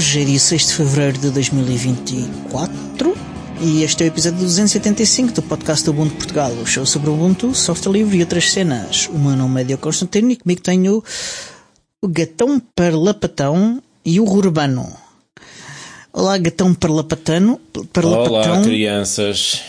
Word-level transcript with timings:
Hoje 0.00 0.22
é 0.22 0.24
dia 0.24 0.38
6 0.38 0.66
de 0.68 0.72
fevereiro 0.72 1.18
de 1.18 1.30
2024 1.30 3.14
e 3.60 3.82
este 3.82 4.02
é 4.02 4.06
o 4.06 4.08
episódio 4.08 4.38
275 4.38 5.30
do 5.34 5.42
podcast 5.42 5.84
do 5.84 5.90
Ubuntu 5.90 6.14
Portugal, 6.14 6.50
o 6.52 6.64
show 6.64 6.86
sobre 6.86 7.10
o 7.10 7.12
Ubuntu, 7.12 7.54
software 7.54 7.92
livre 7.92 8.16
e 8.16 8.20
outras 8.22 8.50
cenas. 8.50 9.10
O 9.12 9.18
meu 9.18 9.36
nome 9.36 9.60
é 9.60 9.64
Diogo 9.64 9.82
Constantino 9.82 10.30
e 10.30 10.36
comigo 10.36 10.62
tenho 10.62 11.04
o 12.00 12.08
Gatão 12.08 12.58
Parlapatão 12.74 13.82
e 14.02 14.18
o 14.18 14.24
Urbano. 14.24 14.90
Olá, 16.14 16.38
Gatão 16.38 16.72
Parlapatano. 16.72 17.60
Parlapatão. 17.92 18.54
Olá, 18.54 18.62
crianças. 18.62 19.60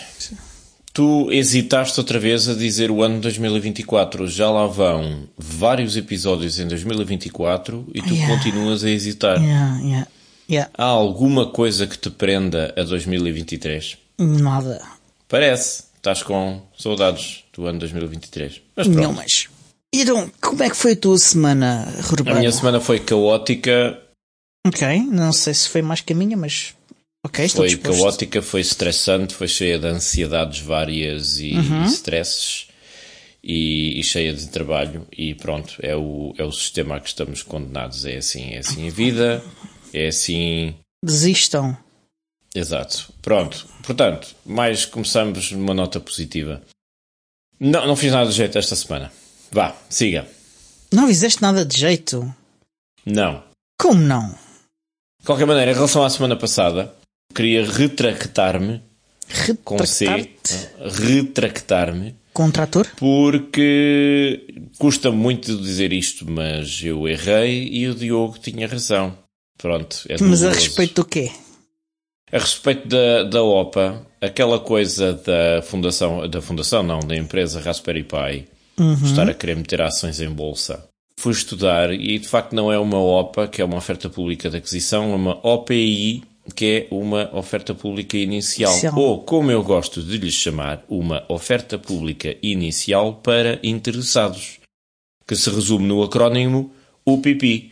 Tu 0.93 1.29
hesitaste 1.29 1.99
outra 1.99 2.19
vez 2.19 2.47
a 2.47 2.53
dizer 2.53 2.89
o 2.89 3.03
ano 3.03 3.19
2024. 3.19 4.27
Já 4.27 4.49
lá 4.49 4.65
vão 4.65 5.27
vários 5.37 5.97
episódios 5.97 6.57
em 6.57 6.69
2024 6.69 7.85
e 7.93 8.01
tu 8.01 8.13
yeah. 8.13 8.33
continuas 8.33 8.85
a 8.85 8.89
hesitar. 8.89 9.37
Yeah, 9.37 9.79
yeah, 9.79 10.07
yeah. 10.51 10.71
Há 10.77 10.83
alguma 10.83 11.51
coisa 11.51 11.87
que 11.87 11.97
te 11.97 12.09
prenda 12.09 12.73
a 12.77 12.83
2023? 12.83 13.97
Nada. 14.19 14.81
Parece. 15.27 15.83
Estás 15.95 16.23
com 16.23 16.61
saudades 16.77 17.43
do 17.53 17.65
ano 17.67 17.79
2023. 17.79 18.61
Mas 18.75 18.87
pronto. 18.87 19.01
Não, 19.01 19.13
mas... 19.13 19.47
Então, 19.93 20.31
como 20.41 20.63
é 20.63 20.69
que 20.69 20.75
foi 20.75 20.93
a 20.93 20.95
tua 20.95 21.17
semana, 21.17 21.87
Urbano? 22.11 22.37
A 22.37 22.39
minha 22.39 22.51
semana 22.51 22.79
foi 22.79 22.99
caótica. 22.99 23.99
Ok, 24.65 24.99
não 25.11 25.33
sei 25.33 25.53
se 25.53 25.69
foi 25.69 25.81
mais 25.81 26.01
que 26.01 26.13
a 26.13 26.15
minha, 26.15 26.37
mas 26.37 26.73
Okay, 27.25 27.47
foi 27.49 27.67
disposto. 27.67 27.99
caótica, 27.99 28.41
foi 28.41 28.61
estressante, 28.61 29.35
foi 29.35 29.47
cheia 29.47 29.77
de 29.77 29.85
ansiedades 29.85 30.59
várias 30.59 31.37
e 31.37 31.53
uhum. 31.53 31.85
stresses 31.85 32.67
e, 33.43 33.99
e, 33.99 34.03
cheia 34.03 34.33
de 34.33 34.47
trabalho 34.47 35.07
e 35.15 35.35
pronto, 35.35 35.75
é 35.81 35.95
o, 35.95 36.33
é 36.37 36.43
o 36.43 36.51
sistema 36.51 36.95
a 36.95 36.99
que 36.99 37.09
estamos 37.09 37.43
condenados. 37.43 38.05
É 38.05 38.17
assim, 38.17 38.53
é 38.53 38.57
assim 38.57 38.87
a 38.87 38.91
vida, 38.91 39.43
é 39.93 40.07
assim. 40.07 40.75
Desistam. 41.03 41.77
Exato. 42.53 43.13
Pronto. 43.21 43.67
Portanto, 43.83 44.35
mais 44.45 44.85
começamos 44.85 45.51
numa 45.51 45.73
nota 45.73 45.99
positiva. 45.99 46.61
Não, 47.59 47.87
não 47.87 47.95
fiz 47.95 48.11
nada 48.11 48.29
de 48.29 48.35
jeito 48.35 48.57
esta 48.57 48.75
semana. 48.75 49.11
Vá, 49.51 49.75
siga. 49.89 50.27
Não 50.91 51.07
fizeste 51.07 51.41
nada 51.41 51.65
de 51.65 51.79
jeito? 51.79 52.33
Não. 53.05 53.43
Como 53.79 54.01
não? 54.01 54.29
De 55.19 55.25
qualquer 55.25 55.45
maneira, 55.45 55.71
em 55.71 55.75
relação 55.75 56.03
à 56.03 56.09
semana 56.09 56.35
passada, 56.35 56.93
queria 57.33 57.65
retractar-me 57.65 58.81
com 59.63 59.85
C, 59.85 60.35
retractar-me 60.79 62.15
contrator 62.33 62.87
porque 62.97 64.45
custa 64.77 65.11
muito 65.11 65.55
dizer 65.57 65.93
isto, 65.93 66.29
mas 66.29 66.81
eu 66.83 67.07
errei 67.07 67.67
e 67.67 67.87
o 67.87 67.95
Diogo 67.95 68.37
tinha 68.39 68.67
razão. 68.67 69.17
Pronto, 69.61 70.03
é 70.09 70.15
Mas 70.19 70.43
a 70.43 70.49
respeito 70.49 70.95
do 70.95 71.05
quê? 71.05 71.31
A 72.31 72.39
respeito 72.39 72.87
da, 72.87 73.23
da 73.23 73.43
OPA, 73.43 74.05
aquela 74.19 74.59
coisa 74.59 75.13
da 75.13 75.61
fundação, 75.61 76.27
da 76.27 76.41
fundação 76.41 76.81
não, 76.81 76.99
da 76.99 77.15
empresa 77.15 77.59
Raspberry 77.59 78.03
Pi, 78.03 78.47
uhum. 78.79 78.93
estar 79.03 79.29
a 79.29 79.33
querer 79.33 79.55
meter 79.55 79.81
ações 79.81 80.19
em 80.19 80.29
bolsa. 80.29 80.87
Fui 81.19 81.33
estudar 81.33 81.93
e 81.93 82.17
de 82.17 82.27
facto 82.27 82.53
não 82.53 82.71
é 82.71 82.79
uma 82.79 82.97
OPA, 82.97 83.47
que 83.47 83.61
é 83.61 83.65
uma 83.65 83.77
oferta 83.77 84.09
pública 84.09 84.49
de 84.49 84.57
aquisição, 84.57 85.11
é 85.11 85.15
uma 85.15 85.39
OPI, 85.45 86.23
que 86.55 86.87
é 86.89 86.95
uma 86.95 87.29
oferta 87.37 87.75
pública 87.75 88.17
inicial, 88.17 88.71
inicial, 88.71 88.97
ou 88.97 89.23
como 89.23 89.51
eu 89.51 89.61
gosto 89.61 90.01
de 90.01 90.17
lhe 90.17 90.31
chamar, 90.31 90.83
uma 90.89 91.23
oferta 91.29 91.77
pública 91.77 92.35
inicial 92.41 93.15
para 93.15 93.59
interessados, 93.61 94.59
que 95.27 95.35
se 95.35 95.49
resume 95.49 95.85
no 95.85 96.01
acrónimo 96.01 96.73
UPP. 97.05 97.71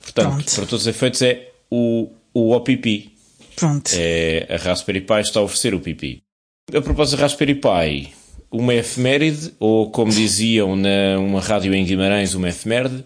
Portanto, 0.00 0.28
Pronto. 0.28 0.54
para 0.54 0.66
todos 0.66 0.82
os 0.82 0.86
efeitos 0.86 1.22
é 1.22 1.50
o, 1.70 2.10
o 2.32 2.52
OPP. 2.52 3.12
Pronto. 3.56 3.90
É, 3.94 4.46
a 4.50 4.56
Raspberry 4.56 5.00
Pi 5.00 5.20
está 5.20 5.40
a 5.40 5.42
oferecer 5.42 5.74
o 5.74 5.80
PP. 5.80 6.18
A 6.74 6.80
propósito 6.80 7.16
da 7.16 7.22
Raspberry 7.22 7.54
Pi, 7.54 8.12
uma 8.50 8.74
efeméride, 8.74 9.52
ou 9.58 9.90
como 9.90 10.12
diziam 10.12 10.76
numa 10.76 11.40
rádio 11.40 11.74
em 11.74 11.84
Guimarães, 11.84 12.34
uma 12.34 12.48
efeméride, 12.48 13.04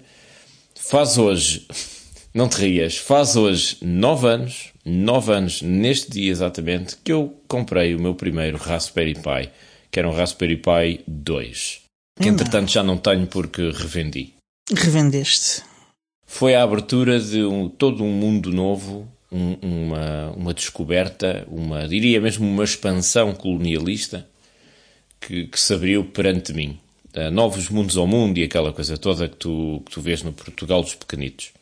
faz 0.74 1.16
hoje, 1.16 1.66
não 2.34 2.48
te 2.48 2.56
rias, 2.58 2.96
faz 2.96 3.36
hoje 3.36 3.78
nove 3.80 4.26
anos 4.28 4.72
nove 4.84 5.32
anos, 5.32 5.62
neste 5.62 6.10
dia 6.10 6.30
exatamente, 6.30 6.96
que 7.02 7.12
eu 7.12 7.36
comprei 7.46 7.94
o 7.94 8.00
meu 8.00 8.14
primeiro 8.14 8.58
Raspberry 8.58 9.14
Pi, 9.14 9.50
que 9.90 9.98
era 9.98 10.08
um 10.08 10.12
Raspberry 10.12 10.56
Pi 10.56 11.04
2, 11.06 11.80
que 12.20 12.28
entretanto 12.28 12.70
já 12.70 12.82
não 12.82 12.96
tenho 12.96 13.26
porque 13.26 13.70
revendi. 13.70 14.34
Revendeste? 14.72 15.62
Foi 16.32 16.54
a 16.54 16.62
abertura 16.62 17.20
de 17.20 17.44
um, 17.44 17.68
todo 17.68 18.02
um 18.02 18.10
mundo 18.10 18.50
novo, 18.50 19.06
um, 19.30 19.52
uma, 19.60 20.30
uma 20.30 20.54
descoberta, 20.54 21.46
uma, 21.46 21.86
diria 21.86 22.22
mesmo 22.22 22.48
uma 22.48 22.64
expansão 22.64 23.34
colonialista 23.34 24.26
que, 25.20 25.46
que 25.46 25.60
se 25.60 25.74
abriu 25.74 26.06
perante 26.06 26.54
mim. 26.54 26.80
Uh, 27.14 27.30
novos 27.30 27.68
mundos 27.68 27.98
ao 27.98 28.06
mundo 28.06 28.38
e 28.38 28.44
aquela 28.44 28.72
coisa 28.72 28.96
toda 28.96 29.28
que 29.28 29.36
tu, 29.36 29.82
que 29.84 29.92
tu 29.92 30.00
vês 30.00 30.22
no 30.22 30.32
Portugal 30.32 30.80
dos 30.80 30.94
pequenitos. 30.94 31.52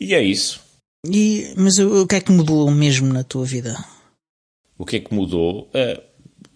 E 0.00 0.12
é 0.12 0.20
isso. 0.20 0.60
E, 1.06 1.54
mas 1.56 1.78
o, 1.78 2.02
o 2.02 2.06
que 2.08 2.16
é 2.16 2.20
que 2.20 2.32
mudou 2.32 2.68
mesmo 2.72 3.12
na 3.12 3.22
tua 3.22 3.44
vida? 3.44 3.76
O 4.76 4.84
que 4.84 4.96
é 4.96 5.00
que 5.00 5.14
mudou? 5.14 5.70
Uh, 5.72 6.02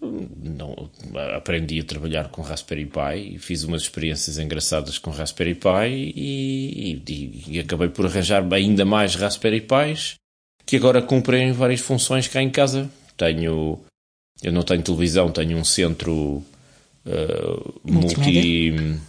não, 0.03 0.89
aprendi 1.35 1.79
a 1.79 1.83
trabalhar 1.83 2.29
com 2.29 2.41
Raspberry 2.41 2.85
Pi, 2.85 3.37
fiz 3.39 3.63
umas 3.63 3.83
experiências 3.83 4.37
engraçadas 4.37 4.97
com 4.97 5.11
Raspberry 5.11 5.55
Pi 5.55 6.13
e, 6.15 7.01
e, 7.07 7.43
e 7.55 7.59
acabei 7.59 7.89
por 7.89 8.05
arranjar 8.05 8.45
ainda 8.53 8.85
mais 8.85 9.15
Raspberry 9.15 9.61
Pis 9.61 10.15
que 10.65 10.77
agora 10.77 11.01
cumprem 11.01 11.51
várias 11.51 11.81
funções 11.81 12.27
cá 12.27 12.41
em 12.41 12.49
casa. 12.49 12.89
Tenho, 13.17 13.79
eu 14.41 14.51
não 14.51 14.63
tenho 14.63 14.81
televisão, 14.81 15.31
tenho 15.31 15.57
um 15.57 15.63
centro 15.63 16.43
uh, 17.05 17.81
multimédia 17.83 18.99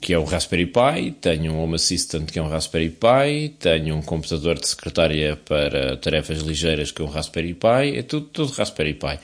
que 0.00 0.14
é 0.14 0.18
o 0.18 0.24
Raspberry 0.24 0.66
Pi, 0.66 1.12
tenho 1.20 1.52
um 1.52 1.62
Home 1.62 1.74
Assistant 1.74 2.30
que 2.30 2.38
é 2.38 2.42
um 2.42 2.48
Raspberry 2.48 2.88
Pi, 2.88 3.54
tenho 3.58 3.96
um 3.96 4.02
computador 4.02 4.58
de 4.58 4.66
secretária 4.66 5.36
para 5.36 5.96
tarefas 5.98 6.38
ligeiras 6.38 6.90
que 6.90 7.02
é 7.02 7.04
um 7.04 7.08
Raspberry 7.08 7.54
Pi, 7.54 7.98
é 7.98 8.02
tudo, 8.02 8.26
tudo 8.26 8.52
Raspberry 8.52 8.94
Pi. 8.94 9.18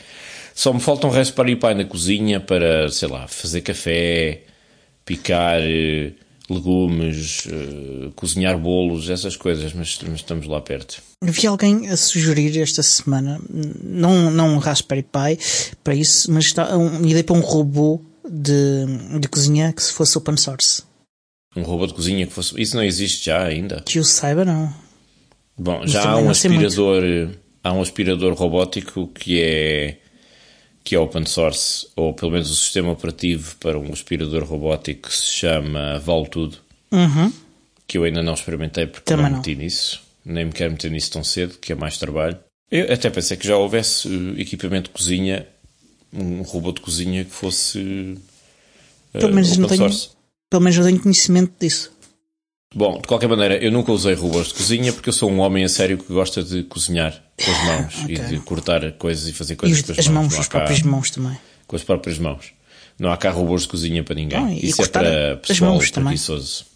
Só 0.54 0.72
me 0.72 0.80
falta 0.80 1.06
um 1.06 1.10
Raspberry 1.10 1.56
Pi 1.56 1.74
na 1.74 1.84
cozinha 1.84 2.40
para, 2.40 2.90
sei 2.90 3.08
lá, 3.08 3.26
fazer 3.26 3.62
café, 3.62 4.42
picar 5.04 5.60
eh, 5.60 6.12
legumes, 6.48 7.46
uh, 7.46 8.12
cozinhar 8.14 8.58
bolos, 8.58 9.10
essas 9.10 9.36
coisas, 9.36 9.72
mas, 9.72 9.98
mas, 10.02 10.16
estamos 10.16 10.46
lá 10.46 10.60
perto. 10.60 11.02
Vi 11.22 11.46
alguém 11.46 11.88
a 11.88 11.96
sugerir 11.96 12.60
esta 12.60 12.82
semana, 12.82 13.40
não, 13.82 14.30
não 14.30 14.54
um 14.54 14.58
Raspberry 14.58 15.02
Pi 15.02 15.38
para 15.82 15.94
isso, 15.94 16.30
mas 16.30 16.44
está, 16.44 16.76
uma 16.76 17.06
ideia 17.06 17.24
para 17.24 17.36
um 17.36 17.40
robô 17.40 18.00
de, 18.30 19.18
de 19.20 19.28
cozinha 19.28 19.72
que 19.72 19.82
se 19.82 19.92
fosse 19.92 20.16
open 20.18 20.36
source. 20.36 20.82
Um 21.56 21.62
robô 21.62 21.86
de 21.86 21.94
cozinha 21.94 22.26
que 22.26 22.32
fosse. 22.32 22.60
Isso 22.60 22.76
não 22.76 22.82
existe 22.82 23.26
já 23.26 23.44
ainda? 23.44 23.82
Que 23.84 23.98
eu 23.98 24.04
saiba, 24.04 24.44
não. 24.44 24.72
Bom, 25.58 25.86
já 25.86 26.10
há 26.10 26.16
um 26.18 26.28
aspirador. 26.28 27.02
Há 27.64 27.72
um 27.72 27.80
aspirador 27.80 28.34
robótico 28.34 29.08
que 29.08 29.40
é 29.42 29.98
que 30.86 30.94
é 30.94 31.00
open 31.00 31.26
source, 31.26 31.88
ou 31.96 32.14
pelo 32.14 32.30
menos 32.30 32.48
o 32.48 32.54
sistema 32.54 32.92
operativo 32.92 33.56
para 33.56 33.76
um 33.76 33.92
aspirador 33.92 34.44
robótico 34.44 35.08
que 35.08 35.16
se 35.16 35.26
chama 35.32 35.98
Valtudo, 35.98 36.58
uhum. 36.92 37.32
que 37.88 37.98
eu 37.98 38.04
ainda 38.04 38.22
não 38.22 38.34
experimentei 38.34 38.86
porque 38.86 39.12
Também 39.12 39.28
não 39.28 39.38
meti 39.38 39.56
não. 39.56 39.64
nisso, 39.64 40.00
nem 40.24 40.44
me 40.44 40.52
quero 40.52 40.70
meter 40.70 40.88
nisso 40.92 41.10
tão 41.10 41.24
cedo, 41.24 41.58
que 41.60 41.72
é 41.72 41.74
mais 41.74 41.98
trabalho. 41.98 42.38
Eu 42.70 42.92
até 42.92 43.10
pensei 43.10 43.36
que 43.36 43.48
já 43.48 43.56
houvesse 43.56 44.06
uh, 44.06 44.40
equipamento 44.40 44.88
de 44.88 44.96
cozinha 44.96 45.44
um 46.12 46.42
robô 46.42 46.72
de 46.72 46.80
cozinha 46.80 47.24
que 47.24 47.30
fosse 47.30 47.78
uh, 49.14 49.18
pelo 49.18 49.34
menos 49.34 49.56
não 49.56 49.68
tenho, 49.68 49.90
Pelo 50.50 50.62
menos 50.62 50.78
não 50.78 50.86
tenho 50.86 51.00
conhecimento 51.00 51.52
disso. 51.58 51.92
Bom, 52.74 53.00
de 53.00 53.06
qualquer 53.06 53.28
maneira, 53.28 53.56
eu 53.56 53.72
nunca 53.72 53.92
usei 53.92 54.14
robôs 54.14 54.48
de 54.48 54.54
cozinha 54.54 54.92
porque 54.92 55.08
eu 55.08 55.12
sou 55.12 55.30
um 55.30 55.38
homem 55.38 55.64
a 55.64 55.68
sério 55.68 55.96
que 55.96 56.12
gosta 56.12 56.42
de 56.42 56.62
cozinhar 56.64 57.12
com 57.42 57.50
as 57.50 57.64
mãos 57.64 58.02
okay. 58.04 58.16
e 58.16 58.18
de 58.18 58.40
cortar 58.40 58.92
coisas 58.92 59.28
e 59.28 59.32
fazer 59.32 59.56
coisas 59.56 59.78
e 59.78 59.82
com 59.82 59.92
as, 59.92 59.98
as 59.98 60.08
mãos. 60.08 60.38
as 60.38 60.48
próprias 60.48 60.82
mãos 60.82 61.10
também. 61.10 61.38
Com 61.66 61.76
as 61.76 61.82
próprias 61.82 62.18
mãos. 62.18 62.52
Não 62.98 63.10
há 63.10 63.16
cá 63.16 63.30
robôs 63.30 63.62
de 63.62 63.68
cozinha 63.68 64.02
para 64.02 64.14
ninguém. 64.14 64.38
Ah, 64.38 64.52
Isso 64.52 64.82
é 64.82 64.88
para 64.88 65.36
pessoal 65.36 65.78
preguiçoso. 65.78 66.66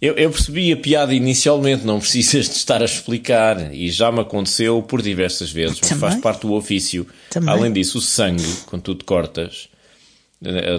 Eu, 0.00 0.14
eu, 0.14 0.30
percebi 0.30 0.72
a 0.72 0.76
piada 0.76 1.14
inicialmente, 1.14 1.84
não 1.84 1.98
precisas 1.98 2.48
de 2.48 2.56
estar 2.56 2.82
a 2.82 2.84
explicar. 2.84 3.74
E 3.74 3.90
já 3.90 4.12
me 4.12 4.20
aconteceu 4.20 4.82
por 4.82 5.00
diversas 5.00 5.50
vezes, 5.50 5.80
mas 5.80 5.98
faz 5.98 6.16
parte 6.16 6.42
do 6.42 6.52
ofício. 6.52 7.06
Também. 7.30 7.48
Além 7.48 7.72
disso, 7.72 7.98
o 7.98 8.00
sangue, 8.00 8.44
quando 8.66 8.82
tu 8.82 8.94
te 8.94 9.04
cortas 9.04 9.68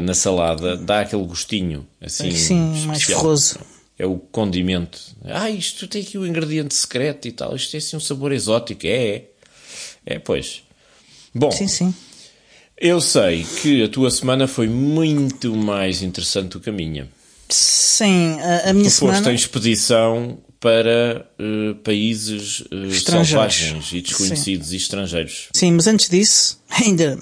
na 0.01 0.13
salada, 0.13 0.77
dá 0.77 1.01
aquele 1.01 1.25
gostinho 1.25 1.87
assim. 1.99 2.31
Sim, 2.31 2.85
mais 2.85 3.03
ferroso. 3.03 3.59
É 3.99 4.05
o 4.05 4.17
condimento. 4.17 4.99
Ah, 5.25 5.49
isto 5.49 5.87
tem 5.87 6.03
aqui 6.03 6.19
o 6.19 6.27
ingrediente 6.27 6.75
secreto 6.75 7.27
e 7.27 7.31
tal. 7.31 7.55
Isto 7.55 7.71
tem 7.71 7.79
assim 7.79 7.97
um 7.97 7.99
sabor 7.99 8.31
exótico. 8.31 8.85
É, 8.85 8.89
é. 8.89 9.25
É, 10.05 10.19
pois. 10.19 10.61
Bom. 11.33 11.51
Sim, 11.51 11.67
sim. 11.67 11.93
Eu 12.77 13.01
sei 13.01 13.43
que 13.43 13.83
a 13.83 13.89
tua 13.89 14.11
semana 14.11 14.47
foi 14.47 14.67
muito 14.67 15.55
mais 15.55 16.03
interessante 16.03 16.49
do 16.49 16.59
que 16.59 16.69
a 16.69 16.73
minha. 16.73 17.09
Sim, 17.49 18.39
a, 18.39 18.69
a 18.69 18.73
minha 18.73 18.89
tu 18.89 18.93
semana... 18.93 19.17
foste 19.17 19.31
em 19.31 19.35
expedição 19.35 20.37
para 20.59 21.29
uh, 21.39 21.75
países 21.75 22.61
uh, 22.61 22.91
selvagens 22.91 23.91
e 23.93 24.01
desconhecidos 24.01 24.67
Sim. 24.69 24.73
e 24.73 24.77
estrangeiros. 24.77 25.49
Sim, 25.53 25.71
mas 25.71 25.87
antes 25.87 26.09
disso, 26.09 26.59
ainda 26.69 27.17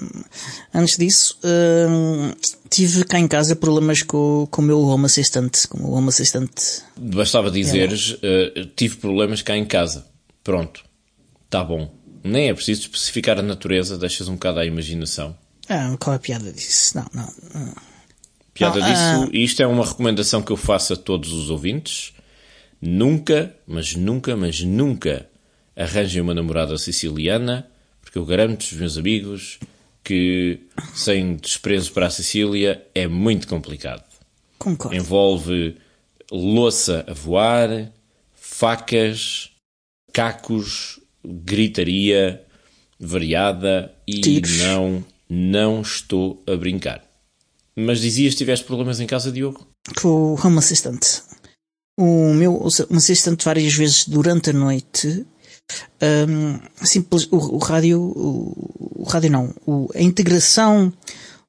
antes 0.74 0.96
disso, 0.96 1.38
hum, 1.44 2.32
tive 2.70 3.04
cá 3.04 3.18
em 3.18 3.28
casa 3.28 3.54
problemas 3.54 4.02
com, 4.02 4.48
com 4.50 4.62
o 4.62 4.64
meu 4.64 4.80
Home 4.80 5.04
Assistant, 5.04 5.66
com 5.68 5.78
o 5.78 5.92
Home 5.92 6.08
Assistant. 6.08 6.50
Bastava 6.96 7.50
dizeres, 7.50 8.12
uh, 8.12 8.66
tive 8.74 8.96
problemas 8.96 9.42
cá 9.42 9.56
em 9.56 9.64
casa. 9.64 10.06
Pronto. 10.42 10.84
Está 11.44 11.62
bom. 11.62 11.94
Nem 12.24 12.48
é 12.48 12.54
preciso 12.54 12.82
especificar 12.82 13.38
a 13.38 13.42
natureza, 13.42 13.96
deixas 13.96 14.28
um 14.28 14.34
bocado 14.34 14.58
à 14.60 14.66
imaginação. 14.66 15.36
Ah, 15.68 15.96
qual 15.98 16.14
é 16.14 16.16
a 16.16 16.20
piada 16.20 16.52
disso? 16.52 16.96
Não, 16.96 17.06
não. 17.12 17.32
não. 17.54 17.74
Piada 18.56 18.80
disso, 18.80 18.92
ah. 18.92 19.28
isto 19.32 19.62
é 19.62 19.66
uma 19.66 19.84
recomendação 19.84 20.42
que 20.42 20.50
eu 20.50 20.56
faço 20.56 20.94
a 20.94 20.96
todos 20.96 21.32
os 21.32 21.50
ouvintes. 21.50 22.12
Nunca, 22.80 23.54
mas 23.66 23.94
nunca, 23.94 24.36
mas 24.36 24.60
nunca 24.60 25.28
arranjem 25.74 26.22
uma 26.22 26.34
namorada 26.34 26.76
siciliana, 26.78 27.66
porque 28.00 28.18
eu 28.18 28.24
garanto 28.24 28.62
aos 28.62 28.72
meus 28.72 28.98
amigos 28.98 29.58
que 30.02 30.60
sem 30.94 31.36
desprezo 31.36 31.92
para 31.92 32.06
a 32.06 32.10
Sicília 32.10 32.86
é 32.94 33.06
muito 33.06 33.48
complicado. 33.48 34.04
Concordo. 34.58 34.96
Envolve 34.96 35.76
louça 36.30 37.04
a 37.08 37.12
voar, 37.12 37.90
facas, 38.34 39.50
cacos, 40.12 41.00
gritaria 41.24 42.42
variada 42.98 43.92
e 44.06 44.20
Tiros. 44.20 44.58
não, 44.58 45.04
não 45.28 45.82
estou 45.82 46.42
a 46.46 46.56
brincar. 46.56 47.05
Mas 47.78 48.00
dizias 48.00 48.32
que 48.34 48.38
tiveste 48.38 48.64
problemas 48.64 49.00
em 49.00 49.06
casa, 49.06 49.30
Diogo? 49.30 49.66
Com 50.00 50.34
o 50.34 50.40
Home 50.46 50.58
Assistant. 50.58 51.04
O 51.98 52.32
meu 52.34 52.54
Home 52.54 52.96
Assistant 52.96 53.42
várias 53.42 53.72
vezes 53.74 54.06
durante 54.06 54.50
a 54.50 54.52
noite 54.52 55.26
hum, 56.28 56.58
simples, 56.84 57.26
o, 57.30 57.36
o 57.36 57.58
rádio 57.58 58.00
o, 58.00 58.92
o 58.96 59.04
rádio 59.04 59.30
não 59.30 59.54
o- 59.66 59.88
a 59.94 60.00
integração 60.02 60.92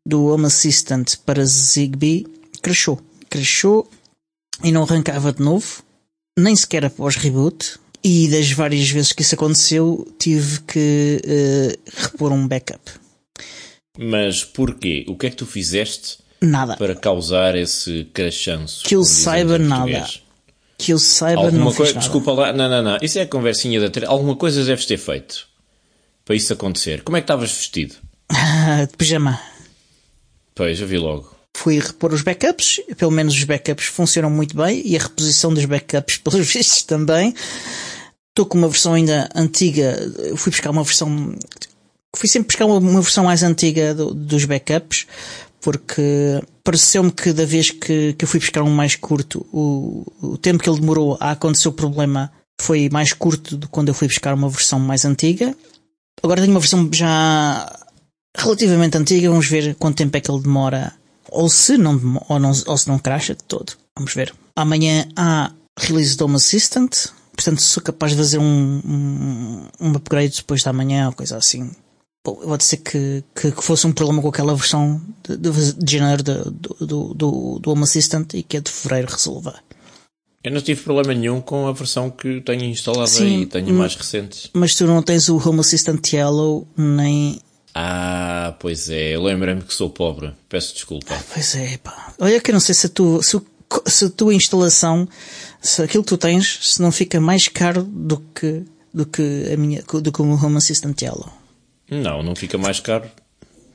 do 0.06 0.25
Home 0.27 0.45
Assistant 0.45 1.18
para 1.25 1.45
Zigbee 1.45 2.25
cresceu 2.62 2.97
cresceu 3.30 3.88
e 4.63 4.71
não 4.71 4.83
arrancava 4.83 5.33
de 5.33 5.41
novo 5.44 5.83
nem 6.39 6.56
sequer 6.56 6.85
após 6.85 7.15
reboot 7.18 7.77
e 8.03 8.27
das 8.30 8.50
várias 8.51 8.89
vezes 8.89 9.12
que 9.12 9.21
isso 9.23 9.35
aconteceu 9.35 10.07
tive 10.18 10.62
que 10.62 11.21
eh, 11.25 11.77
repor 11.94 12.31
um 12.31 12.47
backup 12.47 12.81
Mas 13.97 14.44
porquê? 14.44 15.05
O 15.07 15.15
que 15.15 15.27
é 15.27 15.29
que 15.29 15.35
tu 15.35 15.45
fizeste 15.45 16.19
nada 16.41 16.75
para 16.77 16.95
causar 16.95 17.55
esse 17.55 18.05
crachanço? 18.13 18.83
Que 18.85 18.95
eu 18.95 19.03
saiba 19.03 19.57
nada. 19.57 20.07
que 20.77 20.91
eu 20.94 20.99
saiba 20.99 21.41
Alguma 21.41 21.65
não 21.65 21.73
coisa, 21.73 21.94
nada 21.94 22.03
desculpa 22.03 22.31
lá, 22.31 22.53
não, 22.53 22.69
não, 22.69 22.83
não. 22.83 22.97
Isso 23.01 23.17
é 23.19 23.23
a 23.23 23.27
conversinha 23.27 23.79
da 23.79 23.89
tre... 23.89 24.05
Alguma 24.05 24.35
coisa 24.35 24.63
deves 24.63 24.85
ter 24.85 24.97
feito 24.97 25.47
para 26.23 26.35
isso 26.35 26.51
acontecer. 26.53 27.01
Como 27.03 27.17
é 27.17 27.21
que 27.21 27.25
estavas 27.25 27.51
vestido? 27.51 27.95
de 28.89 28.97
pijama 28.97 29.39
Pois, 30.53 30.79
eu 30.81 30.88
vi 30.88 30.97
logo. 30.97 31.35
fui 31.55 31.79
repor 31.79 32.13
os 32.13 32.21
backups, 32.21 32.81
pelo 32.97 33.11
menos 33.11 33.33
os 33.33 33.44
backups 33.44 33.85
funcionam 33.85 34.29
muito 34.29 34.57
bem 34.57 34.81
e 34.85 34.95
a 34.95 34.99
reposição 34.99 35.53
dos 35.53 35.65
backups, 35.65 36.17
pelos 36.23 36.47
vistos, 36.51 36.83
também. 36.83 37.33
Estou 38.29 38.45
com 38.45 38.57
uma 38.57 38.67
versão 38.67 38.94
ainda 38.94 39.29
antiga, 39.35 39.97
fui 40.35 40.51
buscar 40.51 40.69
uma 40.71 40.83
versão. 40.83 41.35
Fui 42.15 42.27
sempre 42.27 42.48
buscar 42.48 42.65
uma, 42.65 42.77
uma 42.77 43.01
versão 43.01 43.25
mais 43.25 43.44
antiga 43.44 43.94
do- 43.94 44.13
dos 44.13 44.45
backups, 44.45 45.06
porque 45.62 46.42
pareceu-me 46.63 47.12
que 47.12 47.33
da 47.33 47.45
vez 47.45 47.71
que, 47.71 48.13
que 48.13 48.24
eu 48.24 48.27
fui 48.27 48.39
buscar 48.39 48.62
um 48.63 48.69
mais 48.74 48.95
curto, 48.95 49.45
o, 49.51 50.06
o 50.21 50.38
tempo 50.38 50.63
que 50.63 50.69
ele 50.69 50.80
demorou 50.80 51.18
a 51.19 51.31
acontecer 51.31 51.68
o 51.68 51.74
problema 51.74 52.31
foi 52.62 52.89
mais 52.89 53.13
curto 53.13 53.56
do 53.57 53.68
que 53.68 53.71
quando 53.71 53.89
eu 53.89 53.94
fui 53.94 54.07
buscar 54.07 54.33
uma 54.33 54.50
versão 54.50 54.80
mais 54.80 55.06
antiga. 55.06 55.56
Agora 56.24 56.42
tenho 56.42 56.54
uma 56.54 56.59
versão 56.59 56.89
já 56.92 57.71
relativamente 58.36 58.98
antiga, 58.98 59.30
vamos 59.30 59.48
ver 59.48 59.75
quanto 59.75 59.98
tempo 59.98 60.15
é 60.18 60.21
que 60.21 60.31
ele 60.31 60.42
demora, 60.42 60.94
ou 61.30 61.50
se 61.50 61.77
não, 61.77 62.00
ou 62.30 62.39
não, 62.39 62.51
ou 62.65 62.77
se 62.77 62.88
não 62.88 62.98
crasha 62.98 63.36
de 63.36 63.44
todo. 63.44 63.74
Vamos 63.98 64.13
ver. 64.13 64.33
Amanhã 64.56 65.07
há 65.15 65.51
release 65.80 66.15
do 66.18 66.25
Home 66.25 66.36
Assistant, 66.36 67.07
portanto 67.36 67.62
sou 67.62 67.83
capaz 67.83 68.13
de 68.13 68.18
fazer 68.18 68.38
um, 68.39 68.81
um, 68.86 69.68
um 69.80 69.92
upgrade 69.92 70.38
depois 70.38 70.63
da 70.63 70.74
manhã 70.74 71.07
ou 71.07 71.13
coisa 71.13 71.38
assim. 71.38 71.69
Vou 72.35 72.57
dizer 72.57 72.77
que, 72.77 73.24
que, 73.35 73.51
que 73.51 73.63
fosse 73.63 73.88
um 73.88 73.91
problema 73.91 74.21
com 74.21 74.29
aquela 74.29 74.56
versão 74.56 75.01
de, 75.27 75.38
de, 75.38 75.74
de 75.74 75.97
janeiro 75.97 76.24
do, 76.24 76.51
do, 76.51 77.13
do, 77.13 77.59
do 77.59 77.71
Home 77.71 77.83
Assistant 77.83 78.33
e 78.33 78.44
que 78.44 78.57
a 78.57 78.59
de 78.59 78.71
fevereiro 78.71 79.12
resolva. 79.12 79.56
Eu 80.44 80.51
não 80.51 80.62
tive 80.62 80.81
problema 80.81 81.13
nenhum 81.13 81.41
com 81.41 81.68
a 81.68 81.74
versão 81.74 82.09
que 82.09 82.39
tenho 82.41 82.63
instalada 82.63 83.07
Sim, 83.07 83.41
e 83.41 83.45
tenho 83.45 83.74
hum. 83.74 83.79
mais 83.79 83.95
recentes. 83.95 84.50
Mas 84.53 84.75
tu 84.75 84.85
não 84.85 85.01
tens 85.01 85.27
o 85.27 85.38
Home 85.38 85.59
Assistant 85.59 86.13
Yellow 86.13 86.65
nem. 86.77 87.41
Ah, 87.75 88.56
pois 88.59 88.89
é, 88.89 89.15
eu 89.15 89.23
lembrei-me 89.23 89.62
que 89.62 89.73
sou 89.73 89.89
pobre. 89.89 90.31
Peço 90.47 90.73
desculpa. 90.73 91.21
Pois 91.33 91.53
é, 91.56 91.77
pá. 91.77 92.13
Olha 92.19 92.39
que 92.39 92.51
eu 92.51 92.53
não 92.53 92.59
sei 92.59 92.73
se 92.73 92.85
a, 92.85 92.89
tu, 92.89 93.21
se, 93.21 93.39
se 93.88 94.06
a 94.06 94.09
tua 94.09 94.33
instalação, 94.33 95.07
se 95.62 95.81
aquilo 95.81 96.03
que 96.03 96.09
tu 96.09 96.18
tens, 96.18 96.59
se 96.62 96.81
não 96.81 96.91
fica 96.91 97.19
mais 97.19 97.47
caro 97.47 97.83
do 97.83 98.18
que, 98.33 98.63
do 98.94 99.06
que 99.06 99.51
a 99.53 99.57
minha, 99.57 99.83
do 99.83 100.12
que 100.12 100.21
o 100.21 100.25
meu 100.25 100.35
Home 100.35 100.57
Assistant 100.57 101.01
Yellow. 101.01 101.30
Não, 101.89 102.21
não 102.23 102.35
fica 102.35 102.57
mais 102.57 102.79
caro. 102.79 103.09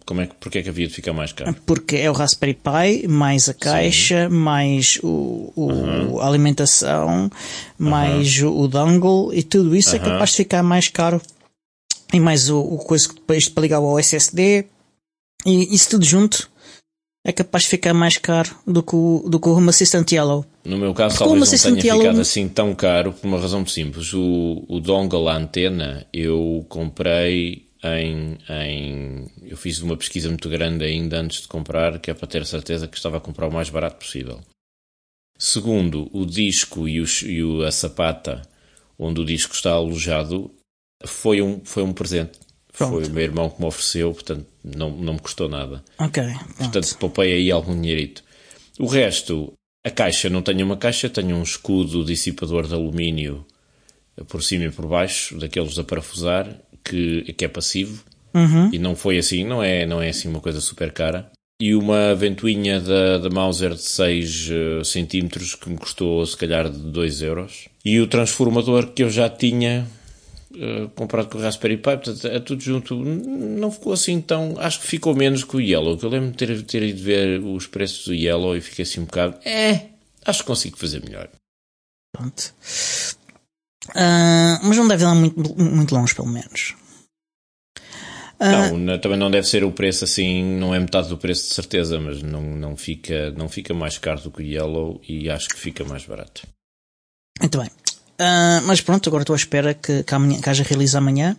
Como 0.04 0.20
é 0.20 0.26
que, 0.26 0.34
porque 0.34 0.58
é 0.58 0.62
que 0.62 0.68
havia 0.68 0.88
de 0.88 0.92
ficar 0.94 1.12
mais 1.12 1.32
caro? 1.32 1.54
Porque 1.64 1.96
é 1.96 2.10
o 2.10 2.12
Raspberry 2.12 2.54
Pi, 2.54 3.06
mais 3.08 3.48
a 3.48 3.54
caixa, 3.54 4.28
mais 4.28 4.98
o, 5.02 5.52
o- 5.54 6.20
a 6.20 6.26
alimentação, 6.26 7.30
mais 7.78 8.42
o, 8.42 8.50
o 8.52 8.68
dongle 8.68 9.30
e 9.32 9.42
tudo 9.44 9.76
isso 9.76 9.94
é 9.94 9.98
Aham. 9.98 10.10
capaz 10.10 10.30
de 10.30 10.36
ficar 10.38 10.62
mais 10.62 10.88
caro. 10.88 11.20
E 12.12 12.18
mais 12.20 12.50
o, 12.50 12.58
o 12.60 12.78
coisa 12.78 13.08
que 13.08 13.14
depois 13.14 13.48
para 13.48 13.62
ligar 13.62 13.76
ao 13.78 13.98
SSD 13.98 14.66
e 15.46 15.74
isso 15.74 15.90
tudo 15.90 16.04
junto 16.04 16.50
é 17.24 17.32
capaz 17.32 17.62
de 17.64 17.70
ficar 17.70 17.94
mais 17.94 18.19
caro 18.19 18.50
do 18.66 18.82
que 18.82 18.94
o, 18.96 19.24
do 19.28 19.38
que 19.38 19.48
o 19.48 19.52
Home 19.56 19.69
Assistant 19.70 20.10
Yellow. 20.10 20.44
No 20.64 20.76
meu 20.76 20.92
caso, 20.92 21.16
Como 21.16 21.31
talvez 21.31 21.52
não 21.52 21.58
tenha 21.58 21.74
sentia 21.76 21.94
ficado 21.96 22.20
assim 22.20 22.48
tão 22.48 22.74
caro 22.74 23.12
por 23.12 23.26
uma 23.26 23.38
razão 23.38 23.64
simples. 23.64 24.12
O, 24.12 24.64
o 24.69 24.81
dongle, 24.81 25.28
a 25.28 25.36
antena, 25.36 26.04
eu 26.12 26.66
comprei 26.69 27.69
em, 27.82 28.39
em. 28.48 29.27
Eu 29.43 29.56
fiz 29.56 29.81
uma 29.81 29.96
pesquisa 29.96 30.29
muito 30.29 30.48
grande 30.48 30.84
ainda 30.84 31.19
antes 31.19 31.43
de 31.43 31.48
comprar, 31.48 31.98
que 31.98 32.10
é 32.10 32.15
para 32.15 32.29
ter 32.29 32.46
certeza 32.46 32.86
que 32.86 32.96
estava 32.96 33.17
a 33.17 33.20
comprar 33.20 33.48
o 33.48 33.53
mais 33.53 33.69
barato 33.69 33.96
possível. 33.96 34.41
Segundo, 35.39 36.08
o 36.12 36.24
disco 36.24 36.89
e, 36.89 37.01
os, 37.01 37.22
e 37.22 37.43
o, 37.43 37.65
a 37.65 37.72
sapata 37.72 38.43
onde 38.98 39.20
o 39.20 39.24
disco 39.24 39.55
está 39.55 39.72
alojado 39.72 40.55
foi 41.05 41.43
um, 41.43 41.60
foi 41.65 41.82
um 41.82 41.93
presente. 41.93 42.39
Foi 42.72 42.86
Pronto. 42.86 43.08
o 43.08 43.12
meu 43.12 43.22
irmão 43.22 43.51
que 43.51 43.60
me 43.60 43.67
ofereceu, 43.67 44.12
portanto 44.12 44.46
não, 44.65 44.91
não 44.91 45.15
me 45.15 45.20
custou 45.20 45.48
nada. 45.48 45.84
Ok. 45.98 46.22
pronto. 46.22 46.55
Portanto, 46.56 46.98
poupei 46.98 47.32
aí 47.32 47.51
algum 47.51 47.79
dinheirito. 47.79 48.22
O 48.79 48.86
resto, 48.86 49.53
a 49.84 49.91
caixa, 49.91 50.31
não 50.31 50.41
tenho 50.41 50.65
uma 50.65 50.77
caixa, 50.77 51.10
tenho 51.10 51.36
um 51.36 51.43
escudo 51.43 52.05
dissipador 52.05 52.67
de 52.67 52.74
alumínio 52.74 53.44
por 54.29 54.43
cima 54.43 54.65
e 54.65 54.70
por 54.70 54.86
baixo, 54.86 55.39
daqueles 55.39 55.74
da 55.74 55.84
parafusar, 55.84 56.48
que, 56.84 57.32
que 57.32 57.44
é 57.44 57.48
passivo. 57.48 58.05
E 58.72 58.79
não 58.79 58.96
foi 58.96 59.19
assim, 59.19 59.44
não 59.44 59.62
é, 59.62 59.84
não 59.84 60.01
é 60.01 60.08
assim 60.08 60.29
uma 60.29 60.41
coisa 60.41 60.60
super 60.60 60.91
cara. 60.93 61.31
E 61.60 61.74
uma 61.74 62.15
ventoinha 62.15 62.81
da, 62.81 63.19
da 63.19 63.31
Mauser 63.31 63.74
de 63.74 63.82
6 63.82 64.48
eh, 64.51 64.84
centímetros 64.84 65.55
que 65.55 65.70
me 65.70 65.77
custou 65.77 66.24
se 66.27 66.36
calhar 66.36 66.69
de 66.69 66.79
2 66.79 67.22
euros. 67.22 67.69
E 67.84 68.01
o 68.01 68.06
transformador 68.06 68.89
que 68.89 69.03
eu 69.03 69.10
já 69.10 69.29
tinha 69.29 69.86
comprado 70.94 71.29
com 71.29 71.39
o 71.39 71.41
Raspberry 71.41 71.77
Pi, 71.77 71.82
portanto, 71.82 72.27
é 72.27 72.41
tudo 72.41 72.62
junto. 72.62 72.94
Não 72.96 73.70
ficou 73.70 73.93
assim 73.93 74.20
tão. 74.20 74.56
Acho 74.58 74.81
que 74.81 74.86
ficou 74.86 75.15
menos 75.15 75.44
que 75.44 75.56
o 75.56 75.60
Yellow. 75.60 75.96
Que 75.96 76.05
eu 76.05 76.10
lembro 76.10 76.31
de 76.31 76.36
ter, 76.36 76.62
ter 76.62 76.82
ido 76.82 77.03
ver 77.03 77.41
os 77.41 77.67
preços 77.67 78.06
do 78.06 78.15
Yellow 78.15 78.56
e 78.56 78.60
fiquei 78.60 78.82
assim 78.82 79.01
um 79.01 79.05
bocado. 79.05 79.36
É, 79.44 79.86
acho 80.24 80.41
que 80.41 80.46
consigo 80.46 80.77
fazer 80.77 81.03
melhor. 81.05 81.29
Pronto. 82.12 82.55
Ah, 83.94 84.60
mas 84.62 84.77
não 84.77 84.86
deve 84.89 85.05
dar 85.05 85.15
muito, 85.15 85.60
muito 85.60 85.94
longe, 85.94 86.15
pelo 86.15 86.29
menos. 86.29 86.74
Ah, 88.39 88.70
Não, 88.72 88.98
também 88.98 89.19
não 89.19 89.31
deve 89.31 89.46
ser 89.46 89.62
o 89.62 89.70
preço 89.70 90.05
assim, 90.05 90.43
não 90.43 90.74
é 90.74 90.81
metade 90.81 91.08
do 91.08 91.17
preço 91.17 91.48
de 91.48 91.55
certeza, 91.55 92.01
mas 92.01 92.22
não, 92.22 92.43
não, 92.43 92.77
fica, 92.77 93.31
não 93.32 93.48
fica 93.48 93.72
mais 93.72 93.98
caro 93.98 94.20
do 94.20 94.31
que 94.32 94.43
o 94.43 94.44
Yellow 94.44 95.01
e 95.08 95.31
acho 95.31 95.48
que 95.48 95.58
fica 95.58 95.84
mais 95.84 96.05
barato. 96.05 96.43
Muito 97.41 97.58
bem. 97.58 97.70
Ah, 98.19 98.60
mas 98.65 98.81
pronto, 98.81 99.08
agora 99.08 99.22
estou 99.22 99.34
à 99.34 99.36
espera 99.36 99.74
que, 99.74 100.03
que, 100.03 100.15
amanhã, 100.15 100.41
que 100.41 100.51
haja 100.51 100.65
release 100.65 100.96
amanhã. 100.96 101.36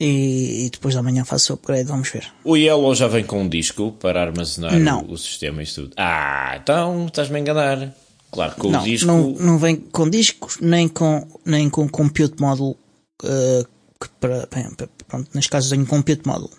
E, 0.00 0.66
e 0.66 0.70
depois 0.70 0.94
da 0.94 1.02
manhã 1.02 1.24
faço 1.24 1.52
o 1.52 1.56
upgrade, 1.56 1.84
vamos 1.88 2.10
ver. 2.10 2.26
O 2.42 2.56
Yellow 2.56 2.94
já 2.94 3.06
vem 3.06 3.24
com 3.24 3.42
um 3.42 3.48
disco 3.48 3.92
para 3.92 4.20
armazenar 4.22 4.78
Não. 4.78 5.02
o, 5.02 5.12
o 5.12 5.18
sistema 5.18 5.62
e 5.62 5.66
tudo. 5.66 5.92
Ah, 5.96 6.58
então 6.60 7.06
estás-me 7.06 7.36
a 7.36 7.40
enganar. 7.40 7.94
Claro, 8.34 8.54
com 8.56 8.70
não, 8.70 8.82
o 8.82 8.84
disco. 8.84 9.06
não, 9.06 9.30
não 9.32 9.58
vem 9.58 9.76
com 9.76 10.10
discos, 10.10 10.58
nem 10.60 10.88
com, 10.88 11.26
nem 11.44 11.70
com 11.70 11.88
compute 11.88 12.40
module. 12.40 12.76
ah, 13.22 13.64
que 14.00 14.08
para, 14.20 14.48
bem, 14.52 14.68
pronto, 15.06 15.30
neste 15.34 15.50
caso 15.50 15.70
tenho 15.70 15.86
compute 15.86 16.26
module. 16.26 16.50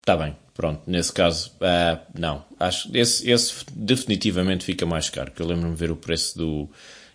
Está 0.00 0.16
bem, 0.16 0.36
pronto. 0.52 0.82
Nesse 0.86 1.12
caso, 1.12 1.52
ah, 1.60 2.00
não. 2.18 2.44
Acho 2.58 2.90
esse, 2.94 3.30
esse 3.30 3.64
definitivamente 3.72 4.64
fica 4.64 4.84
mais 4.84 5.08
caro. 5.08 5.30
Que 5.30 5.40
eu 5.40 5.46
lembro-me 5.46 5.76
ver 5.76 5.90
o 5.90 5.96
preço 5.96 6.36
do. 6.36 6.68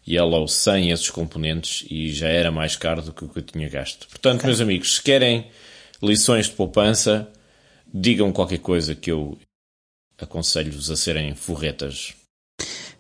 Yellow 0.07 0.47
sem 0.47 0.89
esses 0.89 1.11
componentes 1.11 1.85
e 1.87 2.11
já 2.11 2.29
era 2.29 2.49
mais 2.49 2.75
caro 2.75 2.99
do 3.01 3.13
que 3.13 3.25
o 3.25 3.29
que 3.29 3.39
eu 3.39 3.43
tinha 3.43 3.69
gasto. 3.69 4.07
Portanto, 4.07 4.37
okay. 4.37 4.47
meus 4.47 4.59
amigos, 4.59 4.95
se 4.95 5.03
querem 5.03 5.45
lições 6.01 6.47
de 6.47 6.53
poupança, 6.53 7.29
digam 7.93 8.31
qualquer 8.31 8.57
coisa 8.57 8.95
que 8.95 9.11
eu 9.11 9.37
aconselho-vos 10.17 10.89
a 10.89 10.95
serem 10.95 11.35
forretas. 11.35 12.13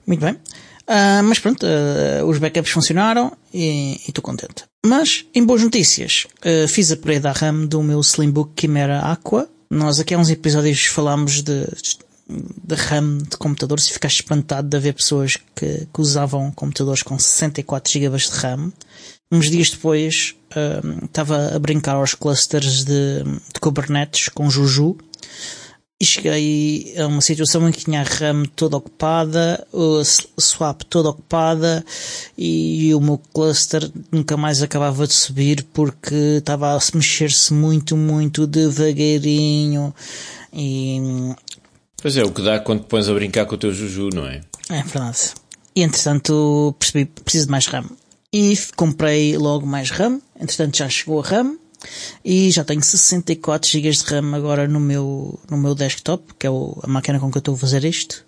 Muito 0.09 0.21
bem. 0.21 0.33
Uh, 0.33 1.21
mas 1.23 1.37
pronto, 1.37 1.63
uh, 1.63 2.25
os 2.25 2.39
backups 2.39 2.71
funcionaram 2.71 3.31
e 3.53 4.01
estou 4.07 4.23
contente. 4.23 4.63
Mas, 4.83 5.23
em 5.35 5.45
boas 5.45 5.61
notícias, 5.61 6.25
uh, 6.43 6.67
fiz 6.67 6.89
a 6.89 6.95
upgrade 6.95 7.19
da 7.19 7.31
RAM 7.31 7.67
do 7.67 7.83
meu 7.83 7.99
Slimbook 8.01 8.59
Chimera 8.59 9.01
Aqua. 9.01 9.47
Nós 9.69 9.99
aqui 9.99 10.15
há 10.15 10.17
uns 10.17 10.31
episódios 10.31 10.85
falámos 10.85 11.43
de, 11.43 11.63
de 12.27 12.75
RAM 12.75 13.19
de 13.19 13.37
computadores 13.37 13.87
e 13.87 13.93
ficaste 13.93 14.21
espantado 14.21 14.67
de 14.67 14.77
haver 14.77 14.95
pessoas 14.95 15.37
que, 15.55 15.87
que 15.93 16.01
usavam 16.01 16.51
computadores 16.53 17.03
com 17.03 17.19
64 17.19 17.93
GB 17.93 18.17
de 18.17 18.29
RAM. 18.29 18.73
Uns 19.31 19.47
dias 19.47 19.69
depois 19.69 20.33
estava 21.05 21.55
a 21.55 21.59
brincar 21.59 21.97
aos 21.97 22.15
clusters 22.15 22.83
de, 22.83 23.21
de 23.53 23.59
Kubernetes 23.61 24.29
com 24.29 24.49
Juju 24.49 24.97
e 26.01 26.05
cheguei 26.05 26.95
a 26.97 27.07
uma 27.07 27.19
situação 27.19 27.67
em 27.67 27.73
que 27.73 27.83
tinha 27.83 27.99
a 27.99 28.03
RAM 28.03 28.45
toda 28.55 28.77
ocupada, 28.77 29.67
a 29.73 30.41
swap 30.41 30.83
toda 30.83 31.09
ocupada 31.09 31.83
e 32.37 32.93
o 32.95 33.01
meu 33.01 33.17
cluster 33.33 33.91
nunca 34.09 34.37
mais 34.37 34.63
acabava 34.63 35.05
de 35.05 35.13
subir 35.13 35.65
porque 35.73 36.37
estava 36.37 36.73
a 36.73 36.79
mexer-se 36.93 37.53
muito, 37.53 37.97
muito 37.97 38.47
devagarinho 38.47 39.93
e... 40.53 41.35
Pois 42.01 42.15
é, 42.15 42.23
o 42.23 42.31
que 42.31 42.41
dá 42.41 42.61
quando 42.61 42.83
te 42.83 42.87
pões 42.87 43.09
a 43.09 43.13
brincar 43.13 43.45
com 43.45 43.55
o 43.55 43.57
teu 43.57 43.73
Juju, 43.73 44.07
não 44.13 44.25
é? 44.25 44.39
É 44.69 44.81
verdade. 44.83 45.33
E 45.75 45.81
entretanto 45.81 46.73
percebi 46.79 47.05
preciso 47.05 47.47
de 47.47 47.51
mais 47.51 47.67
RAM. 47.67 47.85
E 48.31 48.57
comprei 48.77 49.37
logo 49.37 49.65
mais 49.65 49.89
RAM. 49.89 50.21
Entretanto 50.39 50.77
já 50.77 50.87
chegou 50.87 51.19
a 51.19 51.23
RAM 51.23 51.57
e 52.23 52.51
já 52.51 52.63
tenho 52.63 52.81
64 52.81 53.69
GB 53.69 53.89
de 53.89 54.03
RAM 54.03 54.35
agora 54.35 54.67
no 54.67 54.79
meu, 54.79 55.39
no 55.49 55.57
meu 55.57 55.75
desktop, 55.75 56.33
que 56.37 56.47
é 56.47 56.49
o, 56.49 56.77
a 56.83 56.87
máquina 56.87 57.19
com 57.19 57.31
que 57.31 57.37
eu 57.37 57.39
estou 57.39 57.55
a 57.55 57.57
fazer 57.57 57.83
isto. 57.85 58.25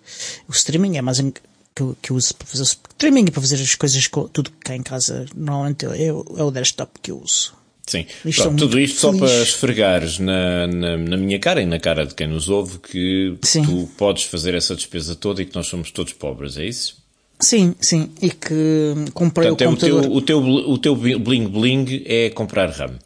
O 0.48 0.52
streaming 0.52 0.96
é 0.96 1.02
mais 1.02 1.18
que, 1.20 1.82
eu, 1.82 1.96
que 2.00 2.10
eu 2.10 2.16
uso 2.16 2.34
para 2.34 2.46
fazer 2.46 2.62
o 2.62 2.64
streaming 2.64 3.26
e 3.26 3.30
para 3.30 3.40
fazer 3.40 3.56
as 3.56 3.74
coisas, 3.74 4.08
tudo 4.32 4.50
que 4.50 4.58
cá 4.58 4.76
em 4.76 4.82
casa, 4.82 5.26
normalmente 5.34 5.86
é, 5.86 6.06
é 6.06 6.12
o 6.12 6.50
desktop 6.50 6.92
que 7.00 7.10
eu 7.10 7.18
uso. 7.18 7.54
Sim, 7.86 8.06
Pronto, 8.36 8.56
tudo 8.56 8.78
isto 8.78 9.00
só 9.00 9.12
para 9.12 9.42
esfregares 9.42 10.18
na, 10.18 10.66
na, 10.68 10.96
na, 10.96 11.16
minha 11.16 11.38
cara 11.40 11.60
e 11.60 11.66
na 11.66 11.80
cara 11.80 12.06
de 12.06 12.14
quem 12.14 12.28
nos 12.28 12.48
ouve 12.48 12.78
que 12.78 13.36
sim. 13.42 13.62
tu 13.64 13.90
podes 13.98 14.22
fazer 14.24 14.54
essa 14.54 14.76
despesa 14.76 15.16
toda 15.16 15.42
e 15.42 15.46
que 15.46 15.54
nós 15.54 15.66
somos 15.66 15.90
todos 15.90 16.12
pobres, 16.12 16.56
é 16.56 16.64
isso? 16.64 17.02
Sim, 17.40 17.74
sim, 17.80 18.10
e 18.22 18.30
que 18.30 18.94
comprei 19.12 19.48
Portanto, 19.48 19.68
o 19.68 19.70
computador... 19.70 20.04
É 20.04 20.08
o, 20.08 20.20
teu, 20.22 20.38
o, 20.38 20.78
teu, 20.78 20.94
o 20.94 21.02
teu 21.02 21.18
bling 21.18 21.48
bling 21.48 22.02
é 22.06 22.30
comprar 22.30 22.70
RAM. 22.70 22.98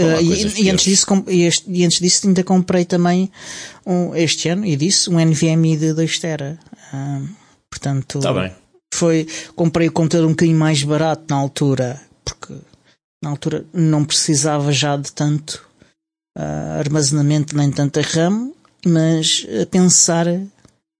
Uh, 0.00 0.20
e, 0.22 0.64
e, 0.64 0.70
antes 0.70 0.84
disso, 0.84 1.06
e, 1.28 1.42
este, 1.42 1.70
e, 1.70 1.84
antes 1.84 1.98
disso 1.98 2.26
ainda 2.26 2.42
comprei 2.42 2.84
também 2.84 3.30
um, 3.84 4.14
este 4.14 4.48
ano, 4.48 4.64
e 4.64 4.76
disse, 4.76 5.10
um 5.10 5.18
NVMe 5.18 5.76
de 5.76 5.92
2 5.92 6.18
tera. 6.18 6.58
Uh, 6.92 7.28
portanto, 7.68 8.20
tá 8.20 8.32
bem. 8.32 8.52
foi, 8.94 9.26
comprei 9.54 9.88
o 9.88 9.92
computador 9.92 10.26
um 10.26 10.30
bocadinho 10.30 10.58
mais 10.58 10.82
barato 10.82 11.24
na 11.28 11.36
altura, 11.36 12.00
porque 12.24 12.54
na 13.22 13.30
altura 13.30 13.64
não 13.72 14.04
precisava 14.04 14.72
já 14.72 14.96
de 14.96 15.12
tanto 15.12 15.62
uh, 16.38 16.78
armazenamento 16.78 17.56
nem 17.56 17.70
tanta 17.70 18.00
RAM, 18.00 18.52
mas 18.86 19.46
a 19.60 19.66
pensar 19.66 20.26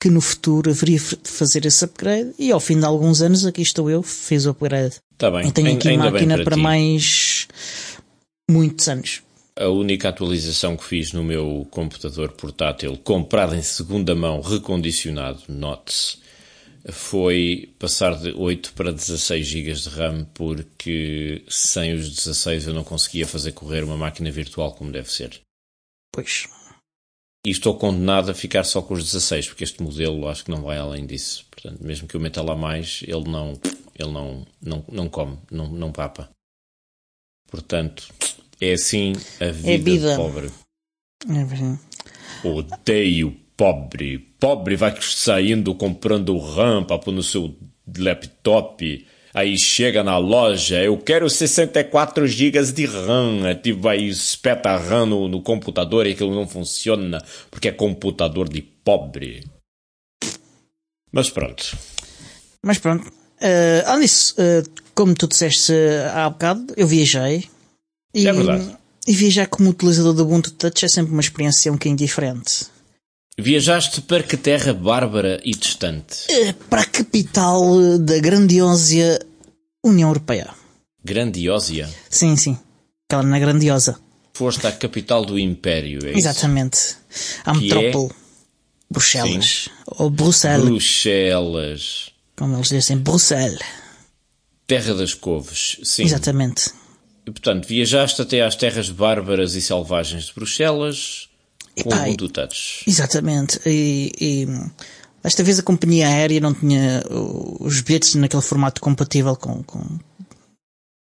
que 0.00 0.08
no 0.08 0.20
futuro 0.20 0.70
haveria 0.70 0.98
de 0.98 1.30
fazer 1.30 1.66
esse 1.66 1.84
upgrade 1.84 2.32
e 2.38 2.50
ao 2.50 2.58
fim 2.58 2.78
de 2.78 2.86
alguns 2.86 3.20
anos 3.20 3.44
aqui 3.44 3.60
estou 3.60 3.90
eu, 3.90 4.02
fiz 4.02 4.46
o 4.46 4.50
upgrade. 4.50 4.96
Tá 5.18 5.30
bem. 5.30 5.46
E 5.46 5.52
tenho 5.52 5.74
aqui 5.74 5.90
Ainda 5.90 6.10
máquina 6.10 6.36
para, 6.36 6.44
para 6.44 6.56
mais 6.56 7.46
muitos 8.50 8.88
anos. 8.88 9.22
A 9.56 9.68
única 9.68 10.08
atualização 10.08 10.76
que 10.76 10.84
fiz 10.84 11.12
no 11.12 11.22
meu 11.22 11.66
computador 11.70 12.32
portátil, 12.32 12.96
comprado 12.96 13.54
em 13.54 13.62
segunda 13.62 14.14
mão, 14.14 14.40
recondicionado, 14.40 15.42
note-se, 15.48 16.18
foi 16.90 17.74
passar 17.78 18.16
de 18.16 18.32
8 18.32 18.72
para 18.72 18.92
16 18.92 19.46
GB 19.46 19.72
de 19.74 19.88
RAM, 19.90 20.24
porque 20.32 21.44
sem 21.48 21.92
os 21.92 22.08
16 22.08 22.68
eu 22.68 22.74
não 22.74 22.84
conseguia 22.84 23.26
fazer 23.26 23.52
correr 23.52 23.84
uma 23.84 23.96
máquina 23.96 24.30
virtual 24.30 24.72
como 24.72 24.90
deve 24.90 25.10
ser. 25.10 25.40
Pois. 26.12 26.48
E 27.46 27.50
estou 27.50 27.76
condenado 27.76 28.30
a 28.30 28.34
ficar 28.34 28.64
só 28.64 28.82
com 28.82 28.94
os 28.94 29.04
16, 29.04 29.48
porque 29.48 29.64
este 29.64 29.82
modelo 29.82 30.28
acho 30.28 30.44
que 30.44 30.50
não 30.50 30.62
vai 30.62 30.78
além 30.78 31.06
disso. 31.06 31.46
Portanto, 31.50 31.82
mesmo 31.82 32.06
que 32.06 32.14
eu 32.14 32.20
meta 32.20 32.42
lá 32.42 32.54
mais, 32.54 33.02
ele 33.06 33.28
não, 33.28 33.58
ele 33.98 34.10
não, 34.10 34.46
não, 34.60 34.84
não 34.90 35.08
come, 35.08 35.38
não, 35.50 35.68
não 35.68 35.92
papa. 35.92 36.28
Portanto, 37.50 38.08
é 38.60 38.72
assim 38.72 39.12
a 39.40 39.50
vida, 39.50 39.70
é 39.70 39.78
vida. 39.78 40.16
pobre. 40.16 40.50
É 41.28 41.44
verdade. 41.44 41.78
Odeio 42.44 43.36
pobre. 43.56 44.18
Pobre 44.38 44.76
vai 44.76 44.94
saindo 45.02 45.74
comprando 45.74 46.38
RAM 46.38 46.84
para 46.84 46.98
pôr 46.98 47.12
no 47.12 47.22
seu 47.22 47.54
laptop. 47.98 49.06
Aí 49.32 49.56
chega 49.58 50.02
na 50.02 50.16
loja, 50.16 50.82
eu 50.82 50.96
quero 50.98 51.28
64 51.28 52.26
GB 52.26 52.72
de 52.72 52.86
RAM. 52.86 53.54
Tipo, 53.62 53.88
aí 53.88 54.08
espeta 54.08 54.76
RAM 54.76 55.06
no, 55.06 55.28
no 55.28 55.42
computador 55.42 56.06
e 56.06 56.12
aquilo 56.12 56.34
não 56.34 56.48
funciona 56.48 57.22
porque 57.50 57.68
é 57.68 57.72
computador 57.72 58.48
de 58.48 58.62
pobre. 58.62 59.44
Mas 61.12 61.28
pronto. 61.28 61.76
Mas 62.62 62.78
pronto. 62.78 63.19
Uh, 63.40 63.88
Alice, 63.88 64.34
uh, 64.34 64.68
como 64.94 65.14
tu 65.14 65.26
disseste 65.26 65.72
há 66.12 66.28
bocado, 66.28 66.74
eu 66.76 66.86
viajei 66.86 67.48
e, 68.14 68.26
é 68.26 68.32
verdade. 68.32 68.76
E 69.06 69.14
viajar 69.14 69.46
como 69.46 69.70
utilizador 69.70 70.12
do 70.12 70.22
Ubuntu 70.22 70.50
Touch 70.52 70.84
é 70.84 70.88
sempre 70.88 71.12
uma 71.12 71.22
experiência 71.22 71.70
um 71.70 71.76
bocadinho 71.76 71.96
diferente. 71.96 72.66
Viajaste 73.38 74.02
para 74.02 74.22
que 74.22 74.36
terra 74.36 74.74
bárbara 74.74 75.40
e 75.42 75.52
distante? 75.52 76.26
Eh, 76.28 76.52
para 76.68 76.82
a 76.82 76.86
capital 76.86 77.98
da 77.98 78.18
grandiosa 78.18 79.18
União 79.82 80.10
Europeia. 80.10 80.50
Grandiosa? 81.02 81.88
Sim, 82.10 82.36
sim. 82.36 82.58
Aquela 83.08 83.22
na 83.22 83.38
grandiosa. 83.38 83.98
Foste 84.34 84.66
à 84.66 84.72
capital 84.72 85.24
do 85.24 85.38
Império, 85.38 86.00
é 86.04 86.16
Exatamente. 86.16 86.76
Isso? 87.08 87.40
À 87.44 87.52
que 87.52 87.60
metrópole. 87.62 88.10
É? 88.10 88.14
Bruxelas. 88.90 89.44
Sim. 89.44 89.70
Ou 89.86 90.10
Bruxelas. 90.10 90.68
Bruxelas. 90.68 92.09
Como 92.40 92.56
eles 92.56 92.70
dizem, 92.70 92.96
Bruxelas. 92.96 93.58
Terra 94.66 94.94
das 94.94 95.12
Couves, 95.12 95.78
sim. 95.84 96.04
Exatamente. 96.04 96.70
E, 97.26 97.30
portanto, 97.30 97.68
viajaste 97.68 98.22
até 98.22 98.40
às 98.40 98.56
terras 98.56 98.88
bárbaras 98.88 99.54
e 99.54 99.60
selvagens 99.60 100.24
de 100.24 100.32
Bruxelas 100.32 101.28
com 101.82 101.90
o 101.90 102.02
Ubuntu 102.02 102.30
Touch. 102.30 102.82
Exatamente. 102.88 103.60
E, 103.66 104.10
e, 104.18 104.46
desta 105.22 105.42
vez 105.42 105.58
a 105.58 105.62
companhia 105.62 106.08
aérea 106.08 106.40
não 106.40 106.54
tinha 106.54 107.04
os 107.10 107.82
bilhetes 107.82 108.14
naquele 108.14 108.40
formato 108.40 108.80
compatível 108.80 109.36
com, 109.36 109.62
com 109.62 109.98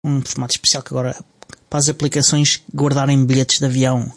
um 0.04 0.20
formato 0.22 0.54
especial 0.54 0.82
que 0.82 0.92
agora 0.92 1.16
para 1.70 1.78
as 1.78 1.88
aplicações 1.88 2.62
guardarem 2.74 3.24
bilhetes 3.24 3.60
de 3.60 3.64
avião. 3.64 4.12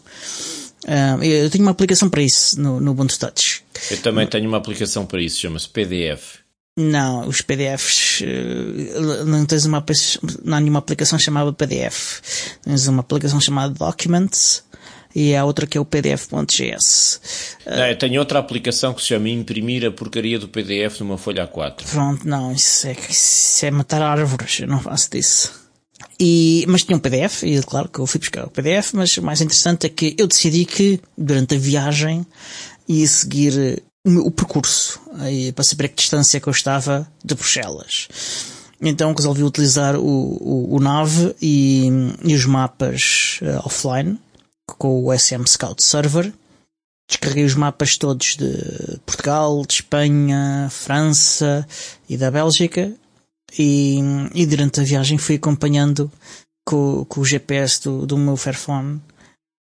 Uh, 0.85 1.23
eu 1.23 1.51
tenho 1.51 1.65
uma 1.65 1.71
aplicação 1.71 2.09
para 2.09 2.23
isso 2.23 2.59
no, 2.59 2.79
no 2.79 2.91
Ubuntu 2.93 3.19
Touch. 3.19 3.63
Eu 3.91 4.01
também 4.01 4.25
tenho 4.25 4.47
uma 4.47 4.57
aplicação 4.57 5.05
para 5.05 5.21
isso, 5.21 5.39
chama-se 5.39 5.69
PDF. 5.69 6.44
Não, 6.77 7.25
os 7.27 7.39
PDFs 7.41 8.21
eh, 8.21 9.23
não 9.25 9.45
tens 9.45 9.65
uma 9.65 9.83
não 10.43 10.57
há 10.57 10.59
nenhuma 10.59 10.79
aplicação 10.79 11.17
chamada 11.17 11.53
PDF. 11.53 12.19
Tens 12.63 12.87
uma 12.87 12.99
aplicação 12.99 13.39
chamada 13.39 13.73
Documents 13.73 14.61
e 15.15 15.33
há 15.33 15.45
outra 15.45 15.65
que 15.65 15.77
é 15.77 15.81
o 15.81 15.85
PDF.gs. 15.85 17.21
Não, 17.65 17.87
eu 17.87 17.97
tenho 17.97 18.19
outra 18.19 18.39
aplicação 18.39 18.93
que 18.93 19.01
se 19.01 19.07
chama 19.07 19.29
imprimir 19.29 19.85
a 19.85 19.91
porcaria 19.91 20.37
do 20.37 20.49
PDF 20.49 20.99
numa 20.99 21.17
folha 21.17 21.47
A4. 21.47 21.85
Pronto, 21.89 22.27
não, 22.27 22.51
isso 22.51 22.85
é, 22.87 22.95
isso 23.09 23.65
é 23.65 23.71
matar 23.71 24.01
árvores, 24.01 24.59
eu 24.59 24.67
não 24.67 24.81
faço 24.81 25.09
disso. 25.09 25.53
E, 26.19 26.65
mas 26.67 26.83
tinha 26.83 26.97
um 26.97 26.99
PDF, 26.99 27.43
e 27.43 27.61
claro 27.63 27.87
que 27.87 27.99
eu 27.99 28.05
fui 28.05 28.19
buscar 28.19 28.45
o 28.45 28.49
PDF, 28.49 28.93
mas 28.93 29.15
o 29.15 29.23
mais 29.23 29.39
interessante 29.39 29.85
é 29.87 29.89
que 29.89 30.13
eu 30.17 30.27
decidi 30.27 30.65
que 30.65 30.99
durante 31.17 31.55
a 31.55 31.57
viagem 31.57 32.25
ia 32.85 33.07
seguir 33.07 33.81
o, 34.05 34.31
percurso, 34.31 35.01
para 35.55 35.63
saber 35.63 35.85
a 35.85 35.89
que 35.89 35.95
distância 35.95 36.39
que 36.39 36.47
eu 36.47 36.51
estava 36.51 37.07
de 37.23 37.33
Bruxelas. 37.33 38.07
Então 38.81 39.13
resolvi 39.13 39.43
utilizar 39.43 39.95
o, 39.95 40.03
o, 40.03 40.75
o 40.75 40.79
NAV 40.79 41.35
e, 41.41 41.87
e 42.23 42.35
os 42.35 42.45
mapas 42.45 43.39
uh, 43.41 43.65
offline 43.65 44.19
com 44.67 45.03
o 45.03 45.17
SM 45.17 45.45
Scout 45.47 45.83
Server. 45.83 46.31
Descarreguei 47.07 47.45
os 47.45 47.55
mapas 47.55 47.97
todos 47.97 48.35
de 48.35 48.99
Portugal, 49.05 49.63
de 49.65 49.75
Espanha, 49.75 50.67
França 50.71 51.67
e 52.09 52.17
da 52.17 52.29
Bélgica 52.29 52.91
e, 53.57 53.99
e 54.33 54.45
durante 54.45 54.81
a 54.81 54.83
viagem 54.83 55.17
fui 55.17 55.35
acompanhando 55.35 56.11
com, 56.65 57.05
com 57.05 57.21
o 57.21 57.25
GPS 57.25 57.81
do, 57.83 58.05
do 58.05 58.17
meu 58.17 58.35
Fairphone 58.35 59.01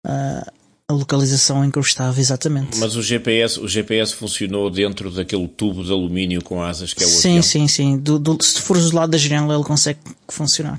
uh, 0.07 0.53
a 0.89 0.95
localização 0.95 1.65
em 1.65 1.71
que 1.71 1.79
eu 1.79 1.83
estava, 1.83 2.19
exatamente. 2.21 2.79
Mas 2.79 2.95
o 2.95 3.03
GPS, 3.03 3.59
o 3.59 3.67
GPS 3.67 4.15
funcionou 4.15 4.71
dentro 4.71 5.11
daquele 5.11 5.49
tubo 5.49 5.83
de 5.83 5.91
alumínio 5.91 6.43
com 6.43 6.63
asas 6.63 6.95
que 6.95 7.03
é 7.03 7.07
o 7.07 7.11
Sim, 7.11 7.29
avião? 7.31 7.43
sim, 7.43 7.69
sim. 7.69 7.99
Do, 7.99 8.19
do, 8.19 8.41
se 8.43 8.61
fores 8.61 8.91
do 8.91 8.97
lado 8.97 9.11
da 9.11 9.19
janela, 9.19 9.55
ele 9.55 9.65
consegue 9.65 9.99
funcionar. 10.29 10.79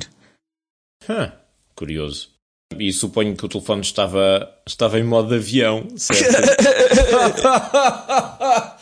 Huh, 1.09 1.31
curioso. 1.75 2.29
E 2.77 2.91
suponho 2.91 3.35
que 3.35 3.45
o 3.45 3.49
telefone 3.49 3.81
estava, 3.81 4.49
estava 4.65 4.99
em 4.99 5.03
modo 5.03 5.33
avião, 5.33 5.87
certo? 5.97 6.37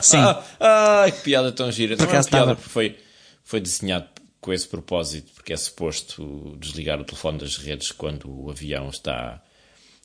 Sim. 0.00 0.18
Ai, 0.60 1.12
que 1.12 1.20
piada 1.20 1.52
tão 1.52 1.70
gira. 1.70 1.96
Não 1.96 2.04
é 2.04 2.08
piada 2.08 2.24
estava. 2.24 2.56
foi, 2.56 2.96
foi 3.42 3.60
desenhado 3.60 4.06
com 4.40 4.52
esse 4.52 4.66
propósito, 4.66 5.32
porque 5.34 5.52
é 5.52 5.56
suposto 5.56 6.56
desligar 6.58 7.00
o 7.00 7.04
telefone 7.04 7.38
das 7.38 7.56
redes 7.56 7.92
quando 7.92 8.28
o 8.30 8.50
avião 8.50 8.88
está 8.88 9.42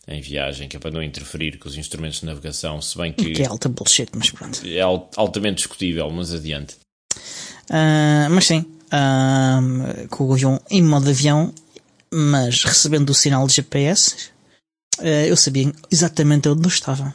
em 0.10 0.22
viagem, 0.22 0.68
que 0.68 0.76
é 0.76 0.80
para 0.80 0.92
não 0.92 1.04
interferir 1.04 1.58
com 1.60 1.70
os 1.70 1.78
instrumentos 1.78 2.20
de 2.22 2.26
navegação, 2.26 2.82
se 2.82 2.98
bem 2.98 3.14
que 3.14 3.32
Que 3.32 3.44
é 3.44 3.46
alta 3.48 3.70
bullshit, 3.70 4.10
mas 4.16 4.30
pronto. 4.32 4.60
é 4.66 4.82
al- 4.82 5.10
altamente 5.16 5.58
discutível, 5.58 6.10
mas 6.10 6.34
adiante. 6.34 6.76
Ah, 7.70 8.28
mas 8.32 8.46
sim, 8.48 8.66
ah, 8.92 9.62
com 10.10 10.26
o 10.26 10.34
avião 10.34 10.60
em 10.70 10.82
modo 10.82 11.10
avião, 11.10 11.54
mas 12.12 12.64
recebendo 12.64 13.10
o 13.12 13.14
sinal 13.14 13.46
de 13.48 13.54
GPS, 13.54 14.30
ah, 15.00 15.04
eu 15.28 15.38
sabia 15.38 15.72
exatamente 15.92 16.50
onde 16.50 16.64
eu 16.64 16.70
estava. 16.70 17.14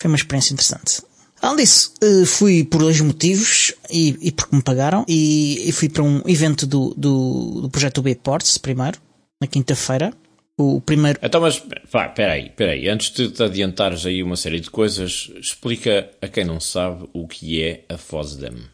Foi 0.00 0.08
uma 0.10 0.16
experiência 0.16 0.52
interessante. 0.52 1.02
Além 1.42 1.56
disso, 1.64 1.92
fui 2.26 2.64
por 2.64 2.78
dois 2.80 2.98
motivos 3.00 3.72
e, 3.90 4.16
e 4.20 4.32
porque 4.32 4.56
me 4.56 4.62
pagaram 4.62 5.04
e, 5.06 5.68
e 5.68 5.72
fui 5.72 5.88
para 5.88 6.02
um 6.02 6.22
evento 6.26 6.66
do, 6.66 6.94
do, 6.96 7.60
do 7.62 7.70
projeto 7.70 8.00
B-Ports 8.00 8.56
primeiro, 8.58 8.98
na 9.40 9.46
quinta-feira. 9.46 10.14
O 10.58 10.80
primeiro 10.80 11.18
Então, 11.22 11.40
mas, 11.40 11.62
pá, 11.90 12.08
peraí, 12.08 12.50
peraí, 12.50 12.88
antes 12.88 13.10
de 13.10 13.28
te 13.30 13.42
adiantares 13.42 14.06
aí 14.06 14.22
uma 14.22 14.36
série 14.36 14.58
de 14.58 14.70
coisas, 14.70 15.30
explica 15.38 16.10
a 16.22 16.28
quem 16.28 16.46
não 16.46 16.58
sabe 16.58 17.06
o 17.12 17.28
que 17.28 17.62
é 17.62 17.84
a 17.90 17.98
FOSDEM. 17.98 18.64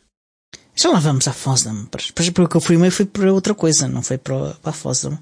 Já 0.75 0.91
lá 0.91 1.01
vamos 1.01 1.29
à. 1.29 1.35
Depois 1.91 2.31
porque 2.31 2.57
eu 2.57 2.61
fui 2.61 2.77
primeiro 2.77 2.95
fui 2.95 3.05
para 3.05 3.33
outra 3.33 3.53
coisa, 3.55 3.89
não 3.89 4.03
foi 4.03 4.17
para, 4.17 4.55
para 4.55 4.71
a 4.71 4.73
Fosdam. 4.73 5.19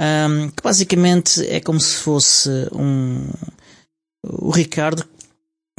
ahm, 0.00 0.48
que 0.48 0.62
basicamente 0.62 1.46
é 1.46 1.60
como 1.60 1.78
se 1.78 1.96
fosse 1.96 2.48
um, 2.72 3.28
o 4.24 4.50
Ricardo, 4.50 5.04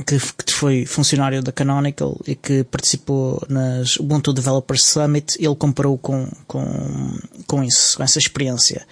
que, 0.06 0.18
que 0.20 0.54
foi 0.54 0.86
funcionário 0.86 1.42
da 1.42 1.52
Canonical 1.52 2.20
e 2.26 2.36
que 2.36 2.64
participou 2.64 3.44
nas 3.50 3.98
Ubuntu 3.98 4.34
Developers 4.34 4.84
Summit, 4.84 5.38
ele 5.40 5.56
comparou 5.56 5.98
com, 5.98 6.30
com, 6.48 7.18
com 7.48 7.64
isso, 7.64 7.98
com 7.98 8.04
essa 8.04 8.20
experiência. 8.20 8.86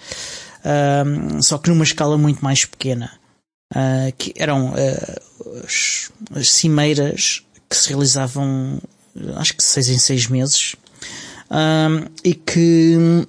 Ahm, 0.64 1.40
só 1.40 1.58
que 1.58 1.70
numa 1.70 1.84
escala 1.84 2.18
muito 2.18 2.44
mais 2.44 2.64
pequena. 2.64 3.12
Ah, 3.72 4.10
que 4.18 4.34
eram 4.36 4.74
ah, 4.74 5.20
as, 5.64 6.10
as 6.34 6.50
cimeiras 6.50 7.44
que 7.68 7.76
se 7.76 7.88
realizavam 7.88 8.80
acho 9.36 9.54
que 9.56 9.62
seis 9.62 9.88
em 9.88 9.98
seis 9.98 10.26
meses 10.26 10.74
Ahm, 11.50 12.06
e 12.22 12.32
que 12.32 13.26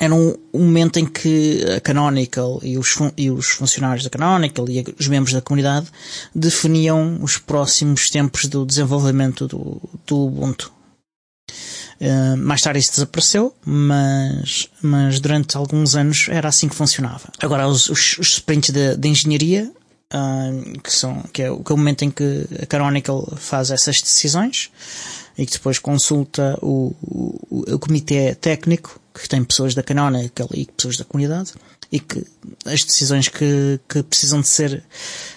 era 0.00 0.14
um, 0.14 0.34
um 0.52 0.64
momento 0.64 0.98
em 0.98 1.06
que 1.06 1.64
a 1.76 1.80
Canonical 1.80 2.60
e 2.62 2.76
os, 2.76 2.94
e 3.16 3.30
os 3.30 3.48
funcionários 3.48 4.04
da 4.04 4.10
Canonical 4.10 4.68
e 4.68 4.84
os 4.98 5.08
membros 5.08 5.32
da 5.32 5.40
comunidade 5.40 5.86
definiam 6.34 7.18
os 7.22 7.38
próximos 7.38 8.10
tempos 8.10 8.46
do 8.46 8.66
desenvolvimento 8.66 9.46
do, 9.46 9.80
do 10.06 10.26
Ubuntu. 10.26 10.72
Uh, 12.00 12.36
mais 12.36 12.60
tarde 12.60 12.80
isso 12.80 12.90
desapareceu, 12.92 13.54
mas, 13.64 14.68
mas 14.82 15.20
durante 15.20 15.56
alguns 15.56 15.94
anos 15.94 16.26
era 16.28 16.48
assim 16.48 16.68
que 16.68 16.74
funcionava. 16.74 17.28
Agora, 17.40 17.68
os, 17.68 17.88
os, 17.88 18.18
os 18.18 18.28
sprints 18.34 18.70
de, 18.70 18.96
de 18.96 19.08
engenharia, 19.08 19.70
uh, 20.12 20.80
que, 20.80 20.92
são, 20.92 21.22
que, 21.32 21.42
é, 21.42 21.50
o- 21.50 21.62
que 21.62 21.70
é 21.70 21.74
o 21.74 21.78
momento 21.78 22.02
em 22.04 22.10
que 22.10 22.46
a 22.60 22.66
Canonical 22.66 23.32
faz 23.36 23.70
essas 23.70 24.02
decisões 24.02 24.70
e 25.38 25.46
que 25.46 25.52
depois 25.52 25.78
consulta 25.78 26.58
o, 26.60 26.94
o, 27.00 27.64
o 27.74 27.78
comitê 27.78 28.34
técnico, 28.34 29.00
que 29.14 29.28
tem 29.28 29.44
pessoas 29.44 29.74
da 29.74 29.82
Canonical 29.82 30.48
e 30.52 30.66
pessoas 30.66 30.96
da 30.96 31.04
comunidade, 31.04 31.52
e 31.92 32.00
que 32.00 32.24
as 32.64 32.84
decisões 32.84 33.28
que, 33.28 33.78
que 33.88 34.02
precisam 34.02 34.40
de 34.40 34.48
ser 34.48 34.82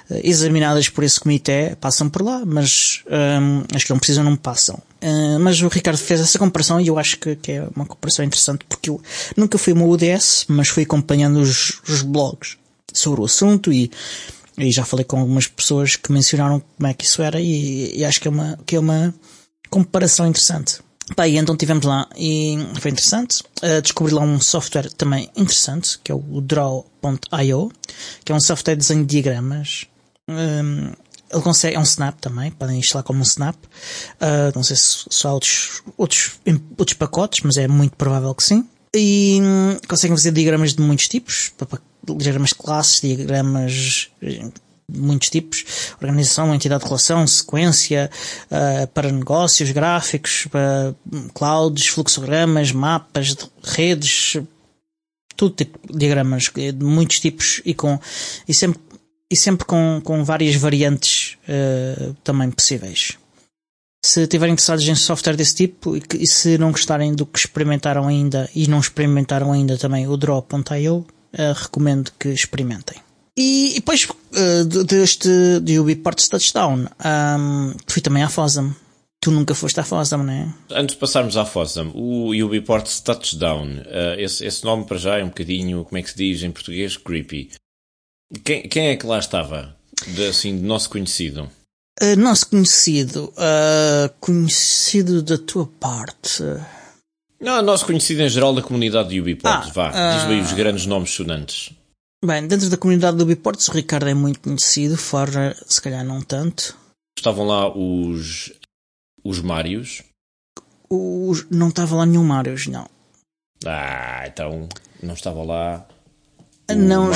eh, 0.09 0.21
examinadas 0.23 0.89
por 0.89 1.03
esse 1.03 1.19
comitê 1.19 1.77
passam 1.79 2.09
por 2.09 2.23
lá, 2.23 2.43
mas 2.43 3.03
hum, 3.05 3.63
as 3.75 3.83
que 3.83 3.91
não 3.91 3.99
precisam 3.99 4.23
não 4.23 4.35
passam. 4.35 4.81
Uh, 4.99 5.39
mas 5.39 5.61
o 5.61 5.67
Ricardo 5.67 5.99
fez 5.99 6.19
essa 6.19 6.39
comparação 6.39 6.81
e 6.81 6.87
eu 6.87 6.97
acho 6.97 7.19
que, 7.19 7.35
que 7.35 7.51
é 7.51 7.67
uma 7.75 7.85
comparação 7.85 8.25
interessante 8.25 8.65
porque 8.67 8.89
eu 8.89 8.99
nunca 9.35 9.59
fui 9.59 9.73
uma 9.73 9.85
UDS, 9.85 10.45
mas 10.47 10.69
fui 10.69 10.81
acompanhando 10.81 11.39
os, 11.39 11.79
os 11.87 12.01
blogs 12.01 12.57
sobre 12.91 13.21
o 13.21 13.25
assunto 13.25 13.71
e, 13.71 13.91
e 14.57 14.71
já 14.71 14.83
falei 14.83 15.05
com 15.05 15.19
algumas 15.19 15.45
pessoas 15.45 15.95
que 15.95 16.11
mencionaram 16.11 16.63
como 16.75 16.87
é 16.87 16.93
que 16.95 17.05
isso 17.05 17.21
era 17.21 17.39
e, 17.39 17.95
e 17.95 18.03
acho 18.03 18.19
que 18.19 18.27
é 18.27 18.31
uma, 18.31 18.57
que 18.65 18.75
é 18.75 18.79
uma 18.79 19.13
comparação 19.69 20.25
interessante. 20.25 20.79
Pá, 21.15 21.27
e 21.27 21.37
então 21.37 21.55
tivemos 21.55 21.85
lá 21.85 22.07
e 22.15 22.57
foi 22.79 22.91
interessante. 22.91 23.41
Uh, 23.63 23.81
descobri 23.81 24.13
lá 24.13 24.21
um 24.21 24.39
software 24.39 24.91
também 24.91 25.29
interessante, 25.35 25.97
que 26.03 26.11
é 26.11 26.15
o 26.15 26.41
Draw.io, 26.41 27.71
que 28.25 28.31
é 28.31 28.35
um 28.35 28.39
software 28.39 28.75
de 28.75 28.81
desenho 28.81 29.05
de 29.05 29.21
diagramas. 29.21 29.85
Um, 30.29 30.91
ele 31.29 31.41
consegue, 31.41 31.75
é 31.75 31.79
um 31.79 31.83
Snap 31.83 32.19
também, 32.19 32.51
podem 32.51 32.79
instalar 32.79 33.03
como 33.03 33.19
um 33.19 33.23
Snap. 33.23 33.55
Uh, 33.55 34.51
não 34.55 34.63
sei 34.63 34.75
se, 34.75 35.05
se 35.09 35.27
há 35.27 35.31
outros, 35.31 35.81
outros, 35.97 36.39
outros 36.77 36.97
pacotes, 36.97 37.41
mas 37.43 37.57
é 37.57 37.67
muito 37.67 37.95
provável 37.95 38.33
que 38.35 38.43
sim. 38.43 38.67
E 38.95 39.39
hum, 39.41 39.77
conseguem 39.87 40.15
fazer 40.15 40.31
diagramas 40.31 40.73
de 40.73 40.81
muitos 40.81 41.07
tipos, 41.07 41.53
diagramas 42.17 42.49
de 42.49 42.55
classes, 42.55 43.01
diagramas 43.01 44.09
muitos 44.91 45.29
tipos, 45.29 45.93
organização, 46.01 46.53
entidade 46.53 46.83
de 46.83 46.87
relação, 46.87 47.27
sequência, 47.27 48.09
uh, 48.45 48.87
para 48.87 49.11
negócios, 49.11 49.71
gráficos, 49.71 50.47
para 50.49 50.95
clouds, 51.33 51.87
fluxogramas, 51.87 52.71
mapas, 52.71 53.35
de 53.35 53.45
redes, 53.63 54.37
tudo 55.35 55.55
tipo 55.55 55.79
de 55.91 55.99
diagramas 55.99 56.51
de 56.55 56.83
muitos 56.83 57.19
tipos 57.19 57.61
e 57.65 57.73
com 57.73 57.99
e 58.47 58.53
sempre 58.53 58.79
e 59.29 59.35
sempre 59.35 59.65
com, 59.65 60.01
com 60.03 60.23
várias 60.23 60.55
variantes 60.55 61.37
uh, 61.43 62.15
também 62.23 62.49
possíveis. 62.49 63.17
Se 64.03 64.21
estiverem 64.21 64.53
interessados 64.53 64.87
em 64.87 64.95
software 64.95 65.35
desse 65.35 65.55
tipo 65.55 65.97
e, 65.97 66.01
que, 66.01 66.17
e 66.17 66.25
se 66.27 66.57
não 66.57 66.71
gostarem 66.71 67.13
do 67.13 67.25
que 67.25 67.39
experimentaram 67.39 68.07
ainda 68.07 68.49
e 68.55 68.67
não 68.67 68.79
experimentaram 68.79 69.51
ainda 69.51 69.77
também 69.77 70.07
o 70.07 70.15
Draw.io, 70.15 70.95
uh, 70.95 71.05
recomendo 71.53 72.11
que 72.17 72.29
experimentem. 72.29 73.06
E, 73.37 73.71
e 73.71 73.75
depois 73.75 74.05
uh, 74.05 74.83
deste 74.85 75.29
de 75.61 75.79
Ubiports 75.79 76.27
Touchdown, 76.27 76.87
um, 77.39 77.73
fui 77.87 78.01
também 78.01 78.23
à 78.23 78.29
FOSDEM. 78.29 78.75
Tu 79.21 79.31
nunca 79.31 79.53
foste 79.53 79.79
à 79.79 79.83
FOSDEM, 79.83 80.23
não 80.23 80.33
é? 80.33 80.53
Antes 80.71 80.95
de 80.95 80.99
passarmos 80.99 81.37
à 81.37 81.45
FOSDEM, 81.45 81.91
o 81.93 82.31
Ubiports 82.45 82.99
Touchdown, 83.01 83.67
uh, 83.79 84.19
esse, 84.19 84.43
esse 84.45 84.63
nome 84.65 84.85
para 84.85 84.97
já 84.97 85.17
é 85.19 85.23
um 85.23 85.27
bocadinho, 85.27 85.83
como 85.85 85.97
é 85.97 86.01
que 86.01 86.09
se 86.09 86.17
diz 86.17 86.41
em 86.41 86.51
português? 86.51 86.97
Creepy. 86.97 87.51
Quem, 88.43 88.63
quem 88.67 88.87
é 88.87 88.95
que 88.97 89.05
lá 89.05 89.19
estava? 89.19 89.75
De, 90.07 90.27
assim, 90.27 90.55
de 90.57 90.63
nosso 90.63 90.89
conhecido? 90.89 91.49
Uh, 92.01 92.15
nosso 92.17 92.49
conhecido. 92.49 93.33
Uh, 93.37 94.09
conhecido 94.19 95.21
da 95.21 95.37
tua 95.37 95.67
parte. 95.79 96.43
Não, 97.39 97.61
nosso 97.61 97.85
conhecido 97.85 98.21
em 98.23 98.29
geral 98.29 98.53
da 98.53 98.61
comunidade 98.63 99.09
de 99.09 99.21
Ubiports, 99.21 99.69
Ah, 99.69 99.73
vá. 99.73 99.91
ah. 99.93 100.17
Diz-me 100.17 100.33
aí 100.35 100.41
os 100.41 100.53
grandes 100.53 100.85
nomes 100.87 101.11
sonantes. 101.11 101.71
Bem, 102.23 102.47
dentro 102.47 102.69
da 102.69 102.77
comunidade 102.77 103.15
do 103.17 103.23
Ubiports, 103.23 103.67
o 103.67 103.71
Ricardo 103.73 104.07
é 104.09 104.13
muito 104.13 104.39
conhecido, 104.39 104.97
fora 104.97 105.55
se 105.67 105.79
calhar 105.81 106.03
não 106.03 106.21
tanto. 106.21 106.75
Estavam 107.17 107.45
lá 107.45 107.69
os. 107.75 108.51
os 109.23 109.39
Mários. 109.39 110.01
Os, 110.89 111.45
não 111.49 111.69
estava 111.69 111.95
lá 111.95 112.05
nenhum 112.05 112.23
Marius, 112.23 112.67
não. 112.67 112.89
Ah, 113.65 114.23
então 114.27 114.67
não 115.01 115.13
estava 115.13 115.43
lá 115.43 115.85
o 116.69 116.75
Não, 116.75 117.11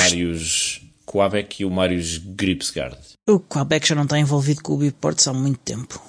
Quabec 1.06 1.62
e 1.62 1.64
o 1.64 1.70
Marius 1.70 2.18
Gripsgard. 2.18 2.98
o 3.28 3.38
Quebec 3.40 3.86
já 3.88 3.94
não 3.94 4.04
está 4.04 4.18
envolvido 4.18 4.62
com 4.62 4.72
o 4.72 4.76
Ubiports 4.76 5.26
há 5.26 5.32
muito 5.32 5.58
tempo. 5.60 6.00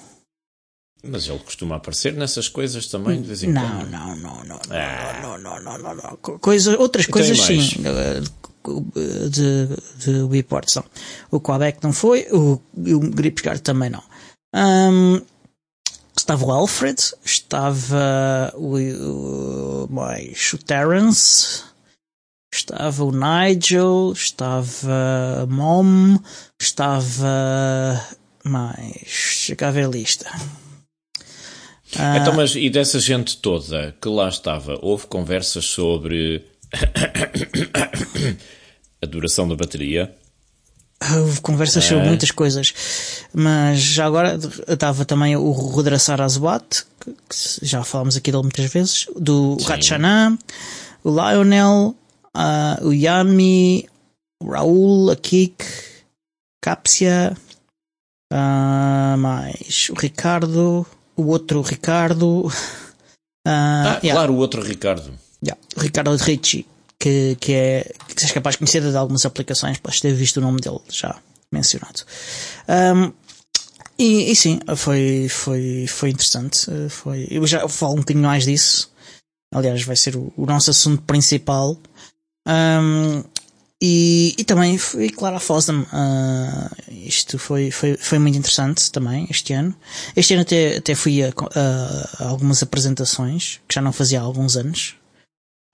Mas 1.02 1.26
ele 1.28 1.38
costuma 1.40 1.76
aparecer 1.76 2.14
nessas 2.14 2.48
coisas 2.48 2.86
também 2.86 3.20
de 3.20 3.26
vez 3.28 3.42
em 3.42 3.52
Não, 3.52 3.62
quando. 3.80 3.90
não, 3.90 4.16
não, 4.16 4.44
não, 4.44 4.60
Ah. 4.70 5.20
não, 5.22 5.38
não, 5.38 5.62
não, 5.62 5.78
não, 5.78 5.94
não. 5.94 6.16
Co- 6.16 6.38
Coisa, 6.38 6.78
outras 6.78 7.04
Então 7.06 7.12
coisas 7.12 7.38
sim. 7.40 7.60
De, 9.30 9.68
de 9.98 10.22
não. 10.76 10.84
O 11.30 11.40
Quebec 11.40 11.78
não 11.82 11.92
foi, 11.92 12.26
o, 12.30 12.60
o 12.76 13.00
Gripsgard 13.00 13.60
também 13.60 13.90
não. 13.90 14.02
Ahm, 14.54 15.20
estava 16.16 16.44
o 16.46 16.50
Alfred, 16.50 17.00
estava 17.24 18.52
o, 18.56 18.76
o, 18.78 19.88
mais 19.90 20.52
o 20.52 20.58
Terence, 20.58 21.62
estava 22.52 23.04
o 23.04 23.12
Nigel, 23.12 24.12
estava 24.14 25.46
Mom, 25.48 26.18
estava 26.60 28.00
mais. 28.44 29.06
Chega 29.06 29.68
a 29.68 29.70
ver 29.70 29.86
a 29.86 29.88
lista. 29.88 30.30
Então, 32.20 32.34
mas 32.34 32.56
e 32.56 32.68
dessa 32.70 32.98
gente 32.98 33.36
toda 33.36 33.94
que 34.00 34.08
lá 34.08 34.28
estava, 34.28 34.78
houve 34.82 35.06
conversas 35.06 35.64
sobre 35.64 36.44
a 39.02 39.06
duração 39.06 39.48
da 39.48 39.56
bateria? 39.56 40.14
Houve 41.12 41.40
conversas 41.40 41.84
sobre 41.84 42.06
muitas 42.06 42.30
coisas, 42.30 42.72
mas 43.34 43.80
já 43.80 44.06
agora 44.06 44.38
estava 44.68 45.04
também 45.04 45.36
o 45.36 45.50
Rudra 45.50 45.98
Saraswat, 45.98 46.86
que, 47.00 47.12
já 47.62 47.84
falámos 47.84 48.16
aqui 48.16 48.30
dele 48.30 48.44
muitas 48.44 48.72
vezes, 48.72 49.06
do 49.14 49.56
Ratchanan, 49.64 50.38
o 51.02 51.10
Lionel, 51.10 51.94
uh, 52.34 52.86
o 52.86 52.94
Yami, 52.94 53.86
o 54.42 54.50
Raul, 54.50 55.10
a 55.10 55.16
Kik, 55.16 55.62
Capsia, 56.62 57.36
uh, 58.32 59.18
mais 59.18 59.90
o 59.90 59.94
Ricardo, 59.94 60.86
o 61.16 61.26
outro 61.26 61.62
Ricardo. 61.62 62.50
Uh, 63.46 63.50
ah, 63.50 64.00
yeah. 64.02 64.14
claro, 64.14 64.32
o 64.32 64.38
outro 64.38 64.62
Ricardo. 64.62 65.12
Yeah, 65.44 65.60
Ricardo 65.76 66.16
Ricci 66.16 66.66
que, 67.04 67.36
que 67.38 67.52
é 67.52 67.92
que 68.08 68.20
seja 68.20 68.32
capaz 68.32 68.54
de 68.54 68.60
conhecer 68.60 68.80
de 68.80 68.96
algumas 68.96 69.26
aplicações, 69.26 69.78
podes 69.78 70.00
ter 70.00 70.14
visto 70.14 70.38
o 70.38 70.40
nome 70.40 70.60
dele 70.60 70.80
já 70.88 71.16
mencionado. 71.52 72.00
Um, 72.68 73.12
e, 73.98 74.30
e, 74.30 74.36
sim, 74.36 74.58
foi, 74.74 75.28
foi, 75.28 75.86
foi 75.86 76.10
interessante. 76.10 76.66
Foi, 76.88 77.28
eu 77.30 77.46
já 77.46 77.68
falo 77.68 77.92
um 77.92 77.98
bocadinho 77.98 78.26
mais 78.26 78.44
disso. 78.44 78.90
Aliás, 79.54 79.82
vai 79.82 79.96
ser 79.96 80.16
o, 80.16 80.32
o 80.36 80.46
nosso 80.46 80.70
assunto 80.70 81.02
principal. 81.02 81.78
Um, 82.48 83.22
e, 83.80 84.34
e 84.38 84.44
também, 84.44 84.78
foi 84.78 85.10
claro, 85.10 85.36
a 85.36 85.40
FOSDEM. 85.40 85.82
Uh, 85.82 86.90
isto 86.90 87.38
foi, 87.38 87.70
foi, 87.70 87.96
foi 87.96 88.18
muito 88.18 88.38
interessante 88.38 88.90
também 88.90 89.28
este 89.30 89.52
ano. 89.52 89.76
Este 90.16 90.32
ano 90.32 90.42
até, 90.42 90.78
até 90.78 90.94
fui 90.94 91.22
a, 91.22 91.28
a, 91.28 92.24
a 92.24 92.28
algumas 92.28 92.62
apresentações, 92.62 93.60
que 93.68 93.74
já 93.74 93.82
não 93.82 93.92
fazia 93.92 94.20
há 94.20 94.24
alguns 94.24 94.56
anos. 94.56 94.96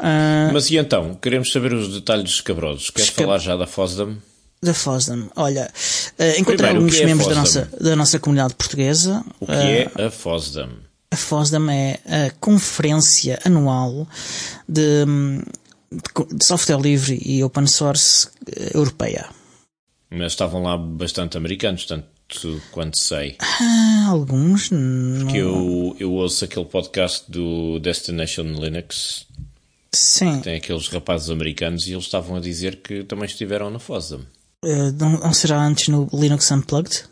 Uh, 0.01 0.53
Mas 0.53 0.71
e 0.71 0.79
então? 0.79 1.15
Queremos 1.15 1.53
saber 1.53 1.75
os 1.75 1.93
detalhes 1.93 2.31
escabrosos. 2.31 2.89
Queres 2.91 3.11
falar 3.11 3.39
já 3.39 3.57
da 3.57 3.67
FOSDEM? 3.67 4.17
Da 4.63 4.73
FOSDEM. 4.73 5.31
Olha, 5.37 5.71
uh, 6.19 6.41
encontrei 6.41 6.71
alguns 6.71 6.99
é 6.99 7.05
membros 7.05 7.29
da 7.29 7.35
nossa, 7.35 7.71
da 7.79 7.95
nossa 7.95 8.19
comunidade 8.19 8.55
portuguesa. 8.55 9.23
O 9.39 9.47
que 9.47 9.53
uh, 9.53 10.03
é 10.03 10.07
a 10.07 10.11
FOSDEM? 10.11 10.71
A 11.11 11.17
FOSDEM 11.17 11.71
é 11.71 12.27
a 12.27 12.31
conferência 12.41 13.39
anual 13.45 14.09
de, 14.67 15.05
de 16.33 16.45
software 16.45 16.81
livre 16.81 17.21
e 17.25 17.45
open 17.45 17.67
source 17.67 18.29
europeia. 18.73 19.29
Mas 20.11 20.33
estavam 20.33 20.63
lá 20.63 20.77
bastante 20.77 21.37
americanos, 21.37 21.85
tanto 21.85 22.63
quanto 22.71 22.99
sei. 22.99 23.37
Ah, 23.41 24.07
alguns. 24.09 24.71
Porque 25.21 25.39
eu, 25.39 25.97
eu 25.99 26.13
ouço 26.13 26.45
aquele 26.45 26.67
podcast 26.67 27.31
do 27.31 27.79
Destination 27.81 28.45
Linux 28.45 29.27
Sim. 29.93 30.41
Tem 30.41 30.57
aqueles 30.57 30.89
rapazes 30.89 31.31
americanos 31.31 31.87
e 31.87 31.93
eles 31.93 32.05
estavam 32.05 32.37
a 32.37 32.41
dizer 32.41 32.77
que 32.77 33.03
também 33.05 33.25
estiveram 33.25 33.71
na 33.71 33.79
FOSDEM. 33.79 34.21
Uh, 34.65 34.93
não, 34.99 35.19
não, 35.19 35.33
será 35.33 35.61
antes 35.65 35.89
no 35.89 36.09
Linux 36.13 36.51
Unplugged? 36.51 37.05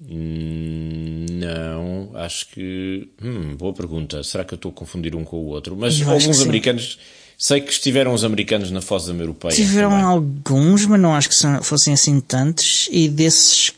Hum, 0.00 1.26
não, 1.30 2.10
acho 2.14 2.48
que. 2.48 3.08
Hum, 3.22 3.56
boa 3.56 3.74
pergunta. 3.74 4.22
Será 4.22 4.44
que 4.44 4.54
eu 4.54 4.56
estou 4.56 4.70
a 4.70 4.74
confundir 4.74 5.14
um 5.14 5.24
com 5.24 5.36
o 5.36 5.46
outro? 5.46 5.76
Mas 5.76 6.00
alguns 6.00 6.40
americanos. 6.40 6.98
Sei 7.36 7.60
que 7.60 7.70
estiveram 7.70 8.12
os 8.12 8.24
americanos 8.24 8.70
na 8.70 8.80
FOSDEM 8.80 9.20
europeia. 9.20 9.54
Tiveram 9.54 9.90
também. 9.90 10.04
alguns, 10.04 10.86
mas 10.86 11.00
não 11.00 11.14
acho 11.14 11.28
que 11.28 11.34
são, 11.36 11.62
fossem 11.62 11.94
assim 11.94 12.20
tantos. 12.20 12.88
E 12.90 13.08
desses 13.08 13.70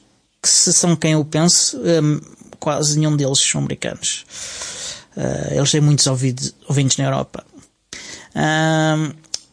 que 0.42 0.48
se 0.48 0.72
são 0.72 0.96
quem 0.96 1.12
eu 1.12 1.24
penso, 1.24 1.78
um, 1.78 2.20
quase 2.58 2.98
nenhum 2.98 3.16
deles 3.16 3.38
são 3.38 3.60
americanos. 3.60 4.24
Uh, 5.16 5.54
eles 5.54 5.70
têm 5.70 5.80
muitos 5.80 6.06
ouvidos, 6.06 6.54
ouvintes 6.68 6.96
na 6.96 7.04
Europa. 7.04 7.44
Um, 8.34 9.12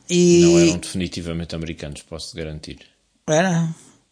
e... 0.10 0.42
Não 0.42 0.60
eram 0.60 0.78
definitivamente 0.78 1.56
americanos, 1.56 2.02
posso 2.02 2.36
garantir. 2.36 2.80
Era? 3.28 3.70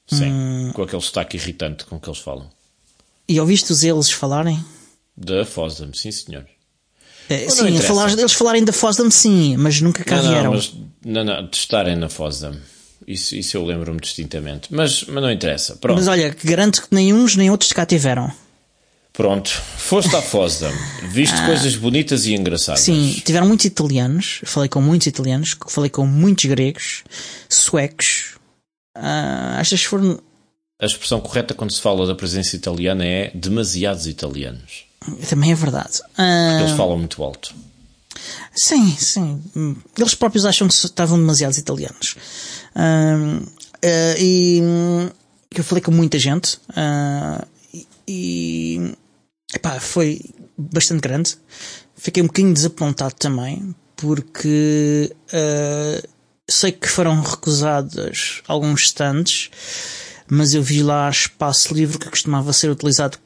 Sim, 0.07 0.31
hum... 0.31 0.71
com 0.73 0.83
aquele 0.83 1.01
sotaque 1.01 1.37
irritante 1.37 1.85
com 1.85 1.99
que 1.99 2.09
eles 2.09 2.19
falam. 2.19 2.49
E 3.27 3.39
ouviste-os 3.39 3.83
eles 3.83 4.11
falarem? 4.11 4.63
Da 5.17 5.45
Fosdam, 5.45 5.93
sim 5.93 6.11
senhor. 6.11 6.45
É, 7.29 7.49
sim, 7.49 7.79
falar, 7.79 8.11
eles 8.11 8.33
falarem 8.33 8.63
da 8.63 8.73
Fosdam 8.73 9.09
sim, 9.09 9.57
mas 9.57 9.81
nunca 9.81 10.03
cá 10.03 10.17
não, 10.17 10.29
vieram. 10.29 10.43
Não, 10.43 10.51
mas, 10.51 10.73
não, 11.03 11.23
não, 11.23 11.47
de 11.47 11.57
estarem 11.57 11.95
na 11.95 12.09
Fosdam. 12.09 12.55
Isso, 13.07 13.35
isso 13.35 13.57
eu 13.57 13.65
lembro-me 13.65 13.99
distintamente. 13.99 14.73
Mas, 14.73 15.03
mas 15.03 15.23
não 15.23 15.31
interessa. 15.31 15.75
Pronto. 15.75 15.97
Mas 15.97 16.07
olha, 16.07 16.35
garanto 16.43 16.83
que 16.83 16.93
nem 16.93 17.13
uns 17.13 17.35
nem 17.35 17.49
outros 17.49 17.71
cá 17.71 17.85
tiveram. 17.85 18.31
Pronto, 19.15 19.49
foste 19.49 20.13
à 20.13 20.21
Fosdam, 20.21 20.73
viste 21.03 21.35
ah, 21.35 21.45
coisas 21.45 21.75
bonitas 21.77 22.25
e 22.25 22.33
engraçadas. 22.33 22.81
Sim, 22.81 23.21
tiveram 23.25 23.47
muitos 23.47 23.65
italianos, 23.65 24.41
falei 24.43 24.67
com 24.67 24.81
muitos 24.81 25.07
italianos, 25.07 25.55
falei 25.69 25.89
com 25.89 26.05
muitos 26.05 26.43
gregos, 26.45 27.03
suecos. 27.47 28.35
Ah, 28.93 29.61
que 29.63 29.77
foram. 29.77 30.19
A 30.81 30.85
expressão 30.85 31.21
correta 31.21 31.53
quando 31.53 31.71
se 31.71 31.79
fala 31.79 32.05
da 32.05 32.13
presença 32.13 32.57
italiana 32.57 33.05
é 33.05 33.31
demasiados 33.33 34.05
italianos. 34.05 34.83
Também 35.29 35.53
é 35.53 35.55
verdade. 35.55 36.01
Ah, 36.17 36.49
Porque 36.49 36.63
eles 36.65 36.77
falam 36.77 36.97
muito 36.97 37.23
alto. 37.23 37.55
Sim, 38.53 38.95
sim. 38.97 39.41
Eles 39.97 40.15
próprios 40.15 40.45
acham 40.45 40.67
que 40.67 40.73
estavam 40.73 41.17
demasiados 41.17 41.57
italianos. 41.57 42.17
Ah, 42.75 43.39
ah 43.81 44.15
e 44.19 44.59
eu 45.55 45.63
falei 45.63 45.81
com 45.81 45.91
muita 45.91 46.19
gente. 46.19 46.59
Ah, 46.75 47.45
e 48.07 48.93
epá, 49.55 49.79
foi 49.79 50.21
bastante 50.57 51.01
grande. 51.01 51.37
Fiquei 51.95 52.21
um 52.21 52.27
bocadinho 52.27 52.53
desapontado 52.53 53.15
também, 53.15 53.75
porque 53.95 55.15
uh, 55.33 56.07
sei 56.49 56.71
que 56.71 56.87
foram 56.87 57.21
recusados 57.21 58.41
alguns 58.47 58.83
stands, 58.83 59.49
mas 60.29 60.53
eu 60.53 60.61
vi 60.61 60.83
lá 60.83 61.09
espaço 61.09 61.73
livre 61.73 61.97
que 61.97 62.09
costumava 62.09 62.53
ser 62.53 62.69
utilizado 62.69 63.17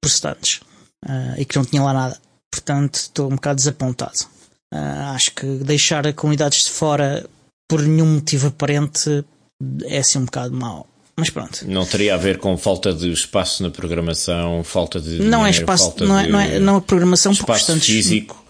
por 0.00 0.08
stands 0.08 0.60
uh, 1.04 1.38
e 1.38 1.44
que 1.44 1.56
não 1.56 1.64
tinha 1.64 1.82
lá 1.82 1.92
nada. 1.92 2.20
Portanto, 2.50 2.96
estou 2.96 3.26
um 3.26 3.36
bocado 3.36 3.56
desapontado. 3.56 4.20
Uh, 4.72 5.14
acho 5.14 5.32
que 5.32 5.46
deixar 5.58 6.06
a 6.06 6.12
comunidades 6.12 6.64
de 6.64 6.70
fora 6.70 7.28
por 7.68 7.82
nenhum 7.82 8.14
motivo 8.14 8.48
aparente 8.48 9.24
é 9.84 9.98
assim 9.98 10.18
um 10.18 10.24
bocado 10.24 10.54
mau. 10.54 10.86
Mas 11.16 11.30
pronto. 11.30 11.64
Não 11.66 11.86
teria 11.86 12.14
a 12.14 12.18
ver 12.18 12.38
com 12.38 12.56
falta 12.58 12.92
de 12.92 13.10
espaço 13.10 13.62
na 13.62 13.70
programação, 13.70 14.62
falta 14.62 15.00
de. 15.00 15.18
Não 15.22 15.46
é 15.46 15.50
dinheiro, 15.50 15.70
é 15.70 15.74
espaço, 15.74 15.94
não 16.04 16.18
é, 16.18 16.28
não 16.28 16.40
é, 16.40 16.58
não 16.58 16.76
é 16.76 16.80
programação 16.80 17.32
espaço 17.32 17.80
físico. 17.80 18.44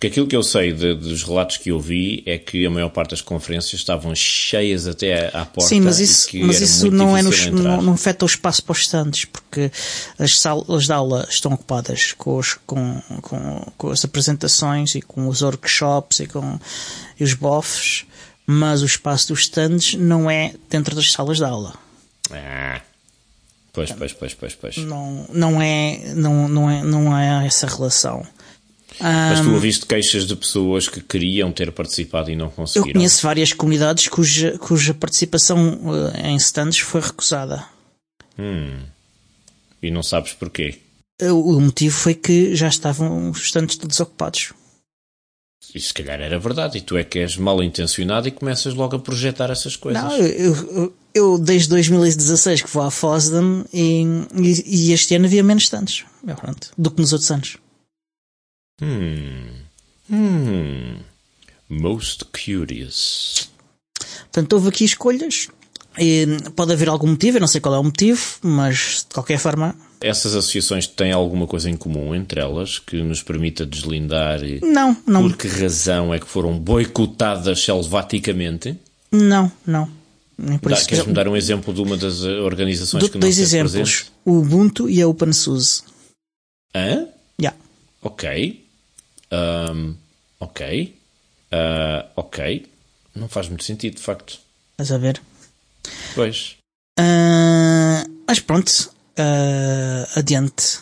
Porque 0.00 0.06
aquilo 0.06 0.26
que 0.26 0.36
eu 0.36 0.42
sei 0.42 0.72
de, 0.72 0.94
dos 0.94 1.22
relatos 1.22 1.58
que 1.58 1.70
eu 1.70 1.78
vi 1.78 2.22
é 2.24 2.38
que 2.38 2.64
a 2.64 2.70
maior 2.70 2.88
parte 2.88 3.10
das 3.10 3.20
conferências 3.20 3.74
estavam 3.74 4.14
cheias 4.14 4.86
até 4.86 5.28
à 5.28 5.44
porta. 5.44 5.68
Sim, 5.68 5.80
mas 5.80 6.00
isso, 6.00 6.26
mas 6.38 6.60
isso 6.60 6.90
não, 6.90 7.14
é 7.14 7.22
nos, 7.22 7.46
não, 7.48 7.82
não 7.82 7.92
afeta 7.92 8.24
o 8.24 8.26
espaço 8.26 8.62
para 8.62 8.72
os 8.72 8.80
stands, 8.80 9.26
porque 9.26 9.70
as 10.18 10.38
salas 10.38 10.84
de 10.84 10.92
aula 10.92 11.26
estão 11.28 11.52
ocupadas 11.52 12.14
com, 12.14 12.38
os, 12.38 12.54
com, 12.66 13.02
com, 13.20 13.72
com 13.76 13.90
as 13.90 14.02
apresentações 14.02 14.94
e 14.94 15.02
com 15.02 15.28
os 15.28 15.42
workshops 15.42 16.20
e 16.20 16.26
com 16.26 16.58
e 17.18 17.24
os 17.24 17.34
bofs, 17.34 18.06
mas 18.46 18.80
o 18.80 18.86
espaço 18.86 19.28
dos 19.28 19.40
stands 19.40 19.94
não 19.94 20.30
é 20.30 20.54
dentro 20.70 20.94
das 20.94 21.12
salas 21.12 21.36
de 21.36 21.44
aula. 21.44 21.74
Ah. 22.30 22.80
Pois, 23.72 23.92
pois, 23.92 24.12
pois, 24.12 24.34
pois, 24.34 24.54
pois. 24.54 24.76
Não, 24.78 25.26
não, 25.32 25.62
é, 25.62 26.12
não, 26.14 26.48
não, 26.48 26.70
é, 26.70 26.82
não 26.82 27.16
é 27.16 27.46
essa 27.46 27.66
relação. 27.66 28.26
Mas 28.98 29.40
tu 29.40 29.52
ouviste 29.52 29.86
queixas 29.86 30.26
de 30.26 30.36
pessoas 30.36 30.88
que 30.88 31.00
queriam 31.00 31.50
ter 31.52 31.70
participado 31.72 32.30
e 32.30 32.36
não 32.36 32.50
conseguiram? 32.50 32.88
Eu 32.88 32.94
conheço 32.94 33.22
várias 33.22 33.52
comunidades 33.52 34.08
cuja, 34.08 34.58
cuja 34.58 34.92
participação 34.92 35.80
eh, 36.14 36.30
em 36.30 36.36
stands 36.36 36.80
foi 36.80 37.00
recusada. 37.00 37.64
Hum. 38.38 38.80
E 39.82 39.90
não 39.90 40.02
sabes 40.02 40.32
porquê? 40.32 40.78
O 41.22 41.60
motivo 41.60 41.94
foi 41.94 42.14
que 42.14 42.54
já 42.54 42.68
estavam 42.68 43.30
os 43.30 43.44
stands 43.44 43.76
todos 43.76 44.00
ocupados. 44.00 44.52
E 45.74 45.80
se 45.80 45.92
calhar 45.92 46.20
era 46.20 46.38
verdade, 46.38 46.78
e 46.78 46.80
tu 46.80 46.96
é 46.96 47.04
que 47.04 47.18
és 47.18 47.36
mal 47.36 47.62
intencionado 47.62 48.26
e 48.26 48.30
começas 48.30 48.74
logo 48.74 48.96
a 48.96 48.98
projetar 48.98 49.50
essas 49.50 49.76
coisas. 49.76 50.02
Não, 50.02 50.16
eu, 50.16 50.94
eu 51.14 51.38
desde 51.38 51.68
2016 51.68 52.62
que 52.62 52.70
vou 52.70 52.82
à 52.82 52.90
FOSDEM 52.90 53.64
e, 53.72 54.02
e, 54.34 54.88
e, 54.88 54.92
este 54.92 55.14
ano 55.14 55.26
havia 55.26 55.44
menos 55.44 55.64
stands 55.64 56.04
é, 56.26 56.34
pronto, 56.34 56.72
do 56.76 56.90
que 56.90 57.00
nos 57.00 57.12
outros 57.12 57.30
anos. 57.30 57.58
Hmm. 58.80 59.60
Hmm. 60.08 60.96
Most 61.68 62.24
curious. 62.24 63.50
Portanto, 64.22 64.54
houve 64.54 64.68
aqui 64.68 64.84
escolhas. 64.84 65.48
E 65.98 66.26
pode 66.56 66.72
haver 66.72 66.88
algum 66.88 67.08
motivo, 67.08 67.36
eu 67.36 67.40
não 67.40 67.48
sei 67.48 67.60
qual 67.60 67.74
é 67.74 67.78
o 67.78 67.84
motivo, 67.84 68.22
mas 68.42 69.04
de 69.08 69.14
qualquer 69.14 69.38
forma. 69.38 69.76
Essas 70.00 70.34
associações 70.34 70.86
têm 70.86 71.12
alguma 71.12 71.46
coisa 71.46 71.68
em 71.68 71.76
comum 71.76 72.14
entre 72.14 72.40
elas 72.40 72.78
que 72.78 73.02
nos 73.02 73.22
permita 73.22 73.66
deslindar? 73.66 74.40
Não, 74.62 74.96
não. 75.06 75.22
Por 75.28 75.36
que 75.36 75.46
razão 75.46 76.12
é 76.14 76.18
que 76.18 76.26
foram 76.26 76.58
boicotadas 76.58 77.62
selvaticamente? 77.62 78.76
Não, 79.12 79.50
não. 79.66 79.90
Nem 80.38 80.58
por 80.58 80.70
Dá, 80.70 80.78
isso. 80.78 80.88
queres-me 80.88 81.12
dar 81.12 81.28
um 81.28 81.36
exemplo 81.36 81.74
de 81.74 81.82
uma 81.82 81.98
das 81.98 82.22
organizações 82.22 83.00
Dou-te 83.00 83.12
que 83.12 83.18
não 83.18 83.20
dois 83.20 83.38
exemplos: 83.38 83.72
presente? 83.72 84.12
o 84.24 84.38
Ubuntu 84.38 84.88
e 84.88 85.02
a 85.02 85.06
OpenSUSE. 85.06 85.82
Hã? 86.74 87.06
Yeah. 87.38 87.58
Ok. 88.02 88.64
Ahm, 89.30 89.94
ok. 90.38 90.94
Ah, 91.52 92.06
ok. 92.16 92.66
Não 93.14 93.28
faz 93.28 93.48
muito 93.48 93.64
sentido, 93.64 93.96
de 93.96 94.02
facto. 94.02 94.38
Estás 94.72 94.92
a 94.92 94.98
ver? 94.98 95.20
Pois. 96.14 96.56
Ah, 96.98 98.04
mas 98.26 98.40
pronto, 98.40 98.72
ah, 99.18 100.08
adiante. 100.16 100.78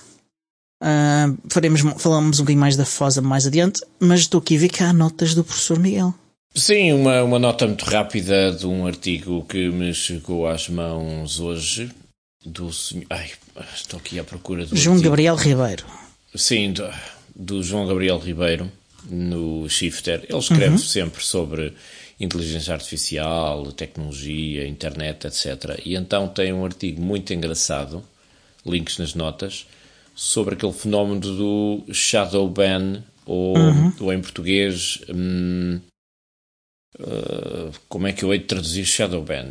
Ah, 0.80 1.32
faremos, 1.50 1.80
falamos 1.98 2.38
um 2.38 2.42
bocadinho 2.42 2.60
mais 2.60 2.76
da 2.76 2.84
FOSA 2.84 3.20
mais 3.20 3.46
adiante, 3.46 3.80
mas 3.98 4.20
estou 4.20 4.40
aqui 4.40 4.56
a 4.56 4.60
ver 4.60 4.68
que 4.68 4.82
há 4.82 4.92
notas 4.92 5.34
do 5.34 5.42
professor 5.44 5.78
Miguel. 5.78 6.14
Sim, 6.54 6.92
uma, 6.92 7.22
uma 7.22 7.38
nota 7.38 7.66
muito 7.66 7.84
rápida 7.84 8.52
de 8.52 8.66
um 8.66 8.86
artigo 8.86 9.44
que 9.44 9.68
me 9.68 9.92
chegou 9.92 10.46
às 10.46 10.68
mãos 10.68 11.40
hoje 11.40 11.90
do 12.44 12.72
senhor. 12.72 13.06
Ai, 13.10 13.30
estou 13.74 13.98
aqui 13.98 14.18
à 14.18 14.24
procura 14.24 14.64
do. 14.64 14.76
João 14.76 14.96
artigo. 14.96 15.10
Gabriel 15.10 15.36
Ribeiro. 15.36 15.84
Sim, 16.34 16.72
do, 16.72 16.88
do 17.34 17.62
João 17.62 17.86
Gabriel 17.86 18.18
Ribeiro, 18.18 18.70
no 19.08 19.68
Shifter. 19.68 20.24
Ele 20.28 20.38
escreve 20.38 20.78
sempre 20.78 21.22
sobre 21.24 21.74
inteligência 22.18 22.74
artificial, 22.74 23.70
tecnologia, 23.72 24.66
internet, 24.66 25.26
etc. 25.26 25.80
E 25.84 25.94
então 25.94 26.28
tem 26.28 26.52
um 26.52 26.64
artigo 26.64 27.00
muito 27.00 27.32
engraçado, 27.32 28.02
links 28.66 28.98
nas 28.98 29.14
notas, 29.14 29.66
sobre 30.14 30.54
aquele 30.54 30.72
fenómeno 30.72 31.20
do 31.20 31.84
shadow 31.92 32.48
ban, 32.48 33.02
ou, 33.24 33.54
ou 34.00 34.12
em 34.12 34.20
português, 34.20 35.00
hum, 35.08 35.80
uh, 36.98 37.70
como 37.88 38.06
é 38.06 38.12
que 38.12 38.24
eu 38.24 38.32
hei 38.32 38.40
de 38.40 38.46
traduzir 38.46 38.84
shadow 38.84 39.22
ban? 39.22 39.48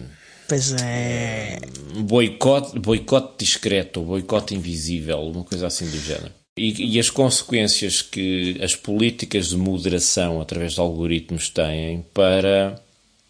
Pois 0.48 0.74
é. 0.82 1.60
boicote, 2.00 2.80
boicote 2.80 3.44
discreto, 3.46 4.02
boicote 4.02 4.56
invisível, 4.56 5.20
uma 5.20 5.44
coisa 5.44 5.68
assim 5.68 5.86
do 5.90 6.00
género. 6.00 6.32
E, 6.58 6.96
e 6.96 7.00
as 7.00 7.10
consequências 7.10 8.02
que 8.02 8.58
as 8.64 8.76
políticas 8.76 9.50
de 9.50 9.58
moderação 9.58 10.42
através 10.42 10.74
de 10.74 10.80
algoritmos 10.80 11.50
têm 11.50 12.04
para, 12.14 12.82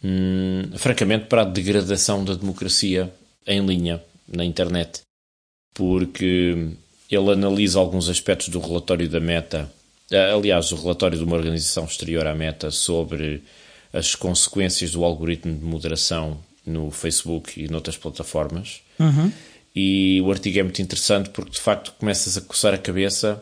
hum, 0.04 0.70
francamente, 0.78 1.26
para 1.26 1.42
a 1.42 1.46
degradação 1.46 2.24
da 2.24 2.36
democracia 2.36 3.12
em 3.46 3.66
linha 3.66 4.02
na 4.28 4.46
internet. 4.46 5.02
Porque 5.78 6.72
ele 7.10 7.32
analisa 7.32 7.78
alguns 7.78 8.10
aspectos 8.10 8.50
do 8.50 8.60
relatório 8.60 9.08
da 9.08 9.20
Meta, 9.20 9.72
eh, 10.10 10.32
aliás, 10.34 10.72
o 10.72 10.76
relatório 10.76 11.16
de 11.16 11.24
uma 11.24 11.36
organização 11.36 11.86
exterior 11.86 12.26
à 12.26 12.34
Meta 12.34 12.72
sobre 12.72 13.44
as 13.94 14.16
consequências 14.16 14.92
do 14.92 15.04
algoritmo 15.04 15.56
de 15.56 15.64
moderação 15.64 16.40
no 16.66 16.90
Facebook 16.90 17.64
e 17.64 17.70
noutras 17.70 17.96
plataformas. 17.96 18.82
E 19.76 20.20
o 20.22 20.32
artigo 20.32 20.58
é 20.58 20.64
muito 20.64 20.82
interessante 20.82 21.30
porque 21.30 21.52
de 21.52 21.62
facto 21.62 21.94
começas 22.00 22.36
a 22.36 22.42
coçar 22.42 22.74
a 22.74 22.78
cabeça 22.80 23.40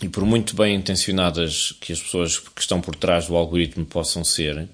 e 0.00 0.08
por 0.08 0.24
muito 0.24 0.54
bem 0.54 0.76
intencionadas 0.76 1.72
que 1.80 1.92
as 1.92 2.00
pessoas 2.00 2.38
que 2.38 2.60
estão 2.60 2.80
por 2.80 2.94
trás 2.94 3.26
do 3.26 3.34
algoritmo 3.34 3.84
possam 3.84 4.22
ser, 4.22 4.68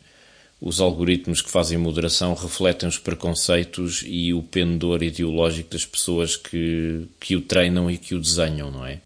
os 0.64 0.81
algoritmos 0.81 1.42
que 1.42 1.51
fazem 1.51 1.77
moderação 1.77 2.35
refletem 2.35 2.88
os 2.88 2.96
preconceitos 2.96 4.05
e 4.07 4.33
o 4.33 4.44
pendor 4.44 5.03
ideológico 5.03 5.70
das 5.70 5.85
pessoas 5.85 6.37
que, 6.37 7.09
que 7.18 7.35
o 7.35 7.42
treinam 7.42 7.90
e 7.90 7.98
que 7.98 8.14
o 8.14 8.20
desenham, 8.20 8.70
não 8.70 8.87
é? 8.87 9.01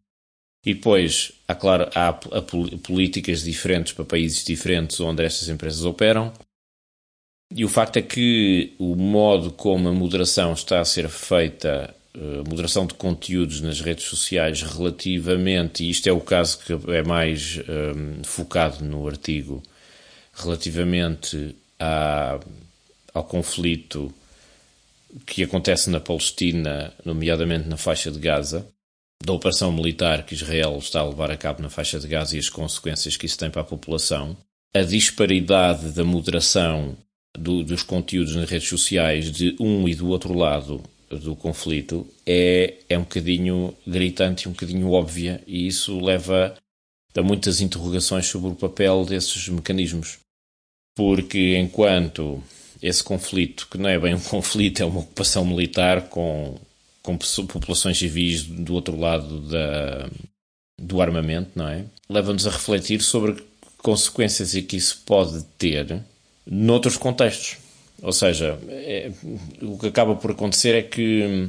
E 0.66 0.74
depois, 0.74 1.32
há, 1.48 1.54
claro, 1.54 1.88
há 1.94 2.12
políticas 2.82 3.42
diferentes 3.42 3.94
para 3.94 4.04
países 4.04 4.44
diferentes 4.44 5.00
onde 5.00 5.24
estas 5.24 5.48
empresas 5.48 5.82
operam. 5.86 6.30
E 7.54 7.64
o 7.64 7.68
facto 7.70 7.96
é 7.96 8.02
que 8.02 8.74
o 8.78 8.94
modo 8.94 9.50
como 9.50 9.88
a 9.88 9.92
moderação 9.92 10.52
está 10.52 10.80
a 10.80 10.84
ser 10.84 11.08
feita, 11.08 11.94
eh, 12.12 12.40
a 12.40 12.48
moderação 12.50 12.86
de 12.86 12.92
conteúdos 12.94 13.62
nas 13.62 13.80
redes 13.80 14.04
sociais 14.04 14.60
relativamente, 14.60 15.84
e 15.84 15.90
isto 15.90 16.06
é 16.06 16.12
o 16.12 16.20
caso 16.20 16.58
que 16.58 16.72
é 16.92 17.02
mais 17.02 17.60
eh, 17.60 18.22
focado 18.24 18.84
no 18.84 19.06
artigo, 19.08 19.62
relativamente 20.36 21.56
à, 21.78 22.38
ao 23.12 23.24
conflito 23.24 24.12
que 25.26 25.42
acontece 25.42 25.88
na 25.88 26.00
Palestina, 26.00 26.92
nomeadamente 27.04 27.68
na 27.68 27.76
faixa 27.76 28.10
de 28.10 28.18
Gaza, 28.18 28.66
da 29.24 29.32
operação 29.32 29.72
militar 29.72 30.24
que 30.26 30.34
Israel 30.34 30.76
está 30.78 31.00
a 31.00 31.08
levar 31.08 31.30
a 31.30 31.36
cabo 31.36 31.62
na 31.62 31.70
faixa 31.70 31.98
de 31.98 32.06
Gaza 32.06 32.36
e 32.36 32.38
as 32.38 32.50
consequências 32.50 33.16
que 33.16 33.24
isso 33.26 33.38
tem 33.38 33.50
para 33.50 33.62
a 33.62 33.64
população, 33.64 34.36
a 34.74 34.82
disparidade 34.82 35.92
da 35.92 36.04
moderação 36.04 36.94
do- 37.36 37.64
dos 37.64 37.82
conteúdos 37.82 38.36
nas 38.36 38.48
redes 38.48 38.68
sociais 38.68 39.32
de 39.32 39.56
um 39.58 39.88
e 39.88 39.94
do 39.94 40.08
outro 40.08 40.34
lado 40.34 40.82
do 41.08 41.34
conflito 41.34 42.06
é, 42.26 42.74
é 42.88 42.98
um 42.98 43.02
bocadinho 43.02 43.74
gritante 43.86 44.44
e 44.44 44.48
um 44.48 44.52
bocadinho 44.52 44.90
óbvia, 44.90 45.42
e 45.46 45.66
isso 45.66 45.98
leva 45.98 46.54
a 47.16 47.22
muitas 47.22 47.62
interrogações 47.62 48.26
sobre 48.26 48.50
o 48.50 48.54
papel 48.54 49.04
desses 49.06 49.48
mecanismos. 49.48 50.18
Porque 50.96 51.56
enquanto 51.58 52.42
esse 52.82 53.04
conflito, 53.04 53.68
que 53.70 53.78
não 53.78 53.88
é 53.88 53.98
bem 53.98 54.14
um 54.14 54.20
conflito, 54.20 54.82
é 54.82 54.86
uma 54.86 55.00
ocupação 55.00 55.44
militar 55.44 56.08
com, 56.08 56.58
com 57.02 57.16
populações 57.46 57.98
civis 57.98 58.42
do 58.42 58.74
outro 58.74 58.98
lado 58.98 59.40
da, 59.42 60.08
do 60.80 61.00
armamento, 61.00 61.50
não 61.54 61.68
é? 61.68 61.84
Leva-nos 62.08 62.46
a 62.46 62.50
refletir 62.50 63.02
sobre 63.02 63.34
que 63.34 63.42
consequências 63.78 64.56
é 64.56 64.62
que 64.62 64.76
isso 64.76 65.02
pode 65.06 65.44
ter 65.58 66.00
noutros 66.46 66.96
contextos. 66.96 67.58
Ou 68.02 68.12
seja, 68.12 68.58
é- 68.68 69.10
o 69.62 69.78
que 69.78 69.86
acaba 69.86 70.16
por 70.16 70.30
acontecer 70.30 70.74
é 70.74 70.82
que 70.82 71.48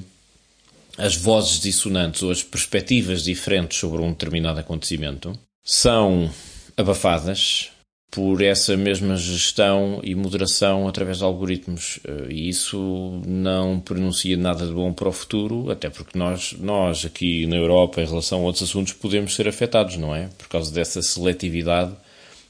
as 0.97 1.15
vozes 1.15 1.59
dissonantes 1.59 2.23
ou 2.23 2.31
as 2.31 2.43
perspectivas 2.43 3.23
diferentes 3.23 3.77
sobre 3.77 4.01
um 4.01 4.09
determinado 4.09 4.59
acontecimento 4.59 5.37
são 5.63 6.31
abafadas 6.75 7.69
por 8.09 8.41
essa 8.41 8.75
mesma 8.77 9.15
gestão 9.15 9.99
e 10.03 10.15
moderação 10.15 10.87
através 10.87 11.17
de 11.19 11.23
algoritmos. 11.23 11.99
Eh, 12.05 12.27
E 12.29 12.49
isso 12.49 13.21
não 13.25 13.79
pronuncia 13.79 14.37
nada 14.37 14.65
de 14.65 14.73
bom 14.73 14.93
para 14.93 15.09
o 15.09 15.11
futuro, 15.11 15.69
até 15.71 15.89
porque 15.89 16.17
nós, 16.17 16.53
nós 16.59 17.05
aqui 17.05 17.45
na 17.47 17.57
Europa, 17.57 18.01
em 18.01 18.05
relação 18.05 18.39
a 18.39 18.43
outros 18.43 18.63
assuntos, 18.63 18.93
podemos 18.93 19.35
ser 19.35 19.47
afetados, 19.47 19.97
não 19.97 20.15
é? 20.15 20.29
Por 20.37 20.47
causa 20.47 20.71
dessa 20.73 21.01
seletividade 21.01 21.93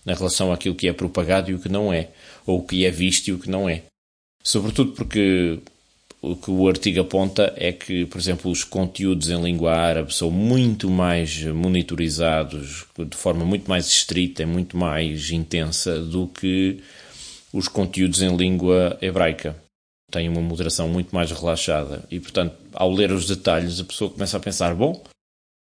na 0.05 0.13
relação 0.13 0.53
àquilo 0.53 0.75
que 0.75 0.87
é 0.87 0.93
propagado 0.93 1.51
e 1.51 1.53
o 1.53 1.59
que 1.59 1.69
não 1.69 1.91
é, 1.91 2.09
ou 2.45 2.59
o 2.59 2.63
que 2.63 2.85
é 2.85 2.91
visto 2.91 3.27
e 3.27 3.33
o 3.33 3.39
que 3.39 3.49
não 3.49 3.67
é. 3.67 3.83
Sobretudo 4.43 4.93
porque 4.93 5.59
o 6.21 6.35
que 6.35 6.49
o 6.49 6.67
artigo 6.67 7.01
aponta 7.01 7.53
é 7.55 7.71
que, 7.71 8.05
por 8.05 8.19
exemplo, 8.19 8.49
os 8.49 8.63
conteúdos 8.63 9.29
em 9.29 9.41
língua 9.41 9.73
árabe 9.73 10.13
são 10.13 10.31
muito 10.31 10.89
mais 10.89 11.43
monitorizados 11.43 12.85
de 12.97 13.15
forma 13.15 13.45
muito 13.45 13.69
mais 13.69 13.87
estrita 13.87 14.43
e 14.43 14.45
muito 14.45 14.75
mais 14.75 15.29
intensa 15.29 15.99
do 16.01 16.27
que 16.27 16.81
os 17.53 17.67
conteúdos 17.67 18.21
em 18.21 18.35
língua 18.35 18.97
hebraica. 19.01 19.55
Têm 20.11 20.29
uma 20.29 20.41
moderação 20.41 20.87
muito 20.87 21.13
mais 21.13 21.31
relaxada 21.31 22.03
e, 22.09 22.19
portanto, 22.19 22.55
ao 22.73 22.91
ler 22.91 23.11
os 23.11 23.27
detalhes, 23.27 23.79
a 23.79 23.83
pessoa 23.83 24.09
começa 24.09 24.37
a 24.37 24.39
pensar: 24.39 24.73
bom, 24.73 25.03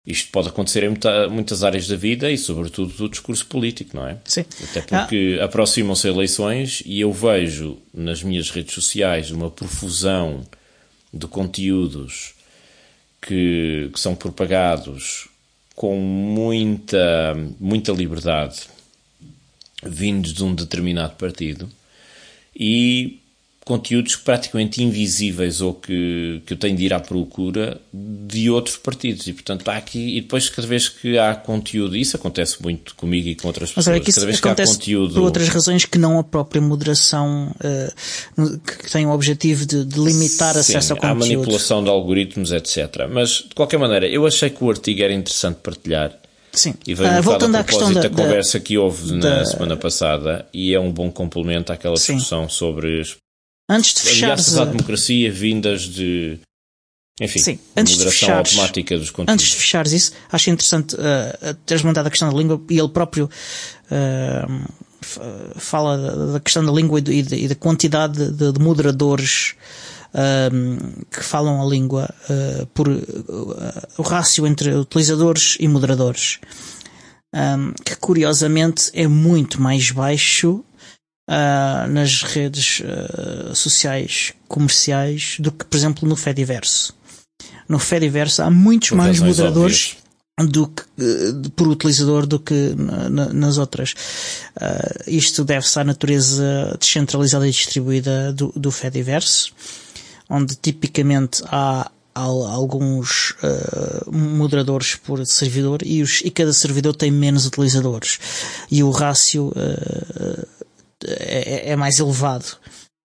isto 0.07 0.31
pode 0.31 0.47
acontecer 0.47 0.83
em 0.83 0.89
muita- 0.89 1.27
muitas 1.27 1.63
áreas 1.63 1.85
da 1.87 1.97
vida 1.97 2.31
e, 2.31 2.37
sobretudo, 2.37 2.93
do 2.93 3.09
discurso 3.09 3.45
político, 3.45 3.95
não 3.97 4.07
é? 4.07 4.17
Sim. 4.23 4.45
Até 4.63 4.81
porque 4.81 5.37
aproximam-se 5.41 6.07
eleições 6.07 6.81
e 6.85 7.01
eu 7.01 7.11
vejo 7.11 7.77
nas 7.93 8.23
minhas 8.23 8.49
redes 8.49 8.73
sociais 8.73 9.29
uma 9.31 9.51
profusão 9.51 10.43
de 11.13 11.27
conteúdos 11.27 12.33
que, 13.21 13.89
que 13.93 13.99
são 13.99 14.15
propagados 14.15 15.27
com 15.75 15.97
muita, 15.99 17.35
muita 17.59 17.91
liberdade 17.91 18.61
vindos 19.83 20.33
de 20.33 20.43
um 20.43 20.55
determinado 20.55 21.15
partido 21.15 21.69
e 22.55 23.19
conteúdos 23.67 24.15
praticamente 24.15 24.81
invisíveis 24.81 25.59
ou 25.61 25.73
que, 25.73 26.41
que 26.45 26.53
eu 26.53 26.57
tenho 26.57 26.75
de 26.77 26.85
ir 26.85 26.93
à 26.93 26.99
procura 26.99 27.79
de 27.93 28.49
outros 28.49 28.77
partidos. 28.77 29.27
E, 29.27 29.33
portanto, 29.33 29.67
há 29.69 29.75
aqui... 29.77 30.17
E 30.17 30.21
depois, 30.21 30.49
cada 30.49 30.67
vez 30.67 30.87
que 30.87 31.17
há 31.17 31.35
conteúdo... 31.35 31.95
Isso 31.95 32.15
acontece 32.15 32.61
muito 32.63 32.95
comigo 32.95 33.27
e 33.27 33.35
com 33.35 33.47
outras 33.47 33.71
Mas 33.75 33.85
pessoas. 33.85 34.03
que 34.03 34.09
isso 34.09 34.19
cada 34.19 34.25
vez 34.27 34.39
que 34.39 34.47
há 34.47 34.55
conteúdo... 34.55 35.13
por 35.13 35.23
outras 35.23 35.49
razões 35.49 35.85
que 35.85 35.97
não 35.97 36.17
a 36.17 36.23
própria 36.23 36.61
moderação 36.61 37.53
no- 38.37 38.57
que 38.59 38.89
tem 38.91 39.05
o 39.05 39.11
objetivo 39.11 39.65
de, 39.65 39.83
de 39.83 39.99
limitar 39.99 40.53
Sim, 40.53 40.59
acesso 40.59 40.93
ao 40.93 40.97
há 40.99 41.01
conteúdo. 41.01 41.19
manipulação 41.19 41.83
de 41.83 41.89
algoritmos, 41.89 42.51
etc. 42.51 43.07
Mas, 43.11 43.29
de 43.47 43.53
qualquer 43.55 43.77
maneira, 43.77 44.07
eu 44.07 44.25
achei 44.25 44.49
que 44.49 44.63
o 44.63 44.69
artigo 44.69 45.01
era 45.03 45.13
interessante 45.13 45.57
partilhar. 45.57 46.17
Sim. 46.53 46.73
E 46.87 46.93
veio 46.95 47.09
bocado 47.09 47.23
voltando 47.23 47.55
a 47.55 47.59
à 47.59 47.63
questão 47.63 47.93
da, 47.93 48.01
da, 48.01 48.09
conversa 48.09 48.59
que 48.59 48.77
houve 48.77 49.11
na 49.13 49.19
da- 49.19 49.45
semana 49.45 49.77
passada 49.77 50.45
e 50.53 50.73
é 50.73 50.79
um 50.79 50.91
bom 50.91 51.11
complemento 51.11 51.71
àquela 51.71 51.97
Sim. 51.97 52.15
discussão 52.15 52.49
sobre 52.49 53.03
antes 53.69 53.93
de 53.93 54.01
fechares 54.01 54.23
ameaças 54.23 54.57
à 54.57 54.61
a- 54.61 54.65
democracia 54.65 55.31
vindas 55.31 55.81
de, 55.83 56.39
enfim, 57.19 57.39
Sim, 57.39 57.59
antes 57.75 57.97
de 57.97 58.03
fechares- 58.05 58.51
automática 58.53 58.97
dos 58.97 59.09
conteúdos. 59.09 59.33
Antes 59.33 59.47
de 59.47 59.55
fechares 59.57 59.91
isso, 59.91 60.11
acho 60.31 60.49
interessante 60.49 60.95
uh, 60.95 61.53
teres 61.65 61.83
montado 61.83 62.07
a 62.07 62.09
questão 62.09 62.31
da 62.31 62.37
língua 62.37 62.61
e 62.69 62.79
ele 62.79 62.89
próprio 62.89 63.29
uh, 63.91 65.59
fala 65.59 66.33
da 66.33 66.39
questão 66.39 66.63
da 66.65 66.71
língua 66.71 66.99
e 66.99 67.47
da 67.47 67.55
quantidade 67.55 68.31
de, 68.31 68.51
de 68.51 68.59
moderadores 68.59 69.55
um, 70.13 70.77
que 71.11 71.23
falam 71.23 71.61
a 71.61 71.69
língua 71.69 72.09
uh, 72.29 72.65
por 72.67 72.87
uh, 72.87 73.03
o 73.97 74.01
rácio 74.01 74.45
entre 74.47 74.73
utilizadores 74.75 75.57
e 75.59 75.67
moderadores, 75.67 76.39
um, 77.33 77.73
que 77.85 77.95
curiosamente 77.97 78.89
é 78.93 79.07
muito 79.07 79.61
mais 79.61 79.91
baixo 79.91 80.63
uh, 81.27 81.87
nas 81.89 82.23
redes 82.23 82.81
sociais 83.53 84.33
comerciais 84.47 85.37
do 85.39 85.51
que, 85.51 85.65
por 85.65 85.77
exemplo, 85.77 86.07
no 86.07 86.15
Fediverso. 86.15 86.95
No 87.67 87.79
Fediverso 87.79 88.41
há 88.41 88.49
muitos 88.49 88.89
por 88.89 88.97
mais 88.97 89.19
moderadores 89.19 89.97
do 90.39 90.67
que, 90.67 90.83
por 91.55 91.67
utilizador 91.67 92.25
do 92.25 92.39
que 92.39 92.73
na, 93.09 93.33
nas 93.33 93.57
outras. 93.57 93.93
Uh, 94.55 95.03
isto 95.07 95.43
deve-se 95.43 95.79
à 95.79 95.83
natureza 95.83 96.77
descentralizada 96.79 97.47
e 97.47 97.51
distribuída 97.51 98.31
do, 98.33 98.53
do 98.55 98.71
Fediverse 98.71 99.51
onde 100.29 100.55
tipicamente 100.55 101.41
há 101.45 101.89
alguns 102.13 103.35
uh, 103.43 104.11
moderadores 104.11 104.95
por 104.95 105.23
servidor 105.25 105.81
e, 105.85 106.01
os, 106.01 106.21
e 106.25 106.31
cada 106.31 106.51
servidor 106.51 106.95
tem 106.95 107.11
menos 107.11 107.45
utilizadores 107.45 108.19
e 108.71 108.83
o 108.83 108.89
rácio 108.89 109.49
uh, 109.49 110.47
é, 111.05 111.71
é, 111.71 111.75
mais 111.75 111.99
elevado. 111.99 112.57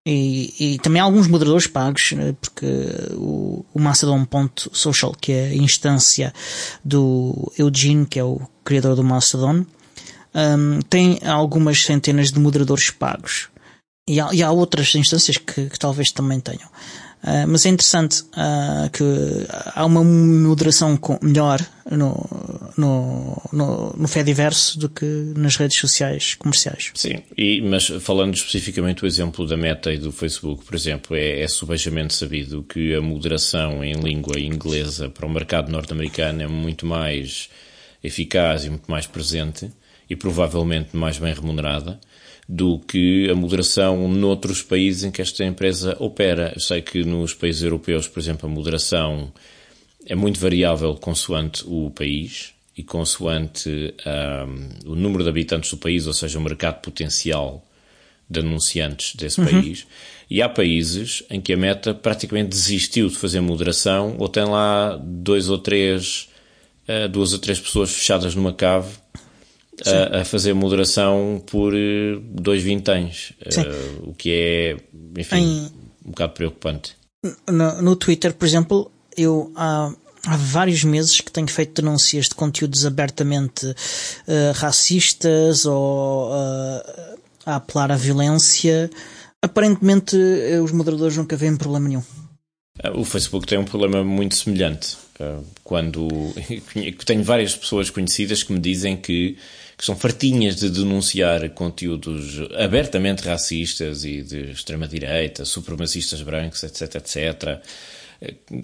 E, 0.05 0.53
e, 0.59 0.79
também 0.79 1.01
há 1.01 1.05
alguns 1.05 1.27
moderadores 1.27 1.65
pagos, 1.65 2.11
né, 2.11 2.35
porque 2.41 2.65
o, 3.13 3.65
o 3.73 3.79
Mastodon.social, 3.79 5.15
que 5.19 5.31
é 5.31 5.45
a 5.45 5.55
instância 5.55 6.33
do 6.83 7.51
Eugene, 7.57 8.05
que 8.05 8.19
é 8.19 8.23
o 8.23 8.41
criador 8.65 8.95
do 8.97 9.03
Mastodon, 9.03 9.65
um, 10.35 10.81
tem 10.89 11.19
algumas 11.25 11.83
centenas 11.83 12.31
de 12.31 12.39
moderadores 12.39 12.89
pagos. 12.89 13.47
E 14.09 14.19
há, 14.19 14.33
e 14.33 14.43
há 14.43 14.51
outras 14.51 14.93
instâncias 14.95 15.37
que, 15.37 15.69
que 15.69 15.79
talvez 15.79 16.11
também 16.11 16.39
tenham. 16.41 16.69
Uh, 17.23 17.47
mas 17.47 17.65
é 17.65 17.69
interessante 17.69 18.21
uh, 18.21 18.89
que 18.91 19.03
há 19.73 19.85
uma 19.85 20.03
moderação 20.03 20.99
melhor 21.21 21.65
no, 21.89 22.29
no, 22.77 23.41
no, 23.53 23.93
no 23.95 24.07
Fediverso 24.09 24.77
do 24.77 24.89
que 24.89 25.05
nas 25.37 25.55
redes 25.55 25.77
sociais 25.77 26.35
comerciais. 26.35 26.91
Sim, 26.93 27.23
e, 27.37 27.61
mas 27.61 27.87
falando 28.01 28.33
especificamente 28.33 28.99
do 28.99 29.07
exemplo 29.07 29.47
da 29.47 29.55
Meta 29.55 29.93
e 29.93 29.97
do 29.97 30.11
Facebook, 30.11 30.65
por 30.65 30.75
exemplo, 30.75 31.15
é, 31.15 31.41
é 31.41 31.47
subejamente 31.47 32.13
sabido 32.13 32.61
que 32.63 32.93
a 32.93 33.01
moderação 33.01 33.81
em 33.81 33.93
língua 33.93 34.37
inglesa 34.37 35.07
para 35.07 35.25
o 35.25 35.29
mercado 35.29 35.71
norte-americano 35.71 36.41
é 36.41 36.47
muito 36.47 36.85
mais 36.85 37.49
eficaz 38.03 38.65
e 38.65 38.69
muito 38.69 38.91
mais 38.91 39.07
presente 39.07 39.71
e 40.09 40.15
provavelmente 40.15 40.95
mais 40.95 41.17
bem 41.17 41.33
remunerada 41.33 41.99
do 42.47 42.79
que 42.79 43.29
a 43.29 43.35
moderação 43.35 44.07
noutros 44.07 44.61
países 44.61 45.03
em 45.03 45.11
que 45.11 45.21
esta 45.21 45.43
empresa 45.45 45.95
opera. 45.99 46.51
Eu 46.55 46.61
sei 46.61 46.81
que 46.81 47.03
nos 47.03 47.33
países 47.33 47.63
europeus, 47.63 48.07
por 48.07 48.19
exemplo, 48.19 48.49
a 48.49 48.51
moderação 48.51 49.31
é 50.05 50.15
muito 50.15 50.39
variável 50.39 50.93
consoante 50.95 51.63
o 51.65 51.89
país 51.91 52.53
e 52.77 52.83
consoante 52.83 53.93
um, 54.85 54.91
o 54.91 54.95
número 54.95 55.23
de 55.23 55.29
habitantes 55.29 55.69
do 55.69 55.77
país, 55.77 56.07
ou 56.07 56.13
seja, 56.13 56.39
o 56.39 56.41
mercado 56.41 56.81
potencial 56.81 57.63
de 58.29 58.39
anunciantes 58.39 59.15
desse 59.15 59.39
uhum. 59.39 59.45
país. 59.47 59.85
E 60.29 60.41
há 60.41 60.49
países 60.49 61.23
em 61.29 61.39
que 61.39 61.53
a 61.53 61.57
meta 61.57 61.93
praticamente 61.93 62.49
desistiu 62.49 63.07
de 63.07 63.15
fazer 63.15 63.39
moderação 63.41 64.15
ou 64.17 64.27
tem 64.27 64.43
lá 64.43 64.99
dois 65.01 65.49
ou 65.49 65.57
três, 65.57 66.29
uh, 66.87 67.07
duas 67.07 67.33
ou 67.33 67.39
três 67.39 67.59
pessoas 67.59 67.93
fechadas 67.93 68.33
numa 68.33 68.53
cave 68.53 68.91
a, 69.85 70.21
a, 70.21 70.25
fazer 70.25 70.53
moderação 70.53 71.41
por 71.47 71.73
eh, 71.75 72.19
dois 72.21 72.61
vinténs, 72.61 73.31
uh, 73.31 74.09
o 74.09 74.13
que 74.13 74.31
é, 74.31 74.77
enfim, 75.19 75.37
em, 75.37 75.71
um 76.05 76.11
bocado 76.11 76.33
preocupante. 76.33 76.95
No, 77.49 77.81
no 77.81 77.95
Twitter, 77.95 78.33
por 78.33 78.45
exemplo, 78.45 78.91
eu 79.17 79.51
há, 79.55 79.91
há, 80.27 80.37
vários 80.37 80.83
meses 80.83 81.19
que 81.21 81.31
tenho 81.31 81.47
feito 81.47 81.81
denúncias 81.81 82.29
de 82.29 82.35
conteúdos 82.35 82.85
abertamente 82.85 83.65
uh, 83.65 83.75
racistas 84.55 85.65
ou 85.65 86.29
uh, 86.29 87.17
a 87.45 87.55
apelar 87.55 87.91
à 87.91 87.95
violência. 87.95 88.89
Aparentemente, 89.41 90.15
os 90.63 90.71
moderadores 90.71 91.17
nunca 91.17 91.35
veem 91.35 91.57
problema 91.57 91.89
nenhum. 91.89 92.03
O 92.95 93.03
Facebook 93.03 93.45
tem 93.45 93.57
um 93.57 93.65
problema 93.65 94.01
muito 94.01 94.35
semelhante. 94.35 94.95
Quando 95.65 96.07
tenho 97.05 97.23
várias 97.23 97.53
pessoas 97.53 97.89
conhecidas 97.89 98.41
que 98.41 98.53
me 98.53 98.59
dizem 98.59 98.95
que 98.95 99.37
que 99.83 99.87
são 99.87 99.97
fartinhas 99.97 100.55
de 100.55 100.69
denunciar 100.69 101.49
conteúdos 101.49 102.39
abertamente 102.57 103.27
racistas 103.27 104.05
e 104.05 104.21
de 104.21 104.51
extrema-direita, 104.51 105.43
supremacistas 105.43 106.21
brancos, 106.21 106.63
etc, 106.63 106.95
etc, 106.95 107.61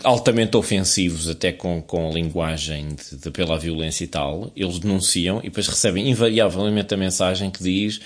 altamente 0.01 0.55
ofensivos, 0.55 1.27
até 1.27 1.51
com, 1.51 1.82
com 1.82 2.10
linguagem 2.10 2.95
de, 2.95 3.17
de 3.17 3.27
apelo 3.27 3.51
à 3.51 3.58
violência 3.58 4.05
e 4.05 4.08
tal, 4.08 4.49
eles 4.55 4.79
denunciam 4.79 5.39
e 5.39 5.49
depois 5.49 5.67
recebem 5.67 6.10
invariavelmente 6.10 6.93
a 6.93 6.97
mensagem 6.97 7.51
que 7.51 7.62
diz 7.62 7.99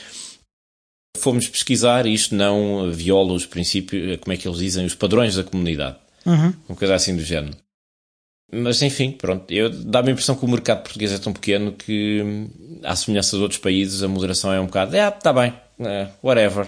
fomos 1.15 1.47
pesquisar 1.47 2.07
e 2.07 2.15
isto 2.15 2.33
não 2.33 2.91
viola 2.91 3.33
os 3.33 3.45
princípios, 3.45 4.17
como 4.21 4.33
é 4.33 4.37
que 4.37 4.47
eles 4.47 4.57
dizem, 4.57 4.87
os 4.87 4.95
padrões 4.95 5.35
da 5.35 5.43
comunidade. 5.43 5.97
Uhum. 6.25 6.51
Uma 6.67 6.75
coisa 6.75 6.95
assim 6.95 7.15
do 7.15 7.23
género. 7.23 7.55
Mas 8.53 8.81
enfim, 8.81 9.11
pronto, 9.11 9.51
eu 9.51 9.69
dá-me 9.69 10.09
a 10.09 10.11
impressão 10.11 10.35
que 10.35 10.45
o 10.45 10.47
mercado 10.47 10.83
português 10.83 11.11
é 11.11 11.17
tão 11.17 11.33
pequeno 11.33 11.73
que, 11.73 12.47
à 12.83 12.95
semelhança 12.95 13.35
de 13.35 13.41
outros 13.41 13.59
países, 13.59 14.03
a 14.03 14.07
moderação 14.07 14.53
é 14.53 14.59
um 14.59 14.67
bocado, 14.67 14.95
é, 14.95 15.09
tá 15.09 15.33
bem, 15.33 15.53
é, 15.79 16.09
whatever, 16.23 16.67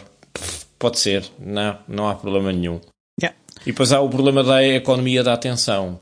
pode 0.79 0.99
ser, 0.99 1.23
não, 1.39 1.77
não 1.87 2.09
há 2.09 2.15
problema 2.15 2.51
nenhum. 2.51 2.81
Yeah. 3.21 3.37
E 3.61 3.71
depois 3.71 3.91
há 3.91 4.01
o 4.01 4.09
problema 4.09 4.43
da 4.43 4.63
economia 4.63 5.23
da 5.23 5.33
atenção. 5.33 5.99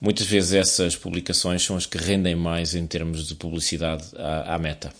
Muitas 0.00 0.26
vezes 0.26 0.52
essas 0.54 0.96
publicações 0.96 1.62
são 1.62 1.76
as 1.76 1.86
que 1.86 1.98
rendem 1.98 2.34
mais 2.34 2.74
em 2.74 2.86
termos 2.86 3.26
de 3.28 3.34
publicidade 3.34 4.04
à, 4.16 4.54
à 4.54 4.58
meta. 4.58 4.92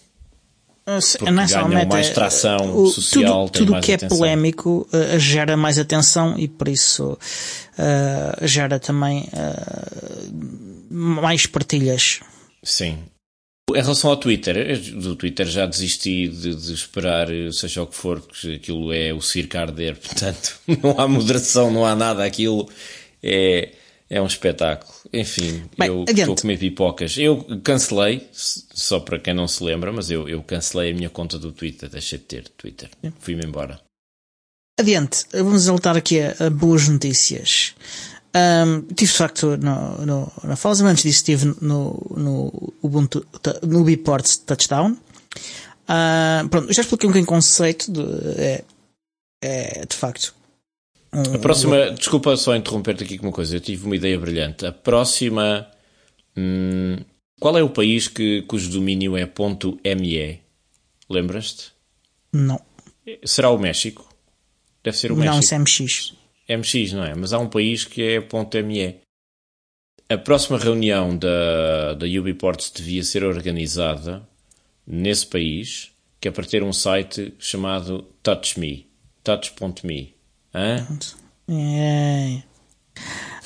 Ah, 0.86 0.98
Porque 1.18 1.32
ganham 1.32 1.86
mais 1.86 2.10
tração 2.10 2.76
o, 2.76 2.86
social, 2.88 3.48
tudo, 3.48 3.72
tudo 3.72 3.80
que 3.80 3.92
é 3.92 3.96
polémico 3.96 4.86
uh, 4.92 5.18
gera 5.18 5.56
mais 5.56 5.78
atenção 5.78 6.38
e 6.38 6.46
por 6.46 6.68
isso 6.68 7.12
uh, 7.12 8.46
gera 8.46 8.78
também 8.78 9.26
uh, 9.32 10.34
mais 10.90 11.46
partilhas. 11.46 12.20
Sim. 12.62 12.98
Em 13.70 13.80
relação 13.80 14.10
ao 14.10 14.16
Twitter, 14.18 14.78
do 14.92 15.16
Twitter 15.16 15.46
já 15.46 15.64
desisti 15.64 16.28
de, 16.28 16.54
de, 16.54 16.74
esperar, 16.74 17.28
seja 17.50 17.82
o 17.82 17.86
que 17.86 17.96
for, 17.96 18.20
porque 18.20 18.52
aquilo 18.52 18.92
é 18.92 19.10
o 19.14 19.22
circo 19.22 19.56
arder, 19.56 19.96
portanto 20.04 20.60
não 20.82 21.00
há 21.00 21.08
moderação, 21.08 21.70
não 21.70 21.86
há 21.86 21.96
nada, 21.96 22.22
aquilo 22.22 22.68
é 23.22 23.70
é 24.14 24.22
um 24.22 24.26
espetáculo. 24.26 24.94
Enfim, 25.12 25.64
Bem, 25.76 25.88
eu 25.88 26.02
adiante. 26.02 26.20
estou 26.20 26.34
a 26.34 26.40
comer 26.40 26.58
pipocas. 26.58 27.18
Eu 27.18 27.44
cancelei, 27.64 28.28
só 28.32 29.00
para 29.00 29.18
quem 29.18 29.34
não 29.34 29.48
se 29.48 29.64
lembra, 29.64 29.92
mas 29.92 30.08
eu, 30.08 30.28
eu 30.28 30.40
cancelei 30.40 30.92
a 30.92 30.94
minha 30.94 31.10
conta 31.10 31.36
do 31.36 31.50
Twitter, 31.50 31.90
deixei 31.90 32.20
de 32.20 32.24
ter 32.24 32.48
Twitter. 32.50 32.88
Fui-me 33.18 33.44
embora. 33.44 33.80
Adiante, 34.78 35.24
vamos 35.32 35.66
voltar 35.66 35.96
aqui 35.96 36.20
a, 36.20 36.46
a 36.46 36.48
boas 36.48 36.86
notícias. 36.86 37.74
Um, 38.36 38.82
tive 38.82 39.10
de 39.10 39.18
facto 39.18 39.56
no, 39.56 40.06
no, 40.06 40.32
na 40.44 40.54
Falsa, 40.54 40.84
antes 40.84 41.02
disso 41.02 41.18
estive 41.18 41.56
no, 41.60 42.00
no 42.16 42.72
Ubuntu, 42.82 43.26
no 43.64 43.82
Biports 43.82 44.36
Touchdown. 44.36 44.92
Uh, 44.92 46.48
pronto, 46.48 46.72
já 46.72 46.82
expliquei 46.82 47.08
um 47.08 47.10
bocadinho 47.10 47.24
o 47.24 47.34
conceito 47.34 47.90
de, 47.90 48.02
é, 48.40 48.64
é 49.42 49.86
de 49.86 49.96
facto 49.96 50.32
a 51.34 51.38
próxima, 51.38 51.90
desculpa 51.90 52.36
só 52.36 52.56
interromper-te 52.56 53.04
aqui 53.04 53.18
com 53.18 53.26
uma 53.26 53.32
coisa, 53.32 53.56
eu 53.56 53.60
tive 53.60 53.86
uma 53.86 53.96
ideia 53.96 54.18
brilhante. 54.18 54.66
A 54.66 54.72
próxima. 54.72 55.68
Hum, 56.36 56.96
qual 57.40 57.56
é 57.58 57.62
o 57.62 57.70
país 57.70 58.08
que, 58.08 58.42
cujo 58.42 58.70
domínio 58.70 59.16
é 59.16 59.24
.me? 59.94 60.40
Lembras-te? 61.08 61.72
Não. 62.32 62.60
Será 63.24 63.50
o 63.50 63.58
México? 63.58 64.08
Deve 64.82 64.96
ser 64.96 65.12
o 65.12 65.16
México. 65.16 65.34
Não, 65.34 65.40
isso 65.40 65.54
é 65.54 65.58
MX. 65.58 66.14
MX, 66.48 66.92
não 66.92 67.04
é? 67.04 67.14
Mas 67.14 67.32
há 67.32 67.38
um 67.38 67.48
país 67.48 67.84
que 67.84 68.02
é 68.02 68.62
.me. 68.62 68.96
A 70.08 70.18
próxima 70.18 70.58
reunião 70.58 71.16
da, 71.16 71.94
da 71.94 72.06
Ubiports 72.06 72.70
devia 72.70 73.02
ser 73.02 73.24
organizada 73.24 74.26
nesse 74.86 75.26
país, 75.26 75.92
que 76.20 76.28
é 76.28 76.30
para 76.30 76.44
ter 76.44 76.62
um 76.62 76.72
site 76.72 77.34
chamado 77.38 78.02
TouchMe. 78.22 78.86
Touch.me. 79.22 80.13
Hã? 80.54 80.86
É. 81.48 82.42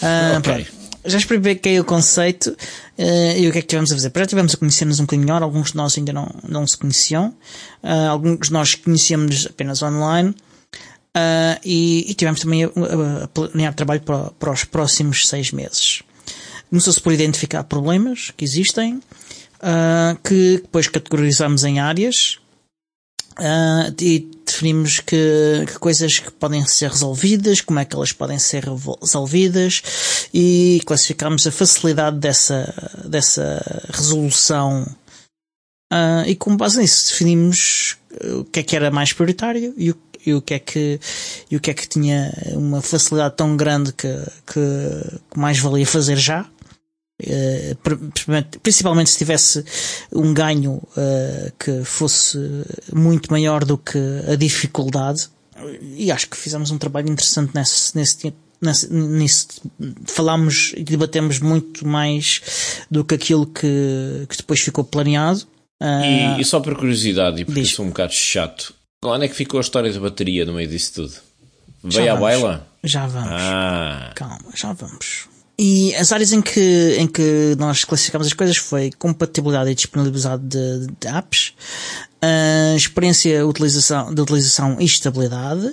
Ah, 0.03 0.39
okay. 0.39 0.67
Já 1.05 1.17
expliquei 1.17 1.81
o 1.81 1.85
conceito 1.85 2.51
uh, 2.51 3.37
e 3.37 3.49
o 3.49 3.53
que 3.53 3.59
é 3.59 3.61
que 3.63 3.67
tivemos 3.67 3.91
a 3.91 3.95
fazer. 3.95 4.13
Já 4.15 4.27
tivemos 4.27 4.55
a 4.55 4.57
conhecer-nos 4.59 5.01
um 5.01 5.05
bocadinho 5.05 5.27
melhor, 5.27 5.43
alguns 5.43 5.71
de 5.71 5.77
nós 5.77 5.97
ainda 5.97 6.13
não, 6.13 6.29
não 6.47 6.67
se 6.67 6.77
conheciam, 6.77 7.35
uh, 7.83 8.11
alguns 8.11 8.49
de 8.49 8.53
nós 8.53 8.75
conhecíamos 8.75 9.47
apenas 9.47 9.83
online 9.83 10.31
uh, 10.31 11.59
e, 11.65 12.05
e, 12.11 12.15
tivemos 12.15 12.41
também 12.41 12.65
a, 12.65 12.69
a, 12.69 13.25
a 13.25 13.29
planear 13.29 13.75
trabalho 13.75 14.03
para, 14.03 14.31
para, 14.33 14.53
os 14.53 14.65
próximos 14.65 15.27
seis 15.27 15.51
meses. 15.51 16.03
Começou-se 16.69 17.01
por 17.01 17.13
identificar 17.13 17.65
problemas 17.65 18.31
que 18.37 18.45
existem, 18.45 19.01
que 20.23 20.61
depois 20.63 20.87
categorizamos 20.87 21.65
em 21.65 21.81
áreas 21.81 22.39
Uh, 23.39 23.95
e 24.01 24.29
definimos 24.45 24.99
que, 24.99 25.65
que, 25.67 25.79
coisas 25.79 26.19
que 26.19 26.31
podem 26.33 26.67
ser 26.67 26.91
resolvidas, 26.91 27.61
como 27.61 27.79
é 27.79 27.85
que 27.85 27.95
elas 27.95 28.11
podem 28.11 28.39
ser 28.39 28.65
resolvidas 28.65 29.81
e 30.35 30.81
classificámos 30.85 31.47
a 31.47 31.53
facilidade 31.53 32.19
dessa, 32.19 32.75
dessa 33.05 33.87
resolução. 33.93 34.83
Uh, 35.93 36.27
e 36.27 36.35
com 36.35 36.57
base 36.57 36.81
nisso 36.81 37.13
definimos 37.13 37.97
o 38.41 38.45
que 38.45 38.61
é 38.61 38.63
que 38.63 38.75
era 38.75 38.91
mais 38.91 39.13
prioritário 39.13 39.73
e 39.77 39.93
o, 39.93 39.97
e 40.27 40.35
o 40.35 40.43
que 40.43 40.55
é 40.55 40.59
que 40.59 41.01
e 41.51 41.57
o 41.57 41.61
que 41.61 41.71
é 41.71 41.75
que 41.75 41.89
tinha 41.89 42.31
uma 42.53 42.83
facilidade 42.83 43.37
tão 43.37 43.57
grande 43.57 43.93
que, 43.93 44.13
que, 44.47 45.19
que 45.31 45.39
mais 45.39 45.59
valia 45.59 45.87
fazer 45.87 46.17
já 46.17 46.47
principalmente 48.63 49.11
se 49.11 49.19
tivesse 49.19 49.65
um 50.13 50.33
ganho 50.33 50.75
uh, 50.75 51.53
que 51.59 51.85
fosse 51.85 52.39
muito 52.93 53.31
maior 53.33 53.65
do 53.65 53.77
que 53.77 53.99
a 54.31 54.37
dificuldade 54.37 55.29
e 55.97 56.13
acho 56.13 56.29
que 56.29 56.37
fizemos 56.37 56.71
um 56.71 56.79
trabalho 56.79 57.11
interessante 57.11 57.53
nesse, 57.55 57.97
nesse, 57.97 58.35
nesse 58.63 58.93
nisso 58.93 59.49
falámos 60.07 60.73
e 60.77 60.85
debatemos 60.85 61.41
muito 61.41 61.87
mais 61.87 62.41
do 62.89 63.05
que 63.05 63.17
aquilo 63.17 63.47
que, 63.47 64.25
que 64.29 64.37
depois 64.37 64.61
ficou 64.61 64.85
planeado 64.85 65.43
e, 65.81 66.41
e, 66.41 66.45
só 66.45 66.61
por 66.61 66.77
curiosidade 66.77 67.43
e 67.43 67.45
porque 67.45 67.63
diz. 67.63 67.71
sou 67.71 67.85
um 67.85 67.89
bocado 67.89 68.13
chato 68.13 68.73
onde 69.05 69.25
é 69.25 69.29
que 69.29 69.35
ficou 69.35 69.59
a 69.59 69.61
história 69.61 69.93
da 69.93 69.99
bateria 69.99 70.45
no 70.45 70.53
meio 70.53 70.69
disso 70.69 70.95
tudo? 70.95 71.15
Veio 71.83 72.13
à 72.13 72.17
baila? 72.17 72.69
Já 72.83 73.07
vamos. 73.07 73.31
Ah. 73.33 74.13
Calma, 74.15 74.51
já 74.55 74.73
vamos. 74.73 75.29
E 75.59 75.93
as 75.97 76.13
áreas 76.13 76.33
em 76.33 76.41
que, 76.41 76.97
em 76.99 77.07
que 77.09 77.57
nós 77.59 77.85
classificamos 77.85 78.29
as 78.29 78.33
coisas 78.33 78.57
foi 78.57 78.93
compatibilidade 78.93 79.71
e 79.71 79.75
disponibilidade 79.75 80.43
de, 80.45 80.87
de 81.01 81.09
apps, 81.09 81.53
uh, 82.23 82.77
experiência 82.77 83.45
utilização, 83.45 84.15
de 84.15 84.21
utilização 84.21 84.77
e 84.79 84.85
estabilidade, 84.85 85.73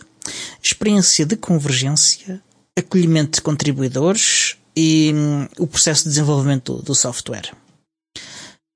experiência 0.63 1.23
de 1.23 1.35
convergência, 1.35 2.41
acolhimento 2.77 3.35
de 3.35 3.41
contribuidores 3.41 4.57
e 4.75 5.13
um, 5.13 5.47
o 5.59 5.67
processo 5.67 6.03
de 6.03 6.09
desenvolvimento 6.09 6.77
do, 6.77 6.81
do 6.81 6.95
software. 6.95 7.51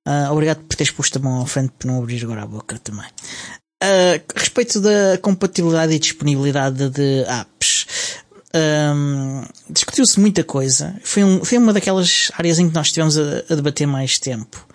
Uh, 0.08 0.32
obrigado 0.32 0.64
por 0.64 0.76
teres 0.76 0.92
posto 0.92 1.18
a 1.18 1.22
mão 1.22 1.42
à 1.42 1.46
frente 1.46 1.72
para 1.78 1.92
não 1.92 2.02
abrir 2.02 2.24
agora 2.24 2.44
a 2.44 2.48
boca 2.48 2.80
também. 2.80 3.08
Uh, 3.82 4.22
respeito 4.36 4.80
da 4.82 5.18
compatibilidade 5.22 5.94
e 5.94 6.00
disponibilidade 6.00 6.90
de 6.90 7.24
apps, 7.24 7.86
um, 8.56 9.44
discutiu-se 9.70 10.20
muita 10.20 10.44
coisa. 10.44 10.96
Foi, 11.04 11.24
um, 11.24 11.44
foi 11.44 11.58
uma 11.58 11.74
daquelas 11.74 12.32
áreas 12.34 12.60
em 12.60 12.68
que 12.68 12.76
nós 12.76 12.88
estivemos 12.88 13.18
a, 13.18 13.44
a 13.50 13.56
debater 13.56 13.88
mais 13.88 14.18
tempo. 14.18 14.66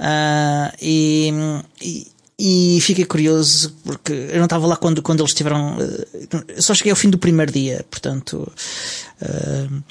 Uh, 0.00 0.72
e, 0.80 1.32
e, 1.80 2.76
e 2.76 2.80
fiquei 2.80 3.04
curioso 3.04 3.76
porque 3.84 4.12
eu 4.12 4.38
não 4.38 4.44
estava 4.44 4.66
lá 4.66 4.76
quando, 4.76 5.02
quando 5.02 5.20
eles 5.20 5.30
estiveram. 5.30 5.76
Uh, 5.76 6.62
só 6.62 6.74
cheguei 6.74 6.90
ao 6.90 6.96
fim 6.96 7.10
do 7.10 7.18
primeiro 7.18 7.52
dia, 7.52 7.84
portanto. 7.90 8.50
Uh, 9.20 9.82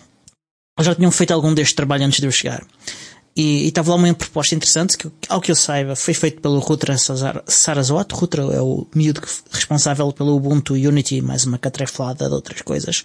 já 0.79 0.95
tinham 0.95 1.11
feito 1.11 1.31
algum 1.31 1.53
deste 1.53 1.75
trabalho 1.75 2.05
antes 2.05 2.19
de 2.19 2.25
eu 2.25 2.31
chegar. 2.31 2.65
E, 3.35 3.67
estava 3.67 3.91
lá 3.91 3.95
uma 3.95 4.13
proposta 4.13 4.55
interessante 4.55 4.97
que, 4.97 5.09
ao 5.29 5.39
que 5.39 5.51
eu 5.51 5.55
saiba, 5.55 5.95
foi 5.95 6.13
feito 6.13 6.41
pelo 6.41 6.59
Rudra 6.59 6.95
Saraswat. 6.97 8.13
Rudra 8.13 8.43
é 8.53 8.61
o 8.61 8.85
miúdo 8.93 9.21
responsável 9.51 10.11
pelo 10.11 10.35
Ubuntu 10.35 10.73
Unity, 10.73 11.21
mais 11.21 11.45
uma 11.45 11.57
catreflada 11.57 12.27
de 12.27 12.33
outras 12.33 12.61
coisas. 12.61 13.03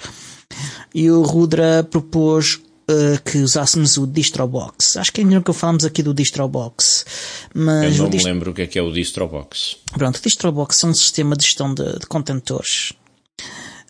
E 0.95 1.11
o 1.11 1.23
Rudra 1.23 1.87
propôs 1.89 2.61
uh, 2.91 3.23
que 3.25 3.39
usássemos 3.39 3.97
o 3.97 4.07
DistroBox. 4.07 4.97
Acho 4.97 5.13
que 5.13 5.21
ainda 5.21 5.37
nunca 5.37 5.53
falamos 5.53 5.85
aqui 5.85 6.03
do 6.03 6.13
DistroBox. 6.13 7.07
Mas 7.55 7.97
eu 7.97 8.05
não 8.05 8.11
me 8.11 8.23
lembro 8.23 8.51
o 8.51 8.55
que 8.55 8.63
é 8.63 8.67
que 8.67 8.79
é 8.79 8.83
o 8.83 8.93
DistroBox. 8.93 9.77
Pronto, 9.93 10.17
o 10.17 10.23
DistroBox 10.23 10.83
é 10.83 10.87
um 10.89 10.95
sistema 10.95 11.37
de 11.37 11.45
gestão 11.45 11.73
de, 11.73 12.01
de 12.01 12.07
contentores 12.07 12.93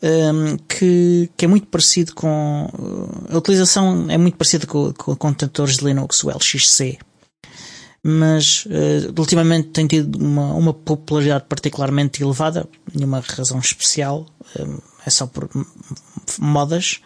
um, 0.02 0.56
que, 0.68 1.30
que 1.36 1.44
é 1.44 1.48
muito 1.48 1.66
parecido 1.66 2.14
com. 2.14 2.70
Uh, 2.72 3.34
a 3.34 3.38
utilização 3.38 4.06
é 4.08 4.18
muito 4.18 4.36
parecida 4.36 4.66
com, 4.66 4.92
com 4.92 5.16
contentores 5.16 5.78
de 5.78 5.84
Linux, 5.84 6.22
o 6.24 6.30
LXC. 6.30 6.98
Mas 8.02 8.66
uh, 8.66 9.12
ultimamente 9.18 9.68
tem 9.68 9.86
tido 9.86 10.16
uma, 10.16 10.54
uma 10.54 10.74
popularidade 10.74 11.44
particularmente 11.48 12.22
elevada, 12.22 12.68
nenhuma 12.94 13.20
razão 13.20 13.58
especial, 13.58 14.26
um, 14.60 14.78
é 15.04 15.10
só 15.10 15.26
por 15.26 15.48
modas, 16.38 17.00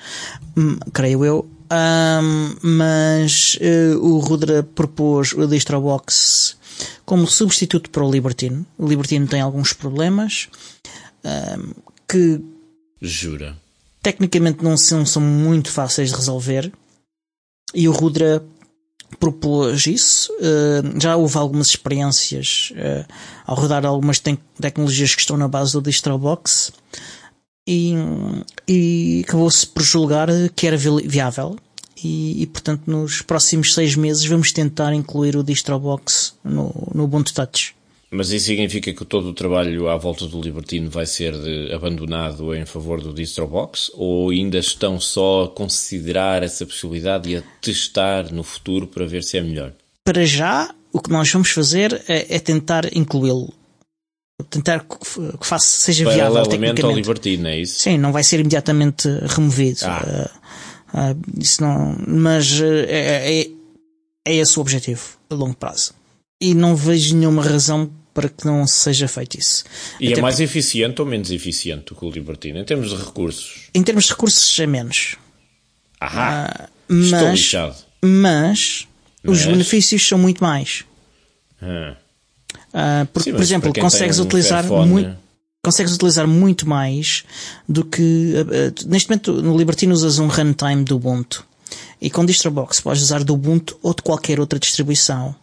um, 0.57 0.77
creio 0.93 1.25
eu. 1.25 1.51
mas 2.63 3.57
uh, 3.61 3.99
o 3.99 4.19
Rudra 4.19 4.63
propôs 4.63 5.33
o 5.33 5.47
DistroBox 5.47 6.59
como 7.07 7.27
substituto 7.27 7.89
para 7.91 8.05
o 8.05 8.11
Libertine. 8.11 8.67
O 8.77 8.87
Libertine 8.87 9.27
tem 9.27 9.41
alguns 9.41 9.73
problemas 9.73 10.49
que 12.09 12.41
Jura? 13.01 13.57
Tecnicamente 14.03 14.63
não 14.63 14.77
são, 14.77 15.05
são 15.05 15.23
muito 15.23 15.71
fáceis 15.71 16.11
de 16.11 16.17
resolver. 16.17 16.73
E 17.75 17.89
o 17.89 17.93
Rudra 17.93 18.43
propôs 19.19 19.87
isso. 19.87 20.33
Uh, 20.35 21.01
já 21.01 21.17
houve 21.17 21.37
algumas 21.37 21.69
experiências 21.69 22.73
uh, 22.73 23.13
ao 23.47 23.57
rodar 23.57 23.85
algumas 23.85 24.21
te 24.21 24.39
tecnologias 24.61 25.15
que 25.15 25.21
estão 25.21 25.37
na 25.37 25.49
base 25.49 25.73
do 25.73 25.83
DistroBox 25.83 26.73
e, 27.67 27.95
e 28.67 29.25
acabou-se 29.27 29.67
por 29.67 29.83
julgar 29.83 30.29
que 30.55 30.67
era 30.67 30.77
viável. 30.77 31.57
E, 32.03 32.43
e, 32.43 32.47
portanto, 32.47 32.83
nos 32.87 33.21
próximos 33.21 33.75
seis 33.75 33.95
meses 33.95 34.25
vamos 34.25 34.53
tentar 34.53 34.95
incluir 34.95 35.37
o 35.37 35.43
DistroBox 35.43 36.35
no, 36.43 36.73
no 36.95 37.05
Ubuntu 37.05 37.35
Touch. 37.35 37.75
Mas 38.13 38.31
isso 38.33 38.47
significa 38.47 38.93
que 38.93 39.05
todo 39.05 39.29
o 39.29 39.33
trabalho 39.33 39.89
à 39.89 39.97
volta 39.97 40.27
do 40.27 40.41
Libertino 40.41 40.91
vai 40.91 41.07
ser 41.07 41.33
de, 41.33 41.73
abandonado 41.73 42.53
em 42.53 42.67
favor 42.67 43.01
do 43.01 43.15
DistroBox? 43.15 43.93
Ou 43.95 44.31
ainda 44.31 44.59
estão 44.59 44.99
só 44.99 45.45
a 45.45 45.49
considerar 45.49 46.43
essa 46.43 46.67
possibilidade 46.67 47.31
e 47.31 47.37
a 47.37 47.43
testar 47.61 48.33
no 48.33 48.43
futuro 48.43 48.89
para 48.89 49.07
ver 49.07 49.23
se 49.23 49.39
é 49.39 49.41
melhor? 49.41 49.73
Para 50.05 50.25
já, 50.25 50.75
o 50.93 51.01
que 51.01 51.09
nós 51.09 51.31
vamos 51.31 51.51
fazer 51.51 52.03
é, 52.09 52.35
é 52.35 52.41
tentar 52.41 52.97
incluí-lo. 52.97 53.55
Tentar 54.49 54.81
que, 54.81 54.97
faça, 55.43 55.67
seja 55.67 56.11
viável 56.11 56.43
tecnicamente. 56.43 56.83
ao 56.83 56.93
Libertino, 56.93 57.47
é 57.47 57.61
isso? 57.61 57.81
Sim, 57.81 57.97
não 57.97 58.11
vai 58.11 58.25
ser 58.25 58.41
imediatamente 58.41 59.09
removido. 59.29 59.81
Ah. 59.85 60.31
Uh, 60.93 61.13
uh, 61.13 61.41
isso 61.41 61.63
não, 61.63 61.97
mas 62.09 62.59
uh, 62.59 62.65
é, 62.89 63.43
é, 63.43 63.51
é 64.27 64.35
esse 64.35 64.59
o 64.59 64.63
objetivo 64.63 65.03
a 65.29 65.35
longo 65.35 65.55
prazo. 65.55 65.95
E 66.41 66.55
não 66.55 66.75
vejo 66.75 67.15
nenhuma 67.15 67.43
razão 67.43 67.91
para 68.21 68.29
que 68.29 68.45
não 68.45 68.67
seja 68.67 69.09
feito 69.09 69.39
isso. 69.39 69.65
E 69.99 70.09
é 70.09 70.11
Até 70.11 70.19
é 70.19 70.23
mais 70.23 70.35
porque... 70.35 70.45
eficiente 70.45 71.01
ou 71.01 71.07
menos 71.07 71.31
eficiente 71.31 71.87
do 71.87 71.95
que 71.95 72.05
o 72.05 72.11
Libertino, 72.11 72.59
em 72.59 72.65
termos 72.65 72.91
de 72.91 72.97
recursos? 72.97 73.69
Em 73.75 73.83
termos 73.83 74.05
de 74.05 74.11
recursos 74.11 74.59
é 74.61 74.67
menos. 74.67 75.17
Ahá, 75.99 76.69
uh, 76.69 76.69
mas, 76.87 77.05
estou 77.07 77.31
lixado. 77.31 77.77
Mas, 78.03 78.89
mas, 79.23 79.39
os 79.39 79.47
benefícios 79.47 80.07
são 80.07 80.19
muito 80.19 80.45
mais. 80.45 80.85
Ah. 81.63 81.97
Uh, 82.53 83.07
porque, 83.07 83.31
Sim, 83.31 83.37
por 83.37 83.43
exemplo, 83.43 83.73
consegues 83.73 84.19
um 84.19 84.25
utilizar 84.25 84.65
muito 84.67 85.19
consegues 85.63 85.93
utilizar 85.93 86.27
muito 86.27 86.67
mais 86.67 87.23
do 87.69 87.85
que 87.85 88.01
uh, 88.01 88.89
neste 88.89 89.11
momento 89.11 89.43
no 89.43 89.57
Libertino 89.57 89.93
usas 89.93 90.19
um 90.19 90.27
runtime 90.27 90.85
do 90.85 90.97
Ubuntu 90.97 91.47
e 92.01 92.09
com 92.09 92.25
DistroBox 92.25 92.81
podes 92.81 93.03
usar 93.03 93.23
do 93.25 93.35
Ubuntu 93.35 93.79
ou 93.83 93.93
de 93.93 94.01
qualquer 94.01 94.41
outra 94.41 94.59
distribuição 94.59 95.35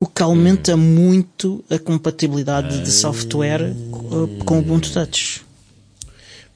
o 0.00 0.06
que 0.06 0.22
aumenta 0.22 0.74
hum. 0.74 0.78
muito 0.78 1.62
a 1.68 1.78
compatibilidade 1.78 2.82
de 2.82 2.90
software 2.90 3.74
com 4.46 4.56
o 4.56 4.60
Ubuntu 4.60 4.92
Touch. 4.92 5.42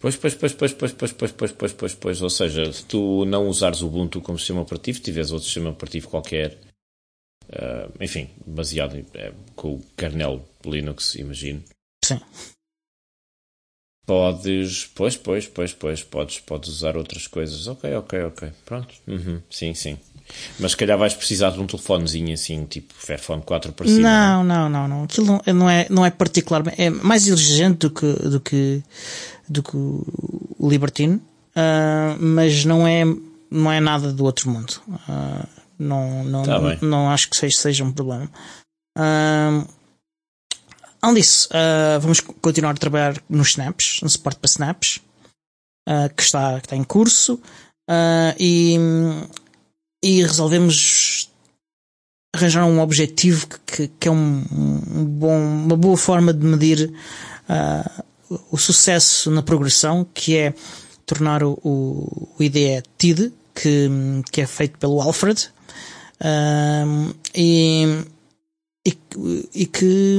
Pois, 0.00 0.16
pois, 0.16 0.34
pois, 0.34 0.52
pois, 0.52 0.72
pois, 0.72 0.92
pois, 0.92 1.12
pois, 1.12 1.32
pois, 1.32 1.52
pois, 1.52 1.72
pois, 1.72 1.94
pois. 1.94 2.22
Ou 2.22 2.30
seja, 2.30 2.72
se 2.72 2.84
tu 2.84 3.24
não 3.24 3.48
usares 3.48 3.82
o 3.82 3.86
Ubuntu 3.86 4.20
como 4.20 4.38
sistema 4.38 4.62
operativo, 4.62 5.00
tiveres 5.00 5.30
outro 5.30 5.46
sistema 5.46 5.70
operativo 5.70 6.08
qualquer, 6.08 6.58
uh, 7.48 7.90
enfim, 8.00 8.28
baseado 8.46 8.96
em, 8.96 9.06
é, 9.14 9.32
com 9.56 9.76
o 9.76 9.82
kernel 9.96 10.46
Linux, 10.64 11.14
imagino. 11.14 11.62
Sim. 12.04 12.20
Podes, 14.06 14.86
pois, 14.94 15.16
pois, 15.16 15.46
pois, 15.46 15.72
pois, 15.72 16.02
podes, 16.02 16.40
podes 16.40 16.68
usar 16.68 16.96
outras 16.98 17.26
coisas. 17.26 17.66
Ok, 17.66 17.94
ok, 17.94 18.24
ok. 18.24 18.52
Pronto. 18.66 18.94
Uhum. 19.06 19.40
Sim, 19.50 19.72
sim. 19.72 19.98
Mas 20.58 20.72
se 20.72 20.76
calhar 20.76 20.98
vais 20.98 21.14
precisar 21.14 21.50
de 21.50 21.60
um 21.60 21.66
telefonezinho 21.66 22.32
assim, 22.32 22.64
tipo 22.64 22.94
Fairphone 22.94 23.42
4 23.42 23.72
para 23.72 23.86
cima. 23.86 24.00
Não, 24.00 24.44
não, 24.44 24.68
não, 24.68 24.88
não. 24.88 25.04
Aquilo 25.04 25.26
não, 25.26 25.54
não, 25.54 25.70
é, 25.70 25.86
não 25.90 26.06
é 26.06 26.10
particularmente. 26.10 26.80
É 26.80 26.90
mais 26.90 27.26
exigente 27.26 27.78
do 27.78 27.90
que, 27.90 28.12
do 28.12 28.40
que, 28.40 28.82
do 29.48 29.62
que 29.62 29.76
o 29.76 30.68
Libertine, 30.68 31.16
uh, 31.16 32.16
mas 32.18 32.64
não 32.64 32.86
é, 32.86 33.04
não 33.50 33.70
é 33.70 33.80
nada 33.80 34.12
do 34.12 34.24
outro 34.24 34.50
mundo. 34.50 34.80
Uh, 34.88 35.46
não, 35.78 36.24
não, 36.24 36.42
tá 36.42 36.58
não, 36.58 36.78
não, 36.82 37.10
acho 37.10 37.28
que 37.28 37.36
seja, 37.36 37.56
seja 37.56 37.84
um 37.84 37.92
problema. 37.92 38.30
Uh, 38.96 39.66
além 41.02 41.16
disso, 41.16 41.48
uh, 41.50 42.00
vamos 42.00 42.20
continuar 42.20 42.70
a 42.70 42.74
trabalhar 42.74 43.22
nos 43.28 43.48
snaps, 43.50 44.00
no 44.02 44.08
suporte 44.08 44.38
para 44.38 44.48
snaps, 44.48 45.00
uh, 45.88 46.12
que, 46.16 46.22
está, 46.22 46.60
que 46.60 46.66
está 46.66 46.76
em 46.76 46.84
curso. 46.84 47.40
Uh, 47.90 48.32
e 48.38 48.78
e 50.04 50.22
resolvemos 50.22 51.30
arranjar 52.34 52.66
um 52.66 52.78
objetivo 52.78 53.46
que, 53.66 53.88
que 53.88 54.06
é 54.06 54.10
um, 54.10 54.44
um, 54.52 55.04
bom, 55.06 55.38
uma 55.38 55.76
boa 55.78 55.96
forma 55.96 56.34
de 56.34 56.44
medir 56.44 56.92
uh, 57.48 58.04
o 58.50 58.58
sucesso 58.58 59.30
na 59.30 59.42
progressão, 59.42 60.06
que 60.12 60.36
é 60.36 60.54
tornar 61.06 61.42
o, 61.42 61.58
o, 61.64 62.28
o 62.38 62.42
IDE 62.42 62.82
TID, 62.98 63.32
que, 63.54 63.88
que 64.30 64.42
é 64.42 64.46
feito 64.46 64.78
pelo 64.78 65.00
Alfred, 65.00 65.48
uh, 66.20 67.14
e, 67.34 68.04
e, 68.86 68.98
e, 69.54 69.66
que 69.66 70.18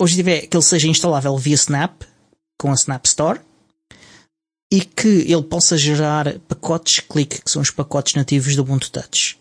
o 0.00 0.04
objetivo 0.04 0.30
é 0.30 0.40
que 0.40 0.56
ele 0.56 0.64
seja 0.64 0.88
instalável 0.88 1.36
via 1.36 1.54
Snap, 1.54 2.02
com 2.56 2.70
a 2.70 2.74
Snap 2.74 3.04
Store, 3.04 3.40
e 4.70 4.80
que 4.80 5.08
ele 5.08 5.42
possa 5.42 5.76
gerar 5.76 6.38
pacotes 6.40 7.00
click, 7.00 7.42
que 7.42 7.50
são 7.50 7.62
os 7.62 7.70
pacotes 7.70 8.14
nativos 8.14 8.54
do 8.54 8.62
Ubuntu 8.62 8.90
Touch. 8.90 9.38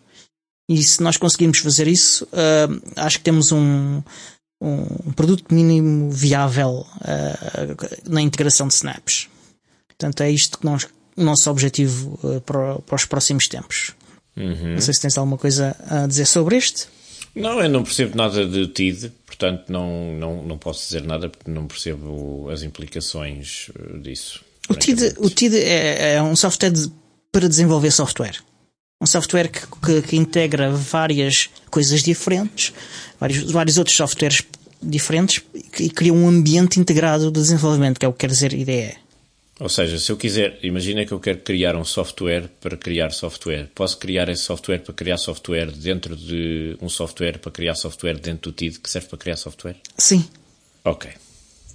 E 0.69 0.84
se 0.84 1.01
nós 1.01 1.17
conseguirmos 1.17 1.59
fazer 1.59 1.88
isso, 1.88 2.25
uh, 2.25 2.82
acho 2.95 3.17
que 3.19 3.23
temos 3.23 3.51
um, 3.51 4.01
um 4.61 5.11
produto 5.13 5.53
mínimo 5.53 6.11
viável 6.11 6.86
uh, 7.01 8.09
na 8.09 8.21
integração 8.21 8.67
de 8.67 8.73
snaps. 8.73 9.30
Portanto, 9.88 10.21
é 10.21 10.30
isto 10.30 10.59
que 10.59 10.65
nós, 10.65 10.88
o 11.15 11.23
nosso 11.23 11.49
objetivo 11.49 12.19
uh, 12.23 12.41
para, 12.41 12.80
para, 12.80 12.95
os 12.95 13.05
próximos 13.05 13.47
tempos. 13.47 13.93
Uhum. 14.36 14.73
Não 14.73 14.82
sei 14.82 14.93
se 14.93 15.01
tens 15.01 15.17
alguma 15.17 15.38
coisa 15.38 15.75
a 15.89 16.05
dizer 16.05 16.25
sobre 16.25 16.57
este. 16.57 16.88
Não, 17.34 17.61
eu 17.61 17.69
não 17.69 17.84
percebo 17.84 18.17
nada 18.17 18.45
de 18.45 18.67
TID, 18.67 19.11
portanto 19.25 19.71
não, 19.71 20.13
não, 20.13 20.43
não 20.43 20.57
posso 20.57 20.86
dizer 20.86 21.03
nada 21.03 21.30
porque 21.30 21.49
não 21.49 21.67
percebo 21.67 22.49
as 22.49 22.63
implicações 22.63 23.69
disso. 24.01 24.43
O 24.70 24.76
TID, 24.76 25.13
o 25.18 25.30
TID 25.30 25.55
é, 25.55 26.15
é 26.15 26.22
um 26.22 26.36
software 26.36 26.72
de, 26.72 26.91
para 27.32 27.47
desenvolver 27.47 27.91
software 27.91 28.38
um 28.99 29.05
software 29.05 29.49
que, 29.49 29.61
que, 29.68 30.01
que, 30.01 30.18
integra 30.18 30.72
várias 30.72 31.49
coisas 31.70 32.01
diferentes, 32.01 32.74
vários, 33.20 33.51
vários 33.51 33.78
outros 33.78 33.95
softwares 33.95 34.41
diferentes 34.82 35.43
e 35.80 35.89
cria 35.89 36.13
um 36.13 36.28
ambiente 36.28 36.80
integrado 36.80 37.32
de 37.32 37.39
desenvolvimento, 37.39 37.99
que 37.99 38.05
é 38.05 38.09
o 38.09 38.13
que 38.13 38.20
quer 38.20 38.28
dizer 38.28 38.53
IDE. 38.53 38.95
Ou 39.59 39.70
seja, 39.70 39.97
se 39.97 40.11
eu 40.11 40.18
quiser, 40.18 40.59
imagina 40.61 41.03
que 41.03 41.11
eu 41.11 41.20
quero 41.20 41.39
criar 41.39 41.76
um 41.76 41.84
software 41.84 42.47
para 42.61 42.78
criar 42.78 43.11
software. 43.11 43.68
Posso 43.74 43.97
criar 43.97 44.30
esse 44.30 44.43
software 44.43 44.80
para 44.80 44.93
criar 44.93 45.18
software 45.18 45.72
dentro 45.72 46.15
de 46.15 46.78
um 46.80 46.88
software 46.88 47.39
para 47.39 47.51
criar 47.51 47.74
software 47.74 48.20
dentro 48.20 48.51
do 48.51 48.55
TID 48.55 48.80
que 48.80 48.89
serve 48.89 49.07
para 49.07 49.18
criar 49.18 49.36
software? 49.36 49.76
Sim. 49.97 50.24
Ok. 50.86 51.09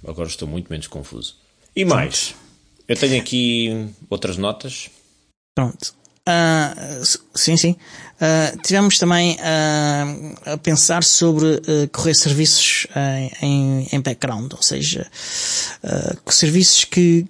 Agora 0.07 0.29
estou 0.29 0.47
muito 0.47 0.69
menos 0.69 0.87
confuso. 0.87 1.35
E 1.75 1.83
mais? 1.83 2.35
Eu 2.87 2.95
tenho 2.95 3.19
aqui 3.19 3.89
outras 4.09 4.37
notas. 4.37 4.89
Pronto. 5.55 5.93
Uh, 6.27 7.05
sim, 7.35 7.57
sim. 7.57 7.75
Uh, 8.15 8.57
tivemos 8.61 8.97
também 8.97 9.35
uh, 9.35 10.51
a 10.53 10.57
pensar 10.57 11.03
sobre 11.03 11.61
correr 11.91 12.15
serviços 12.15 12.87
em, 13.41 13.87
em, 13.91 14.01
background, 14.01 14.53
ou 14.53 14.61
seja, 14.61 15.05
serviços 16.27 16.85
que, 16.85 17.27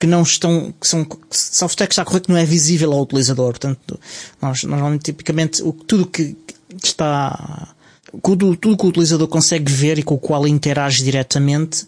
que 0.00 0.06
não 0.06 0.22
estão, 0.22 0.72
que 0.80 0.86
são 0.86 1.06
software 1.30 1.88
que 1.88 1.92
está 1.92 2.02
a 2.02 2.04
correr 2.04 2.20
que 2.20 2.30
não 2.30 2.36
é 2.36 2.44
visível 2.44 2.92
ao 2.92 3.02
utilizador. 3.02 3.50
Portanto, 3.50 3.98
nós 4.40 4.62
normalmente, 4.62 5.02
tipicamente, 5.02 5.62
o, 5.62 5.72
tudo 5.72 6.06
que 6.06 6.36
está, 6.82 7.74
tudo, 8.22 8.56
tudo 8.56 8.76
que 8.76 8.86
o 8.86 8.88
utilizador 8.88 9.26
consegue 9.26 9.72
ver 9.72 9.98
e 9.98 10.04
com 10.04 10.14
o 10.14 10.18
qual 10.18 10.46
interage 10.46 11.02
diretamente, 11.02 11.86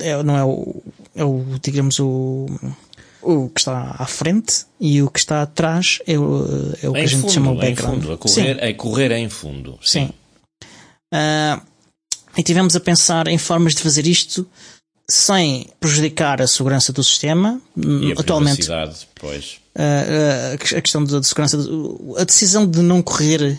é, 0.00 0.22
não 0.22 0.36
é 0.36 0.44
o, 0.44 0.82
é 1.16 1.24
o, 1.24 1.42
digamos, 1.62 1.98
o, 1.98 2.46
o 3.22 3.48
que 3.48 3.60
está 3.60 3.96
à 3.98 4.06
frente 4.06 4.66
e 4.78 5.02
o 5.02 5.10
que 5.10 5.18
está 5.18 5.42
atrás 5.42 5.98
é 6.06 6.18
o, 6.18 6.44
é 6.82 6.88
o 6.88 6.92
que 6.92 6.98
a 6.98 7.06
gente 7.06 7.22
fundo, 7.22 7.32
chama 7.32 7.52
o 7.52 7.56
background. 7.56 8.02
Fundo, 8.02 8.12
a 8.12 8.18
correr, 8.18 8.64
a 8.64 8.74
correr 8.74 9.12
em 9.12 9.28
fundo. 9.28 9.78
Sim. 9.82 10.08
sim. 10.08 10.14
Uh, 11.12 11.60
e 12.36 12.42
tivemos 12.42 12.76
a 12.76 12.80
pensar 12.80 13.26
em 13.28 13.38
formas 13.38 13.74
de 13.74 13.82
fazer 13.82 14.06
isto 14.06 14.46
sem 15.08 15.68
prejudicar 15.80 16.42
a 16.42 16.46
segurança 16.46 16.92
do 16.92 17.02
sistema. 17.02 17.60
E 17.76 18.12
a 18.12 18.20
Atualmente, 18.20 18.68
pois. 19.14 19.58
Uh, 19.74 20.54
a 20.76 20.80
questão 20.82 21.02
da 21.02 21.22
segurança, 21.22 21.58
a 22.18 22.24
decisão 22.24 22.66
de 22.66 22.80
não 22.80 23.02
correr 23.02 23.58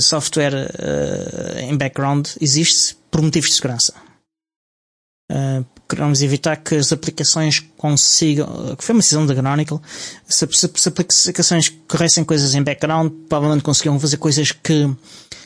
software 0.00 0.68
em 1.60 1.76
background 1.76 2.26
existe 2.40 2.96
por 3.08 3.22
motivos 3.22 3.50
de 3.50 3.56
segurança. 3.56 3.94
Queremos 5.88 6.20
evitar 6.20 6.56
que 6.56 6.74
as 6.74 6.92
aplicações 6.92 7.60
consigam, 7.76 8.74
que 8.76 8.82
foi 8.82 8.94
uma 8.94 9.00
decisão 9.00 9.24
da 9.24 9.34
Canonical, 9.34 9.80
se, 10.26 10.46
se, 10.50 10.70
se 10.74 10.88
aplicações 10.88 11.68
corressem 11.86 12.24
coisas 12.24 12.54
em 12.54 12.62
background, 12.62 13.12
provavelmente 13.28 13.62
conseguiam 13.62 13.98
fazer 14.00 14.16
coisas 14.16 14.50
que, 14.50 14.90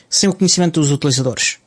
sem 0.09 0.29
o 0.29 0.35
conhecimento 0.35 0.81
dos 0.81 0.91
utilizadores. 0.91 1.59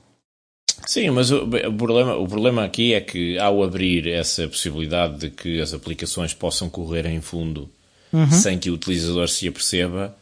Sim, 0.88 1.12
mas 1.12 1.32
o, 1.32 1.44
o, 1.44 1.74
problema, 1.78 2.16
o 2.16 2.28
problema 2.28 2.66
aqui 2.66 2.94
é 2.94 3.02
que 3.02 3.38
ao 3.38 3.64
abrir 3.64 4.08
essa 4.08 4.48
possibilidade 4.48 5.18
de 5.20 5.30
que 5.30 5.62
as 5.62 5.74
aplicações 5.74 6.34
possam 6.34 6.70
correr 6.70 7.06
em 7.06 7.22
fundo 7.22 7.70
uhum. 8.14 8.32
sem 8.32 8.60
que 8.60 8.70
o 8.70 8.76
utilizador 8.76 9.28
se 9.28 9.48
aperceba, 9.48 10.16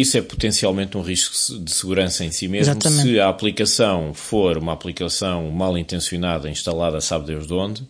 isso 0.00 0.16
é 0.16 0.22
potencialmente 0.22 0.96
um 0.96 1.02
risco 1.02 1.58
de 1.60 1.72
segurança 1.72 2.24
em 2.24 2.30
si 2.30 2.48
mesmo. 2.48 2.72
Exatamente. 2.72 3.02
Se 3.02 3.20
a 3.20 3.28
aplicação 3.28 4.12
for 4.14 4.58
uma 4.58 4.72
aplicação 4.72 5.50
mal 5.50 5.76
intencionada, 5.76 6.50
instalada 6.50 7.00
sabe 7.00 7.26
Deus 7.26 7.46
de 7.46 7.54
onde, 7.54 7.86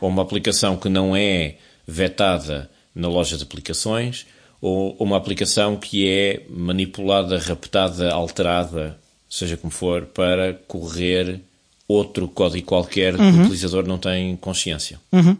ou 0.00 0.08
uma 0.08 0.22
aplicação 0.22 0.76
que 0.76 0.88
não 0.88 1.16
é 1.16 1.56
vetada 1.86 2.70
na 2.94 3.08
loja 3.08 3.36
de 3.36 3.42
aplicações, 3.42 4.26
ou 4.60 4.96
uma 4.98 5.16
aplicação 5.16 5.76
que 5.76 6.08
é 6.08 6.42
manipulada, 6.50 7.38
raptada, 7.38 8.12
alterada, 8.12 8.98
seja 9.30 9.56
como 9.56 9.70
for, 9.70 10.06
para 10.06 10.54
correr 10.66 11.40
outro 11.86 12.28
código 12.28 12.66
qualquer 12.66 13.14
uhum. 13.14 13.32
que 13.32 13.38
o 13.38 13.42
utilizador 13.42 13.86
não 13.86 13.96
tem 13.96 14.36
consciência. 14.36 15.00
Uhum. 15.10 15.36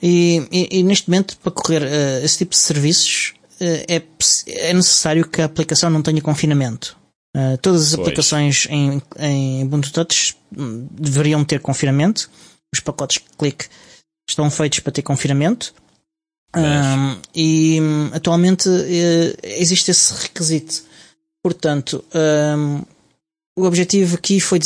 E, 0.00 0.46
e, 0.52 0.78
e, 0.78 0.82
neste 0.82 1.10
momento, 1.10 1.36
para 1.38 1.50
correr 1.50 1.82
uh, 1.82 2.24
esse 2.24 2.38
tipo 2.38 2.52
de 2.52 2.58
serviços, 2.58 3.34
é, 3.60 4.02
é 4.46 4.72
necessário 4.72 5.28
que 5.28 5.40
a 5.42 5.44
aplicação 5.44 5.90
não 5.90 6.02
tenha 6.02 6.20
confinamento. 6.22 6.96
Uh, 7.36 7.58
todas 7.58 7.88
as 7.88 7.94
pois. 7.94 8.00
aplicações 8.00 8.66
em, 8.70 9.02
em 9.18 9.62
Ubuntu 9.64 9.92
Touch 9.92 10.36
hum, 10.56 10.88
deveriam 10.90 11.44
ter 11.44 11.60
confinamento. 11.60 12.30
Os 12.72 12.80
pacotes 12.80 13.22
Click 13.38 13.66
estão 14.28 14.50
feitos 14.50 14.80
para 14.80 14.92
ter 14.92 15.02
confinamento. 15.02 15.74
Um, 16.56 17.20
e 17.34 17.78
um, 17.80 18.10
atualmente 18.14 18.68
uh, 18.68 19.36
existe 19.42 19.90
esse 19.90 20.14
requisito. 20.22 20.82
Portanto, 21.42 22.04
um, 22.56 22.82
o 23.56 23.64
objetivo 23.64 24.16
aqui 24.16 24.40
foi, 24.40 24.58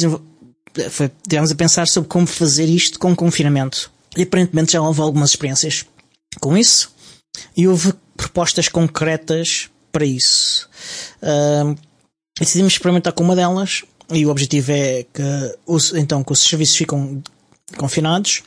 foi 0.91 1.11
tivemos 1.27 1.51
a 1.51 1.55
pensar 1.55 1.89
sobre 1.89 2.09
como 2.09 2.27
fazer 2.27 2.67
isto 2.67 2.99
com 2.99 3.15
confinamento. 3.15 3.91
E 4.17 4.23
aparentemente 4.23 4.73
já 4.73 4.83
houve 4.83 5.01
algumas 5.01 5.31
experiências 5.31 5.85
com 6.41 6.57
isso. 6.57 6.93
E 7.57 7.67
houve 7.67 7.95
propostas 8.17 8.69
concretas 8.69 9.69
para 9.91 10.05
isso. 10.05 10.69
Uh, 11.23 11.77
decidimos 12.39 12.73
experimentar 12.73 13.13
com 13.13 13.23
uma 13.23 13.37
delas 13.37 13.85
e 14.11 14.27
o 14.27 14.31
objetivo 14.31 14.73
é 14.73 15.05
que 15.05 15.59
os, 15.67 15.93
então 15.95 16.25
que 16.25 16.33
os 16.33 16.41
serviços 16.41 16.77
ficam 16.77 17.23
confinados 17.77 18.43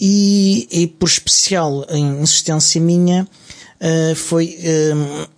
e, 0.00 0.66
e 0.70 0.86
por 0.86 1.08
especial 1.08 1.86
insistência 1.90 2.80
minha 2.80 3.26
uh, 3.80 4.14
foi 4.14 4.58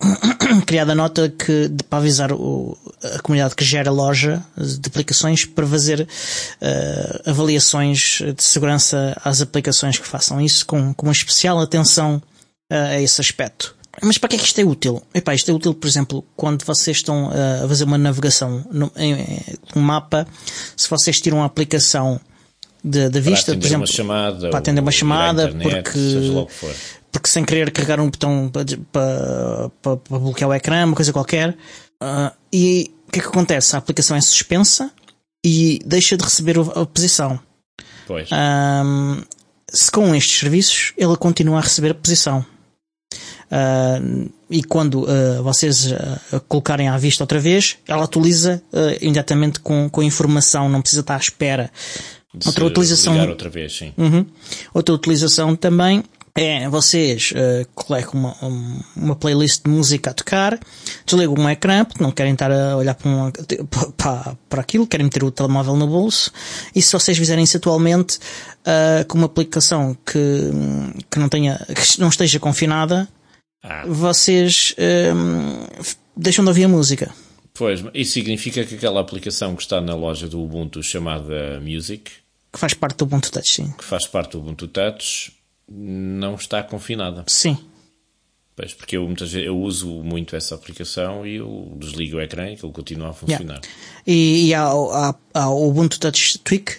criada 0.65 0.93
a 0.93 0.95
nota 0.95 1.29
que, 1.29 1.67
de, 1.67 1.83
para 1.83 1.99
avisar 1.99 2.31
o, 2.31 2.77
a 3.03 3.19
comunidade 3.19 3.55
que 3.55 3.65
gera 3.65 3.91
loja 3.91 4.43
de 4.57 4.87
aplicações 4.87 5.45
para 5.45 5.67
fazer 5.67 6.01
uh, 6.01 7.29
avaliações 7.29 8.19
de 8.35 8.43
segurança 8.43 9.19
às 9.23 9.41
aplicações 9.41 9.97
que 9.97 10.07
façam 10.07 10.39
isso 10.39 10.65
com, 10.65 10.93
com 10.93 11.05
uma 11.05 11.13
especial 11.13 11.59
atenção 11.59 12.21
a 12.69 12.99
esse 12.99 13.19
aspecto. 13.21 13.75
Mas 14.01 14.17
para 14.17 14.29
que 14.29 14.35
é 14.35 14.39
que 14.39 14.45
isto 14.45 14.59
é 14.59 14.63
útil? 14.63 15.03
Epá, 15.13 15.35
isto 15.35 15.51
é 15.51 15.53
útil, 15.53 15.73
por 15.73 15.87
exemplo, 15.87 16.25
quando 16.35 16.65
vocês 16.65 16.97
estão 16.97 17.29
a 17.29 17.67
fazer 17.67 17.83
uma 17.83 17.97
navegação 17.97 18.65
no, 18.71 18.91
em, 18.95 19.15
um 19.75 19.81
mapa, 19.81 20.27
se 20.75 20.89
vocês 20.89 21.21
tiram 21.21 21.43
a 21.43 21.45
aplicação 21.45 22.19
da 22.83 23.19
vista, 23.19 23.55
por 23.55 23.65
exemplo, 23.65 23.87
chamada, 23.87 24.49
para 24.49 24.59
atender 24.59 24.81
uma 24.81 24.91
chamada, 24.91 25.45
internet, 25.45 25.83
porque, 25.83 26.47
porque 27.11 27.29
sem 27.29 27.45
querer 27.45 27.71
carregar 27.71 27.99
um 27.99 28.09
botão 28.09 28.49
para, 28.51 28.65
para, 28.91 29.69
para, 29.81 29.97
para 29.97 30.19
bloquear 30.19 30.49
o 30.49 30.53
ecrã, 30.53 30.85
uma 30.85 30.95
coisa 30.95 31.13
qualquer, 31.13 31.51
uh, 32.01 32.31
e 32.51 32.93
o 33.07 33.11
que 33.11 33.19
é 33.19 33.21
que 33.21 33.29
acontece? 33.29 33.75
A 33.75 33.79
aplicação 33.79 34.17
é 34.17 34.21
suspensa 34.21 34.91
e 35.45 35.79
deixa 35.85 36.17
de 36.17 36.23
receber 36.23 36.57
a 36.59 36.85
posição. 36.85 37.39
Pois. 38.05 38.27
Um, 38.31 39.21
se 39.69 39.89
com 39.89 40.13
estes 40.13 40.39
serviços, 40.39 40.93
ele 40.97 41.15
continua 41.15 41.59
a 41.59 41.61
receber 41.61 41.91
a 41.91 41.95
posição. 41.95 42.45
Uh, 43.53 44.31
e 44.49 44.63
quando 44.63 45.03
uh, 45.03 45.43
vocês 45.43 45.91
uh, 45.91 46.39
colocarem 46.47 46.87
à 46.87 46.97
vista 46.97 47.23
outra 47.23 47.39
vez, 47.39 47.77
ela 47.87 48.05
atualiza 48.05 48.61
imediatamente 48.99 49.59
com, 49.59 49.87
com 49.89 50.01
informação, 50.01 50.67
não 50.67 50.81
precisa 50.81 51.01
estar 51.01 51.15
à 51.15 51.19
espera. 51.19 51.71
De 52.33 52.47
outra 52.47 52.65
utilização. 52.65 53.29
Outra 53.29 53.49
vez. 53.49 53.79
Uhum. 53.95 54.25
Outra 54.73 54.95
utilização 54.95 55.55
também 55.55 56.03
é 56.35 56.67
vocês 56.67 57.31
uh, 57.31 57.67
colocam 57.75 58.19
uma, 58.19 58.35
uma 58.95 59.15
playlist 59.15 59.63
de 59.63 59.69
música 59.69 60.09
a 60.09 60.13
tocar, 60.13 60.59
desligam 61.05 61.35
um 61.35 61.49
ecrã 61.49 61.85
porque 61.85 62.03
não 62.03 62.11
querem 62.11 62.33
estar 62.33 62.51
a 62.51 62.75
olhar 62.75 62.95
para, 62.95 63.07
uma, 63.07 63.31
para, 63.95 64.35
para 64.49 64.61
aquilo, 64.61 64.87
querem 64.87 65.03
meter 65.03 65.23
o 65.23 65.29
telemóvel 65.29 65.75
no 65.75 65.85
bolso 65.85 66.31
e 66.75 66.81
se 66.81 66.91
vocês 66.91 67.17
fizerem 67.17 67.43
isso 67.43 67.57
atualmente 67.57 68.17
uh, 68.17 69.05
com 69.07 69.19
uma 69.19 69.27
aplicação 69.27 69.95
que, 70.03 70.51
que, 71.11 71.19
não, 71.19 71.29
tenha, 71.29 71.59
que 71.67 71.99
não 71.99 72.09
esteja 72.09 72.39
confinada, 72.39 73.07
ah. 73.63 73.85
vocês 73.87 74.75
uh, 74.77 75.87
deixam 76.15 76.43
de 76.43 76.49
ouvir 76.49 76.65
a 76.65 76.67
música. 76.67 77.13
Pois, 77.53 77.83
isso 77.93 78.13
significa 78.13 78.65
que 78.65 78.75
aquela 78.75 78.99
aplicação 78.99 79.55
que 79.55 79.61
está 79.61 79.79
na 79.79 79.95
loja 79.95 80.27
do 80.27 80.41
Ubuntu 80.41 80.81
chamada 80.83 81.59
Music 81.61 82.11
que 82.53 82.59
faz 82.59 82.75
parte 82.75 82.97
do 82.97 83.05
Ubuntu 83.05 83.31
Touch, 83.31 83.51
sim. 83.51 83.73
Que 83.75 83.83
faz 83.83 84.05
parte 84.05 84.33
do 84.33 84.39
Ubuntu 84.39 84.67
Touch 84.67 85.33
não 85.67 86.35
está 86.35 86.61
confinada. 86.61 87.23
Sim. 87.25 87.57
Pois, 88.55 88.75
porque 88.75 88.95
eu 88.95 89.07
muitas 89.07 89.31
vezes 89.31 89.47
eu 89.47 89.59
uso 89.59 89.87
muito 90.03 90.35
essa 90.35 90.53
aplicação 90.53 91.25
e 91.25 91.37
eu 91.37 91.75
desligo 91.79 92.17
o 92.17 92.21
ecrã 92.21 92.49
e 92.49 92.53
ele 92.53 92.71
continua 92.71 93.09
a 93.09 93.13
funcionar. 93.13 93.59
Yeah. 93.63 93.67
E, 94.05 94.47
e 94.49 94.53
há, 94.53 94.67
há, 94.67 95.15
há, 95.33 95.49
o 95.49 95.67
Ubuntu 95.67 95.99
Touch 95.99 96.37
Tweak, 96.37 96.77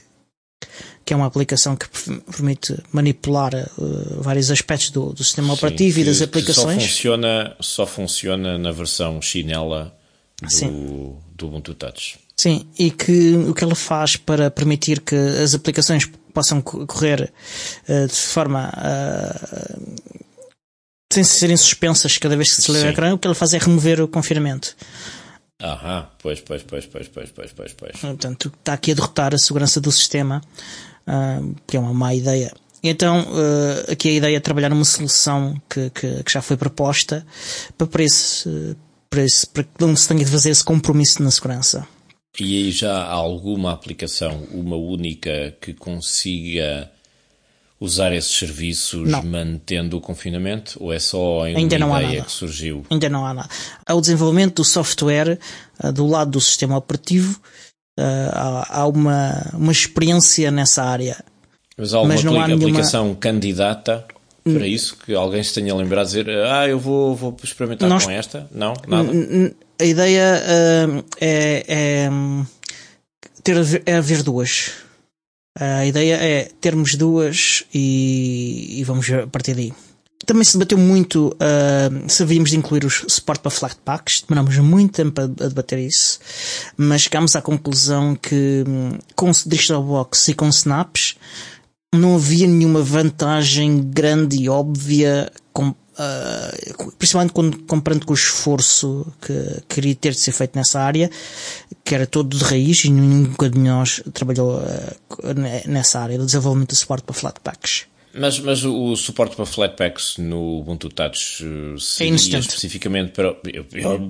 que 1.05 1.13
é 1.13 1.17
uma 1.17 1.27
aplicação 1.27 1.77
que 1.77 1.87
permite 2.31 2.77
manipular 2.93 3.55
uh, 3.55 4.23
vários 4.23 4.51
aspectos 4.51 4.91
do, 4.91 5.13
do 5.13 5.23
sistema 5.23 5.49
Sim, 5.49 5.55
operativo 5.55 6.01
e 6.01 6.05
das 6.05 6.23
aplicações. 6.23 6.83
só 6.83 6.89
funciona, 6.89 7.57
só 7.61 7.87
funciona 7.87 8.59
na 8.59 8.73
versão 8.73 9.21
chinela 9.21 9.95
do, 10.41 11.17
do 11.35 11.47
Ubuntu 11.47 11.75
Touch. 11.75 12.19
Sim, 12.37 12.67
e 12.79 12.91
que 12.91 13.35
o 13.35 13.55
que 13.55 13.63
ela 13.63 13.75
faz 13.75 14.17
para 14.17 14.51
permitir 14.51 15.01
que 15.01 15.15
as 15.15 15.55
aplicações 15.55 16.11
possam 16.33 16.61
correr 16.61 17.33
uh, 17.89 18.07
de 18.07 18.15
forma 18.15 18.73
uh, 18.77 19.95
sem 21.13 21.23
serem 21.23 21.57
suspensas 21.57 22.19
cada 22.19 22.37
vez 22.37 22.53
que 22.53 22.61
se 22.61 22.73
liga 22.73 22.87
o 22.87 22.91
ecrã, 22.91 23.15
o 23.15 23.19
que 23.19 23.27
ela 23.27 23.37
faz 23.37 23.55
é 23.55 23.59
remover 23.59 24.01
o 24.01 24.09
confinamento. 24.09 24.75
Aham, 25.63 26.09
pois, 26.19 26.41
pois, 26.41 26.63
pois, 26.65 26.87
pois, 26.87 27.09
pois, 27.09 27.31
pois, 27.31 27.53
pois, 27.53 27.73
pois. 27.73 28.01
Portanto, 28.01 28.53
está 28.59 28.73
aqui 28.73 28.91
a 28.91 28.95
derrotar 28.95 29.33
a 29.33 29.39
segurança 29.39 29.81
do 29.81 29.93
sistema, 29.93 30.43
uh, 31.07 31.55
que 31.67 31.77
é 31.77 31.81
uma 31.81 31.95
má 31.95 32.15
ideia. 32.15 32.53
Então, 32.87 33.27
aqui 33.91 34.11
a 34.11 34.13
ideia 34.13 34.37
é 34.37 34.41
trabalhar 34.41 34.69
numa 34.69 34.85
solução 34.85 35.59
que, 35.71 35.89
que, 35.89 36.23
que 36.23 36.31
já 36.31 36.43
foi 36.43 36.55
proposta 36.55 37.27
para, 37.79 37.87
para, 37.87 38.03
esse, 38.03 38.77
para, 39.09 39.23
esse, 39.25 39.47
para 39.47 39.63
que 39.63 39.71
não 39.81 39.97
se 39.97 40.07
tenha 40.07 40.23
de 40.23 40.31
fazer 40.31 40.51
esse 40.51 40.63
compromisso 40.63 41.23
na 41.23 41.31
segurança. 41.31 41.89
E 42.39 42.57
aí 42.59 42.71
já 42.71 42.93
há 42.95 43.13
alguma 43.13 43.73
aplicação, 43.73 44.47
uma 44.51 44.77
única, 44.77 45.57
que 45.63 45.73
consiga 45.73 46.91
usar 47.85 48.13
esses 48.13 48.37
serviços 48.37 49.09
não. 49.09 49.23
mantendo 49.23 49.97
o 49.97 50.01
confinamento? 50.01 50.77
Ou 50.83 50.93
é 50.93 50.99
só 50.99 51.47
em 51.47 51.57
Ainda 51.57 51.77
uma 51.85 52.03
ideia 52.03 52.23
que 52.23 52.33
surgiu? 52.33 52.85
Ainda 52.91 53.09
não 53.09 53.25
há 53.25 53.35
nada. 53.35 53.49
Há 53.87 53.95
o 53.95 54.01
desenvolvimento 54.01 54.57
do 54.57 54.65
software 54.65 55.39
uh, 55.83 55.93
do 55.93 56.07
lado 56.07 56.33
do 56.33 56.41
sistema 56.41 56.77
operativo. 56.77 57.41
Uh, 57.99 58.65
há, 58.69 58.87
uma, 58.89 59.51
uma 59.55 59.73
experiência 59.73 60.51
nessa 60.51 60.83
área. 60.83 61.17
Mas 61.77 61.95
há 61.95 61.99
alguma 61.99 62.15
Mas 62.15 62.25
há 62.25 62.45
aplicação 62.45 63.03
nenhuma... 63.03 63.21
candidata 63.21 64.05
para 64.45 64.67
isso? 64.67 64.97
Que 65.05 65.15
alguém 65.15 65.43
se 65.43 65.55
tenha 65.55 65.75
lembrado 65.75 66.07
de 66.07 66.23
dizer 66.23 66.29
ah, 66.47 66.69
eu 66.69 66.79
vou, 66.79 67.15
vou 67.15 67.37
experimentar 67.43 67.89
Nós... 67.89 68.05
com 68.05 68.11
esta? 68.11 68.49
Não? 68.53 68.75
Nada? 68.87 69.11
a 69.81 69.85
ideia 69.85 70.43
uh, 70.43 71.05
é, 71.21 71.65
é, 71.67 72.11
ter 73.43 73.57
é 73.87 73.97
haver 73.97 74.23
duas. 74.23 74.73
A 75.59 75.87
ideia 75.87 76.15
é 76.17 76.49
termos 76.61 76.97
duas 76.97 77.65
e, 77.73 78.81
e 78.81 78.85
vamos 78.85 79.11
a 79.11 79.27
partir 79.27 79.55
daí. 79.55 79.73
Também 80.27 80.45
se 80.45 80.57
debateu 80.57 80.79
muito 80.79 81.29
uh, 81.29 82.11
se 82.11 82.23
havíamos 82.23 82.51
de 82.51 82.57
incluir 82.57 82.85
o 82.85 82.91
suporte 82.91 83.41
para 83.41 83.51
Flatpaks, 83.51 84.25
demorámos 84.29 84.57
muito 84.59 84.95
tempo 84.95 85.21
a, 85.21 85.25
a, 85.25 85.49
debater 85.49 85.79
isso, 85.79 86.19
mas 86.77 87.03
chegámos 87.03 87.37
à 87.37 87.43
conclusão 87.43 88.15
que 88.15 88.65
um, 88.67 88.99
com 89.15 89.31
DistroBox 89.31 90.29
e 90.29 90.35
com 90.35 90.49
Snaps 90.49 91.17
não 91.95 92.17
havia 92.17 92.47
nenhuma 92.47 92.83
vantagem 92.83 93.81
grande 93.81 94.37
e 94.37 94.49
óbvia 94.49 95.31
com, 95.53 95.75
Uh, 95.95 96.91
principalmente 96.99 97.33
quando, 97.33 97.57
comparando 97.69 98.05
com 98.05 98.13
o 98.13 98.17
esforço 98.17 99.07
que 99.21 99.63
queria 99.69 99.95
ter 99.95 100.11
de 100.11 100.19
ser 100.19 100.33
feito 100.33 100.57
nessa 100.57 100.81
área, 100.81 101.09
que 101.85 101.95
era 101.95 102.05
todo 102.05 102.37
de 102.37 102.43
raiz 102.43 102.85
e 102.85 102.91
nunca 102.91 103.49
de 103.49 103.61
nós 103.61 104.03
trabalhou 104.13 104.59
uh, 104.59 105.69
nessa 105.69 106.01
área 106.01 106.19
do 106.19 106.27
desenvolvimento 106.27 106.71
de 106.71 106.77
suporte 106.77 107.05
para 107.05 107.15
Flatpaks. 107.15 107.87
Mas, 108.17 108.39
mas 108.39 108.65
o 108.65 108.95
suporte 108.97 109.35
para 109.35 109.45
Flatpaks 109.45 110.19
no 110.19 110.61
Ubuntu 110.61 110.89
Touch 110.89 111.45
uh, 111.45 111.79
seria 111.79 112.13
é 112.13 112.39
especificamente 112.39 113.13
para. 113.13 113.37
Eu, 113.53 113.67
eu, 113.73 114.09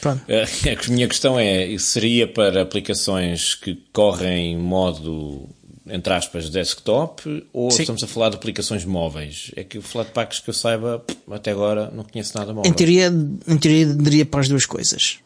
Pronto. 0.00 0.22
A 0.28 0.90
minha 0.90 1.06
questão 1.06 1.38
é: 1.38 1.76
seria 1.78 2.26
para 2.26 2.62
aplicações 2.62 3.54
que 3.54 3.78
correm 3.92 4.52
em 4.52 4.58
modo 4.58 5.48
entre 5.86 6.12
aspas, 6.12 6.48
desktop 6.48 7.44
ou 7.52 7.70
Sim. 7.70 7.82
estamos 7.82 8.02
a 8.02 8.06
falar 8.06 8.30
de 8.30 8.36
aplicações 8.36 8.84
móveis? 8.84 9.50
É 9.56 9.64
que 9.64 9.78
o 9.78 9.82
Flatpaks 9.82 10.38
que 10.38 10.50
eu 10.50 10.54
saiba, 10.54 11.04
até 11.30 11.50
agora 11.50 11.90
não 11.90 12.04
conheço 12.04 12.36
nada 12.36 12.52
móvel. 12.52 12.70
Em 12.70 12.74
teoria, 12.74 13.08
em 13.08 13.58
teoria 13.58 13.86
diria 13.86 14.24
para 14.24 14.40
as 14.40 14.48
duas 14.48 14.64
coisas. 14.64 15.18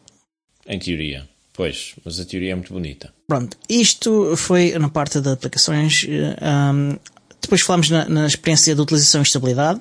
Em 0.65 0.79
teoria, 0.79 1.27
pois, 1.53 1.93
mas 2.03 2.19
a 2.19 2.25
teoria 2.25 2.51
é 2.51 2.55
muito 2.55 2.73
bonita. 2.73 3.13
Pronto, 3.27 3.55
isto 3.69 4.35
foi 4.35 4.71
na 4.77 4.89
parte 4.89 5.21
das 5.21 5.33
aplicações. 5.33 6.05
Um, 6.05 6.97
depois 7.41 7.61
falamos 7.61 7.89
na, 7.89 8.07
na, 8.09 8.27
experiência 8.27 8.75
de 8.75 8.81
utilização 8.81 9.21
e 9.21 9.23
estabilidade, 9.23 9.79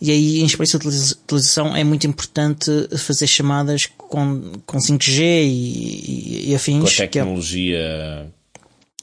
e 0.00 0.10
aí 0.10 0.40
em 0.40 0.46
experiência 0.46 0.78
de 0.78 0.86
utilização 0.86 1.76
é 1.76 1.82
muito 1.82 2.06
importante 2.06 2.70
fazer 2.96 3.26
chamadas 3.26 3.86
com, 3.96 4.52
com 4.64 4.78
5G 4.78 5.20
e, 5.20 6.46
e, 6.46 6.50
e 6.50 6.54
afins. 6.54 6.80
Com 6.80 7.02
a 7.02 7.06
tecnologia. 7.06 7.78
É 7.78 8.38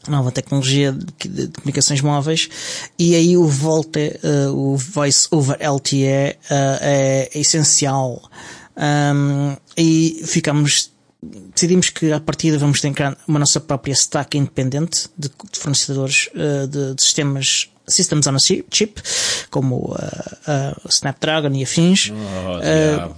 nova 0.09 0.31
tecnologia 0.31 0.91
de, 0.91 1.27
de, 1.27 1.47
comunicações 1.47 2.01
móveis 2.01 2.49
e 2.97 3.15
aí 3.15 3.37
o 3.37 3.47
VoLTE, 3.47 4.19
uh, 4.23 4.53
o 4.53 4.77
Voice 4.77 5.27
over 5.31 5.57
LTE 5.59 6.03
uh, 6.03 6.07
é, 6.49 7.29
é, 7.33 7.39
essencial 7.39 8.21
um, 8.77 9.55
e 9.77 10.21
ficamos 10.25 10.91
decidimos 11.53 11.89
que 11.89 12.11
a 12.11 12.19
partir 12.19 12.55
vamos 12.57 12.79
ter 12.81 12.93
uma 13.27 13.39
nossa 13.39 13.59
própria 13.59 13.93
stack 13.93 14.37
independente 14.37 15.09
de, 15.17 15.29
de 15.29 15.59
fornecedores 15.59 16.29
uh, 16.33 16.67
de, 16.67 16.93
de, 16.95 17.01
sistemas 17.01 17.69
systems 17.87 18.27
on 18.27 18.35
a 18.35 18.39
chip 18.39 19.01
como 19.49 19.75
uh, 19.75 19.95
uh, 19.95 20.89
Snapdragon 20.89 21.53
e 21.53 21.63
afins 21.63 22.11
oh, 22.11 23.15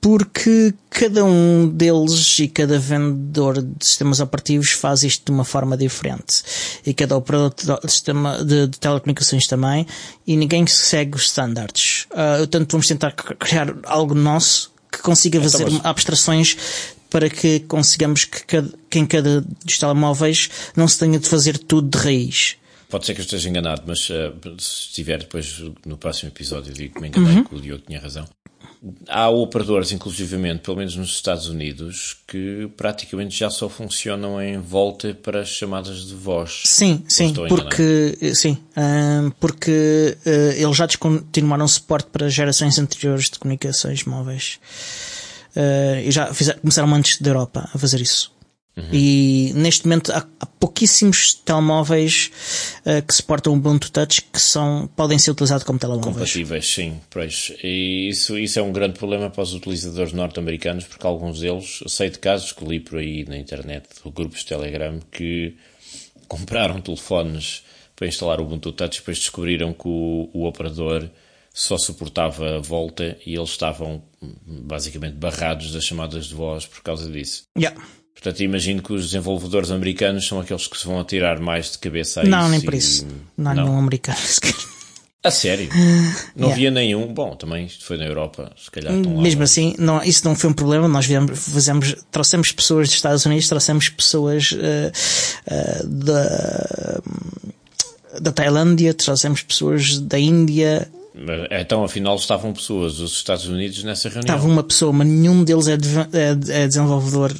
porque 0.00 0.72
cada 0.88 1.24
um 1.24 1.68
deles 1.68 2.38
e 2.38 2.48
cada 2.48 2.78
vendedor 2.78 3.60
de 3.60 3.84
sistemas 3.84 4.18
operativos 4.18 4.70
faz 4.70 5.02
isto 5.02 5.26
de 5.26 5.30
uma 5.30 5.44
forma 5.44 5.76
diferente. 5.76 6.42
E 6.86 6.94
cada 6.94 7.16
operador 7.16 7.52
de, 7.54 7.92
sistema 7.92 8.42
de, 8.42 8.66
de 8.66 8.78
telecomunicações 8.78 9.46
também, 9.46 9.86
e 10.26 10.36
ninguém 10.36 10.66
segue 10.66 11.16
os 11.16 11.24
standards. 11.24 12.06
Uh, 12.10 12.38
portanto, 12.38 12.72
vamos 12.72 12.86
tentar 12.86 13.12
criar 13.12 13.74
algo 13.84 14.14
nosso 14.14 14.72
que 14.90 15.02
consiga 15.02 15.38
então, 15.38 15.50
fazer 15.50 15.64
então, 15.64 15.74
mas... 15.78 15.86
abstrações 15.86 16.56
para 17.10 17.28
que 17.28 17.60
consigamos 17.60 18.24
que, 18.24 18.44
cada, 18.44 18.70
que 18.88 18.98
em 18.98 19.04
cada 19.04 19.42
dos 19.64 19.78
telemóveis 19.78 20.48
não 20.74 20.88
se 20.88 20.98
tenha 20.98 21.18
de 21.18 21.28
fazer 21.28 21.58
tudo 21.58 21.98
de 21.98 22.02
raiz. 22.02 22.56
Pode 22.90 23.06
ser 23.06 23.14
que 23.14 23.20
eu 23.20 23.24
esteja 23.24 23.48
enganado, 23.48 23.82
mas 23.86 24.10
uh, 24.10 24.34
se 24.58 24.88
estiver 24.88 25.20
depois 25.20 25.62
no 25.86 25.96
próximo 25.96 26.30
episódio 26.30 26.72
digo 26.72 26.94
que 26.94 27.00
me 27.00 27.08
enganei, 27.08 27.36
uhum. 27.36 27.44
que 27.44 27.54
o 27.54 27.60
Diogo 27.60 27.84
tinha 27.86 28.00
razão 28.00 28.28
há 29.08 29.28
operadores, 29.28 29.92
inclusivamente, 29.92 30.60
pelo 30.60 30.76
menos 30.78 30.96
nos 30.96 31.10
Estados 31.10 31.48
Unidos, 31.48 32.16
que 32.26 32.70
praticamente 32.76 33.36
já 33.36 33.50
só 33.50 33.68
funcionam 33.68 34.40
em 34.40 34.58
volta 34.58 35.14
para 35.14 35.44
chamadas 35.44 36.06
de 36.06 36.14
voz. 36.14 36.62
Sim, 36.64 37.04
sim, 37.06 37.34
porque 37.48 38.16
sim, 38.34 38.58
porque 39.38 40.16
uh, 40.26 40.30
eles 40.56 40.76
já 40.76 40.86
descontinuaram 40.86 41.68
suporte 41.68 42.08
para 42.10 42.28
gerações 42.28 42.78
anteriores 42.78 43.28
de 43.28 43.38
comunicações 43.38 44.04
móveis. 44.04 44.58
Uh, 45.54 46.00
e 46.04 46.10
já 46.10 46.32
fizeram, 46.32 46.60
começaram 46.60 46.94
antes 46.94 47.20
da 47.20 47.30
Europa 47.30 47.68
a 47.72 47.78
fazer 47.78 48.00
isso. 48.00 48.32
Uhum. 48.76 48.88
E 48.92 49.52
neste 49.54 49.86
momento 49.86 50.12
há, 50.12 50.26
há 50.38 50.46
pouquíssimos 50.46 51.34
telemóveis 51.34 52.30
uh, 52.86 53.04
que 53.04 53.12
suportam 53.12 53.52
o 53.52 53.56
Ubuntu 53.56 53.90
Touch 53.90 54.22
que 54.22 54.40
são, 54.40 54.88
podem 54.94 55.18
ser 55.18 55.32
utilizados 55.32 55.64
como 55.64 55.78
telemóveis. 55.78 56.14
Compatíveis, 56.14 56.66
sim. 56.66 57.00
Pois. 57.10 57.52
E 57.62 58.08
isso, 58.08 58.38
isso 58.38 58.58
é 58.58 58.62
um 58.62 58.72
grande 58.72 58.98
problema 58.98 59.28
para 59.28 59.42
os 59.42 59.54
utilizadores 59.54 60.12
norte-americanos, 60.12 60.84
porque 60.84 61.06
alguns 61.06 61.40
deles, 61.40 61.82
sei 61.86 62.10
de 62.10 62.18
casos 62.18 62.52
que 62.52 62.64
li 62.64 62.78
por 62.80 62.98
aí 62.98 63.24
na 63.24 63.36
internet, 63.36 63.86
grupos 64.14 64.40
de 64.40 64.46
Telegram, 64.46 65.00
que 65.10 65.56
compraram 66.28 66.80
telefones 66.82 67.64
para 67.96 68.06
instalar 68.06 68.40
o 68.40 68.44
Ubuntu 68.44 68.72
Touch, 68.72 69.00
depois 69.00 69.18
descobriram 69.18 69.72
que 69.72 69.88
o, 69.88 70.30
o 70.32 70.46
operador 70.46 71.10
só 71.52 71.76
suportava 71.76 72.56
a 72.56 72.60
volta 72.60 73.18
e 73.26 73.34
eles 73.34 73.50
estavam 73.50 74.02
basicamente 74.46 75.14
barrados 75.14 75.72
das 75.72 75.84
chamadas 75.84 76.26
de 76.26 76.34
voz 76.34 76.64
por 76.64 76.80
causa 76.82 77.10
disso. 77.10 77.42
Yeah. 77.58 77.76
Portanto, 78.22 78.40
imagino 78.42 78.82
que 78.82 78.92
os 78.92 79.06
desenvolvedores 79.06 79.70
americanos 79.70 80.26
são 80.28 80.38
aqueles 80.38 80.66
que 80.66 80.76
se 80.76 80.86
vão 80.86 81.00
atirar 81.00 81.40
mais 81.40 81.72
de 81.72 81.78
cabeça 81.78 82.20
a 82.20 82.24
não, 82.24 82.40
isso. 82.42 82.50
Nem 82.50 82.60
por 82.60 82.74
isso. 82.74 83.06
Não, 83.36 83.54
não. 83.54 83.64
nenhum 83.64 83.78
americano. 83.78 84.18
A 85.22 85.30
sério? 85.30 85.68
Não 86.36 86.48
yeah. 86.48 86.52
havia 86.52 86.70
nenhum. 86.70 87.12
Bom, 87.12 87.34
também 87.36 87.66
isto 87.66 87.84
foi 87.84 87.98
na 87.98 88.04
Europa, 88.06 88.52
se 88.56 88.70
calhar. 88.70 88.94
estão 88.94 89.16
lá, 89.16 89.22
Mesmo 89.22 89.40
mas- 89.40 89.50
assim, 89.50 89.74
não, 89.78 90.02
isso 90.02 90.24
não 90.26 90.34
foi 90.34 90.48
um 90.48 90.52
problema. 90.54 90.88
Nós 90.88 91.04
viemos, 91.04 91.38
fizemos, 91.38 91.94
trouxemos 92.10 92.52
pessoas 92.52 92.88
dos 92.88 92.96
Estados 92.96 93.26
Unidos, 93.26 93.46
trouxemos 93.46 93.88
pessoas 93.90 94.54
eh, 94.58 94.92
eh, 95.46 95.82
da, 95.84 97.00
da 98.18 98.32
Tailândia, 98.32 98.94
trouxemos 98.94 99.42
pessoas 99.42 99.98
da 99.98 100.18
Índia. 100.18 100.90
Então, 101.50 101.84
afinal, 101.84 102.16
estavam 102.16 102.52
pessoas 102.52 102.96
dos 102.96 103.12
Estados 103.12 103.46
Unidos 103.46 103.84
nessa 103.84 104.08
reunião. 104.08 104.34
Estava 104.36 104.46
uma 104.50 104.62
pessoa, 104.62 104.92
mas 104.92 105.06
nenhum 105.06 105.44
deles 105.44 105.68
é, 105.68 105.76
deve- 105.76 106.16
é- 106.16 106.62
é 106.62 106.66
desenvolvedor. 106.66 107.32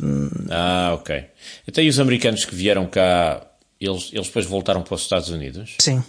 Ah, 0.50 0.90
ok. 0.94 1.24
Então, 1.66 1.82
e 1.82 1.88
os 1.88 1.98
americanos 1.98 2.44
que 2.44 2.54
vieram 2.54 2.86
cá, 2.86 3.42
eles, 3.80 4.10
eles 4.12 4.26
depois 4.26 4.44
voltaram 4.44 4.82
para 4.82 4.94
os 4.94 5.00
Estados 5.02 5.30
Unidos? 5.30 5.76
Sim. 5.80 6.02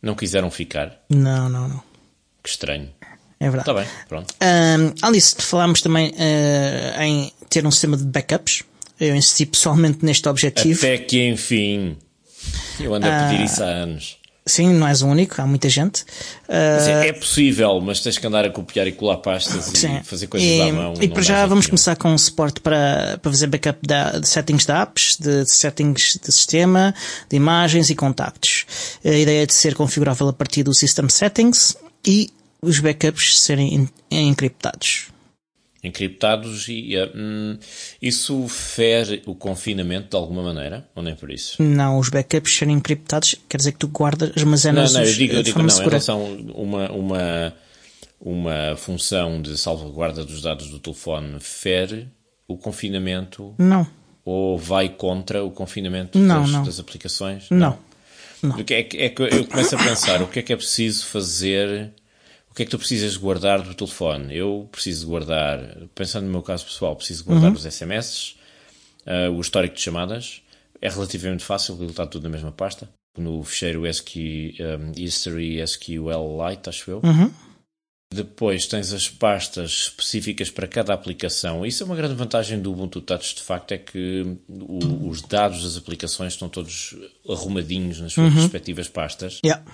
Não 0.00 0.14
quiseram 0.14 0.50
ficar? 0.50 0.98
Não, 1.10 1.48
não, 1.48 1.68
não. 1.68 1.82
Que 2.42 2.48
estranho. 2.48 2.88
É 3.40 3.50
verdade. 3.50 3.70
Está 3.70 3.74
bem, 3.74 3.86
pronto. 4.08 4.34
Um, 5.04 5.12
disso, 5.12 5.36
falámos 5.40 5.82
também 5.82 6.12
eh, 6.18 6.94
em 7.00 7.32
ter 7.50 7.66
um 7.66 7.70
sistema 7.70 7.96
de 7.96 8.04
backups. 8.04 8.62
Eu 8.98 9.14
insisti 9.14 9.44
pessoalmente 9.44 10.04
neste 10.04 10.26
objetivo. 10.28 10.78
Até 10.78 10.96
que, 10.98 11.26
enfim, 11.28 11.98
eu 12.80 12.94
ando 12.94 13.06
a 13.06 13.10
pedir 13.28 13.42
Ah. 13.42 13.44
isso 13.44 13.62
há 13.62 13.66
anos. 13.66 14.16
Sim, 14.46 14.74
não 14.74 14.86
és 14.86 15.00
o 15.00 15.06
único, 15.06 15.40
há 15.40 15.46
muita 15.46 15.70
gente. 15.70 16.02
Uh, 16.46 17.02
é 17.02 17.12
possível, 17.14 17.80
mas 17.80 18.00
tens 18.00 18.18
que 18.18 18.26
andar 18.26 18.44
a 18.44 18.50
copiar 18.50 18.86
e 18.86 18.92
colar 18.92 19.16
pastas 19.16 19.64
sim. 19.64 19.96
e 19.96 20.04
fazer 20.04 20.26
coisas 20.26 20.46
e, 20.46 20.60
à 20.60 20.70
mão. 20.70 20.94
E 21.00 21.08
para 21.08 21.22
já 21.22 21.46
vamos 21.46 21.64
nenhum. 21.64 21.70
começar 21.70 21.96
com 21.96 22.10
um 22.10 22.18
suporte 22.18 22.60
para, 22.60 23.18
para 23.22 23.30
fazer 23.30 23.46
backup 23.46 23.78
da, 23.86 24.18
de 24.18 24.28
settings 24.28 24.66
de 24.66 24.72
apps, 24.72 25.16
de 25.18 25.46
settings 25.46 26.20
de 26.22 26.30
sistema, 26.30 26.94
de 27.30 27.36
imagens 27.36 27.88
e 27.88 27.94
contactos. 27.94 28.66
A 29.02 29.08
ideia 29.08 29.44
é 29.44 29.46
de 29.46 29.54
ser 29.54 29.74
configurável 29.74 30.28
a 30.28 30.32
partir 30.32 30.62
do 30.62 30.74
System 30.74 31.08
Settings 31.08 31.74
e 32.06 32.30
os 32.60 32.80
backups 32.80 33.40
serem 33.40 33.74
en- 33.74 33.88
encriptados. 34.10 35.06
Encriptados 35.84 36.66
e 36.68 36.96
eh, 36.96 37.10
hum, 37.14 37.58
isso 38.00 38.48
fere 38.48 39.22
o 39.26 39.34
confinamento 39.34 40.08
de 40.08 40.16
alguma 40.16 40.42
maneira? 40.42 40.88
Ou 40.96 41.02
nem 41.02 41.14
por 41.14 41.30
isso? 41.30 41.62
Não, 41.62 41.98
os 41.98 42.08
backups 42.08 42.56
serem 42.56 42.74
encriptados 42.74 43.34
quer 43.48 43.58
dizer 43.58 43.72
que 43.72 43.78
tu 43.78 43.88
guardas, 43.88 44.30
Não, 44.34 44.42
armazenas 44.42 44.92
não, 44.94 45.02
eu 45.02 45.06
os 45.06 45.14
digo, 45.14 45.34
eu 45.34 45.42
digo 45.42 45.62
não, 45.62 45.68
segura. 45.68 45.98
uma, 46.54 46.90
uma, 46.90 47.54
uma 48.20 48.76
função 48.76 49.42
de 49.42 49.58
salvaguarda 49.58 50.24
dos 50.24 50.40
dados 50.40 50.68
do 50.70 50.78
telefone 50.78 51.38
fere 51.40 52.08
o 52.48 52.56
confinamento 52.56 53.54
Não, 53.58 53.86
ou 54.24 54.58
vai 54.58 54.88
contra 54.88 55.44
o 55.44 55.50
confinamento 55.50 56.18
Não, 56.18 56.42
das, 56.42 56.50
não. 56.50 56.64
das 56.64 56.80
aplicações? 56.80 57.48
não. 57.50 57.78
O 58.42 58.62
que 58.62 58.74
é, 58.74 58.82
que, 58.82 58.96
é 58.98 59.08
que 59.08 59.22
eu 59.22 59.46
começo 59.46 59.74
a 59.74 59.82
pensar 59.82 60.20
o 60.20 60.26
que 60.26 60.38
é 60.38 60.42
que 60.42 60.52
é 60.52 60.56
preciso 60.56 61.06
fazer, 61.06 61.90
o 62.54 62.56
que 62.56 62.62
é 62.62 62.64
que 62.66 62.70
tu 62.70 62.78
precisas 62.78 63.16
guardar 63.16 63.60
do 63.62 63.74
telefone? 63.74 64.32
Eu 64.36 64.68
preciso 64.70 65.08
guardar, 65.08 65.58
pensando 65.92 66.26
no 66.26 66.30
meu 66.30 66.42
caso 66.42 66.64
pessoal, 66.64 66.94
preciso 66.94 67.24
guardar 67.24 67.50
Uhum. 67.50 67.56
os 67.56 67.64
SMS, 67.66 68.36
ah, 69.04 69.28
o 69.30 69.40
histórico 69.40 69.74
de 69.74 69.80
chamadas. 69.80 70.40
É 70.80 70.88
relativamente 70.88 71.42
fácil, 71.44 71.76
porque 71.76 71.90
está 71.90 72.06
tudo 72.06 72.22
na 72.24 72.28
mesma 72.28 72.52
pasta. 72.52 72.88
No 73.18 73.42
ficheiro 73.42 73.84
SQ, 73.86 74.54
um, 74.60 74.92
History 75.02 75.58
SQLite, 75.60 76.68
acho 76.68 76.90
eu. 76.90 77.00
Uhum. 77.02 77.30
Depois 78.12 78.66
tens 78.66 78.92
as 78.92 79.08
pastas 79.08 79.70
específicas 79.88 80.48
para 80.50 80.68
cada 80.68 80.94
aplicação. 80.94 81.66
Isso 81.66 81.82
é 81.82 81.86
uma 81.86 81.96
grande 81.96 82.14
vantagem 82.14 82.60
do 82.60 82.70
Ubuntu 82.70 83.00
Touch, 83.00 83.34
de 83.34 83.42
facto, 83.42 83.72
é 83.72 83.78
que 83.78 84.36
o- 84.48 85.08
os 85.08 85.20
dados 85.22 85.64
das 85.64 85.76
aplicações 85.76 86.34
estão 86.34 86.48
todos 86.48 86.94
arrumadinhos 87.28 88.00
nas 88.00 88.12
suas 88.12 88.32
respectivas 88.32 88.88
pastas. 88.88 89.40
Yeah. 89.44 89.64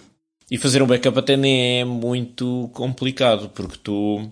E 0.50 0.58
fazer 0.58 0.82
um 0.82 0.86
backup 0.86 1.16
até 1.18 1.36
nem 1.36 1.80
é 1.80 1.84
muito 1.84 2.70
complicado, 2.74 3.48
porque 3.50 3.78
tu 3.78 4.30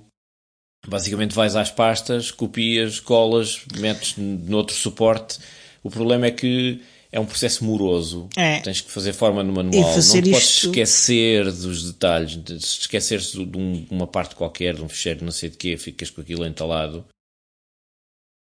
basicamente 0.86 1.34
vais 1.34 1.54
às 1.54 1.70
pastas, 1.70 2.30
copias, 2.30 2.98
colas, 2.98 3.62
metes 3.78 4.16
noutro 4.16 4.74
suporte. 4.74 5.38
O 5.82 5.90
problema 5.90 6.26
é 6.26 6.30
que 6.32 6.82
é 7.12 7.20
um 7.20 7.24
processo 7.26 7.64
moroso. 7.64 8.28
É. 8.36 8.60
Tens 8.60 8.80
que 8.80 8.90
fazer 8.90 9.12
forma 9.12 9.42
no 9.44 9.52
manual. 9.52 9.80
Não 9.80 10.32
podes 10.32 10.48
isto- 10.54 10.66
esquecer 10.68 11.44
dos 11.44 11.92
detalhes. 11.92 12.36
De- 12.36 12.60
Se 12.60 12.80
esqueceres 12.80 13.30
de 13.32 13.40
um- 13.56 13.86
uma 13.90 14.06
parte 14.06 14.34
qualquer, 14.34 14.74
de 14.74 14.82
um 14.82 14.88
fecheiro, 14.88 15.24
não 15.24 15.30
sei 15.32 15.50
de 15.50 15.56
quê, 15.56 15.76
ficas 15.76 16.10
com 16.10 16.20
aquilo 16.20 16.44
entalado. 16.44 17.06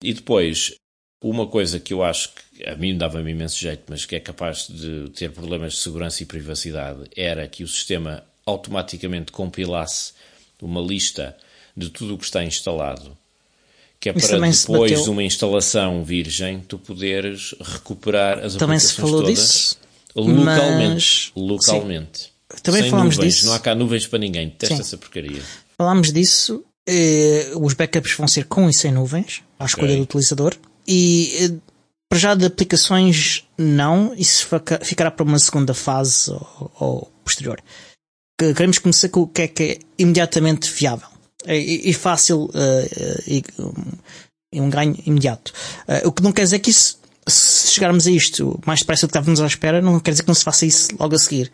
E 0.02 0.12
depois, 0.12 0.74
uma 1.22 1.46
coisa 1.46 1.78
que 1.78 1.92
eu 1.92 2.02
acho 2.02 2.30
que 2.32 2.64
a 2.66 2.74
mim 2.76 2.96
dava-me 2.96 3.30
imenso 3.32 3.58
jeito, 3.58 3.82
mas 3.88 4.04
que 4.06 4.16
é 4.16 4.20
capaz 4.20 4.66
de 4.68 5.10
ter 5.10 5.30
problemas 5.32 5.72
de 5.74 5.78
segurança 5.80 6.22
e 6.22 6.26
privacidade, 6.26 7.00
era 7.16 7.46
que 7.46 7.62
o 7.64 7.68
sistema 7.68 8.22
automaticamente 8.46 9.30
compilasse 9.32 10.12
uma 10.62 10.80
lista 10.80 11.36
de 11.76 11.88
tudo 11.90 12.14
o 12.14 12.18
que 12.18 12.24
está 12.24 12.42
instalado. 12.44 13.16
Que 13.98 14.08
é 14.08 14.12
Isso 14.16 14.28
para 14.28 14.52
se 14.52 14.66
depois 14.66 15.02
de 15.04 15.10
uma 15.10 15.22
instalação 15.22 16.02
virgem 16.04 16.60
tu 16.60 16.78
poderes 16.78 17.54
recuperar 17.60 18.38
as 18.38 18.54
Também 18.56 18.78
se 18.78 18.86
aplicações 18.92 19.10
falou 19.10 19.20
todas 19.22 19.38
disso, 19.38 19.78
localmente. 20.16 20.94
mas- 20.94 21.32
Localmente. 21.36 22.32
Também 22.62 22.82
Sem 22.82 22.90
falámos 22.90 23.16
nuvens. 23.16 23.34
disso. 23.34 23.46
Não 23.46 23.52
há 23.52 23.58
cá 23.60 23.74
nuvens 23.74 24.06
para 24.06 24.18
ninguém. 24.18 24.50
Testa 24.50 24.74
Sim. 24.76 24.80
essa 24.80 24.96
porcaria. 24.98 25.42
Falámos 25.76 26.12
disso. 26.12 26.64
eh, 26.88 27.52
os 27.56 27.74
backups 27.74 28.14
vão 28.16 28.26
ser 28.26 28.46
com 28.46 28.68
e 28.68 28.74
sem 28.74 28.90
nuvens, 28.90 29.42
à 29.58 29.66
escolha 29.66 29.88
Ok. 29.88 29.96
do 29.98 30.02
utilizador. 30.02 30.56
E 30.86 31.36
eh, 31.44 31.56
para 32.08 32.18
já 32.18 32.34
de 32.34 32.44
aplicações, 32.46 33.44
não. 33.56 34.12
Isso 34.14 34.46
fica- 34.46 34.80
ficará 34.84 35.10
para 35.10 35.24
uma 35.24 35.38
segunda 35.38 35.74
fase 35.74 36.30
ou, 36.30 36.70
ou 36.80 37.12
posterior. 37.24 37.60
Que- 38.38 38.54
Queremos 38.54 38.78
começar 38.78 39.08
com 39.08 39.20
o 39.22 39.28
que 39.28 39.42
é 39.42 39.48
que 39.48 39.62
é 39.62 39.78
imediatamente 39.98 40.70
viável 40.70 41.08
e, 41.46 41.90
e 41.90 41.92
fácil 41.92 42.50
eh, 42.54 43.22
e, 43.26 43.42
um, 43.58 44.62
um 44.64 44.70
ganho 44.70 44.96
imediato. 45.06 45.52
Eh, 45.88 46.02
o 46.06 46.12
que 46.12 46.22
não 46.22 46.32
quer 46.32 46.42
dizer 46.44 46.58
que 46.58 46.70
isso, 46.70 46.98
se 47.30 47.70
chegarmos 47.72 48.06
a 48.06 48.10
isto 48.10 48.60
mais 48.66 48.80
depressa 48.80 49.06
do 49.06 49.10
que 49.10 49.18
estávamos 49.18 49.40
à 49.40 49.46
espera, 49.46 49.80
não 49.80 49.98
quer 50.00 50.10
dizer 50.10 50.22
que 50.22 50.28
não 50.28 50.34
se 50.34 50.44
faça 50.44 50.66
isso 50.66 50.88
logo 50.98 51.14
a 51.14 51.18
seguir. 51.18 51.50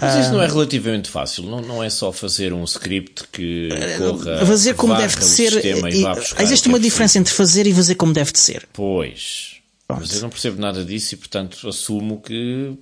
Mas 0.00 0.14
isso 0.24 0.32
não 0.32 0.40
é 0.42 0.46
relativamente 0.46 1.08
fácil. 1.10 1.42
Não, 1.44 1.60
não 1.60 1.82
é 1.84 1.90
só 1.90 2.12
fazer 2.12 2.52
um 2.52 2.64
script 2.64 3.24
que 3.32 3.68
corra. 3.98 4.46
fazer 4.46 4.74
como 4.74 4.94
deve 4.96 5.16
de 5.16 5.24
ser. 5.24 5.52
e 5.64 5.68
e- 5.68 5.72
existe 5.72 5.98
é 5.98 6.42
uma 6.42 6.46
preciso. 6.46 6.80
diferença 6.80 7.18
entre 7.18 7.32
fazer 7.34 7.66
e 7.66 7.74
fazer 7.74 7.94
como 7.96 8.12
deve 8.12 8.32
de 8.32 8.38
ser. 8.38 8.68
Pois. 8.72 9.56
Pronto. 9.86 10.00
Mas 10.02 10.14
eu 10.16 10.20
não 10.20 10.28
percebo 10.28 10.60
nada 10.60 10.84
disso 10.84 11.14
e, 11.14 11.16
portanto, 11.16 11.66
assumo 11.66 12.20
que 12.20 12.74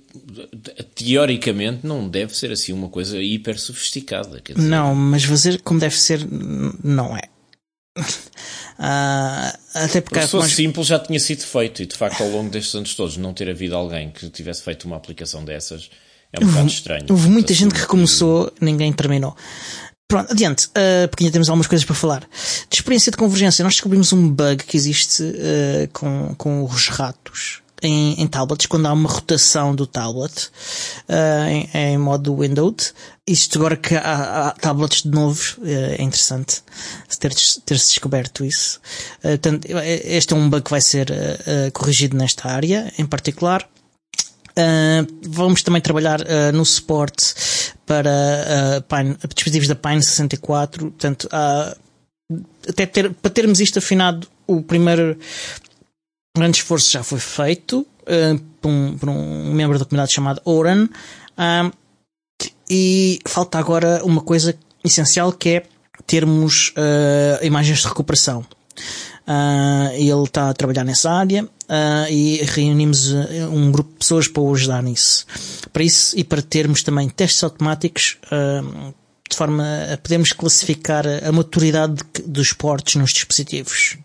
teoricamente 0.93 1.85
não 1.85 2.07
deve 2.07 2.35
ser 2.35 2.51
assim 2.51 2.73
uma 2.73 2.89
coisa 2.89 3.17
hiper 3.21 3.59
sofisticada. 3.59 4.41
Dizer, 4.41 4.59
Não, 4.67 4.93
mas 4.93 5.23
fazer 5.23 5.61
como 5.61 5.79
deve 5.79 5.95
ser 5.97 6.27
não 6.83 7.15
é. 7.15 7.21
Ah, 8.79 9.57
até 9.73 10.01
porque 10.01 10.21
se 10.21 10.27
fosse 10.27 10.37
mais- 10.37 10.53
simples 10.53 10.85
já 10.85 10.99
tinha 10.99 11.19
sido 11.19 11.41
feito 11.41 11.81
e 11.81 11.85
de 11.87 11.95
facto 11.95 12.21
ao 12.21 12.29
longo 12.29 12.51
destes 12.51 12.75
anos 12.75 12.93
todos 12.93 13.17
não 13.17 13.33
ter 13.33 13.49
havido 13.49 13.75
alguém 13.75 14.11
que 14.11 14.29
tivesse 14.29 14.61
feito 14.61 14.85
uma 14.85 14.95
aplicação 14.95 15.43
dessas 15.43 15.89
é 16.31 16.39
um 16.39 16.47
bocado 16.47 16.67
estranho. 16.67 17.05
houve 17.09 17.27
muita 17.27 17.55
gente 17.55 17.71
que 17.71 17.77
assumo 17.77 17.87
recomeçou, 17.87 18.53
ninguém 18.61 18.93
terminou. 18.93 19.35
Pronto, 20.07 20.31
adiante, 20.31 20.69
ah, 20.75 21.07
porque 21.07 21.23
ainda 21.23 21.33
temos 21.33 21.49
algumas 21.49 21.65
coisas 21.65 21.83
para 21.83 21.95
falar. 21.95 22.19
De 22.69 22.75
experiência 22.75 23.11
de 23.11 23.17
convergência, 23.17 23.63
nós 23.63 23.73
descobrimos 23.73 24.13
um 24.13 24.29
bug 24.29 24.63
que 24.63 24.77
existe 24.77 25.23
ah, 25.23 25.89
com, 25.91 26.35
com 26.35 26.63
os 26.63 26.87
ratos 26.89 27.63
em, 27.81 28.21
em 28.21 28.27
tablets, 28.27 28.65
quando 28.65 28.87
há 28.87 28.93
uma 28.93 29.09
rotação 29.09 29.75
do 29.75 29.85
tablet 29.85 30.49
ah, 31.07 31.49
em, 31.49 31.69
em 31.73 31.97
modo 31.97 32.35
Windows. 32.35 32.93
Isto 33.25 33.59
agora 33.59 33.75
que 33.75 33.95
há, 33.95 34.47
há 34.47 34.51
tablets 34.51 35.03
de 35.03 35.09
novo, 35.09 35.41
eh, 35.65 35.97
é 35.99 36.01
interessante 36.01 36.63
ter-se 37.19 37.59
ter 37.61 37.75
descoberto 37.75 38.45
isso. 38.45 38.79
Ah, 39.17 39.29
portanto, 39.29 39.67
este 40.05 40.33
é 40.33 40.37
um 40.37 40.49
bug 40.49 40.63
que 40.63 40.71
vai 40.71 40.81
ser 40.81 41.11
ah, 41.11 41.71
corrigido 41.71 42.15
nesta 42.17 42.49
área 42.49 42.91
em 42.97 43.05
particular. 43.05 43.67
Uh, 44.57 45.05
vamos 45.27 45.61
também 45.61 45.79
trabalhar 45.79 46.19
uh, 46.19 46.51
no 46.51 46.65
suporte 46.65 47.35
para 47.85 48.09
uh, 48.09 48.81
Pine- 48.81 49.15
dispositivos 49.35 49.67
da 49.67 49.75
Pine 49.75 50.01
64, 50.01 50.89
portanto, 50.89 51.25
uh, 51.25 51.77
até 52.67 52.87
ter, 52.87 53.13
para 53.13 53.29
termos 53.29 53.59
isto 53.59 53.77
afinado, 53.77 54.27
o 54.47 54.63
primeiro 54.63 55.15
grande 56.39 56.57
esforço 56.57 56.91
já 56.91 57.03
foi 57.03 57.19
feito 57.19 57.79
uh, 58.03 58.39
por, 58.61 58.69
um, 58.69 58.97
por 58.97 59.09
um 59.09 59.53
membro 59.53 59.77
da 59.77 59.85
comunidade 59.85 60.13
chamado 60.13 60.41
Oran, 60.45 60.87
um, 61.37 61.71
e 62.69 63.19
falta 63.27 63.57
agora 63.57 64.01
uma 64.03 64.21
coisa 64.21 64.57
essencial 64.83 65.31
que 65.31 65.49
é 65.49 65.63
termos 66.05 66.69
uh, 66.77 67.45
imagens 67.45 67.79
de 67.79 67.87
recuperação. 67.87 68.45
Uh, 69.27 69.91
ele 69.93 70.23
está 70.23 70.49
a 70.49 70.53
trabalhar 70.53 70.85
nessa 70.85 71.11
área 71.11 71.43
uh, 71.43 72.09
e 72.09 72.37
reunimos 72.43 73.11
uh, 73.11 73.17
um 73.51 73.71
grupo 73.71 73.91
de 73.91 73.97
pessoas 73.97 74.27
para 74.27 74.41
o 74.41 74.53
ajudar 74.53 74.81
nisso. 74.81 75.25
Para 75.73 75.83
isso 75.83 76.17
e 76.17 76.23
para 76.23 76.41
termos 76.41 76.81
também 76.83 77.09
testes 77.09 77.43
automáticos 77.43 78.17
uh, 78.31 78.93
de 79.29 79.35
forma 79.35 79.63
a 79.93 79.97
podermos 79.97 80.31
classificar 80.31 81.05
a, 81.05 81.31
maturidade 81.31 81.95
de- 81.95 82.21
dos 82.21 82.53
portos 82.53 82.95
nos 82.95 83.11
dispositivos. 83.11 83.97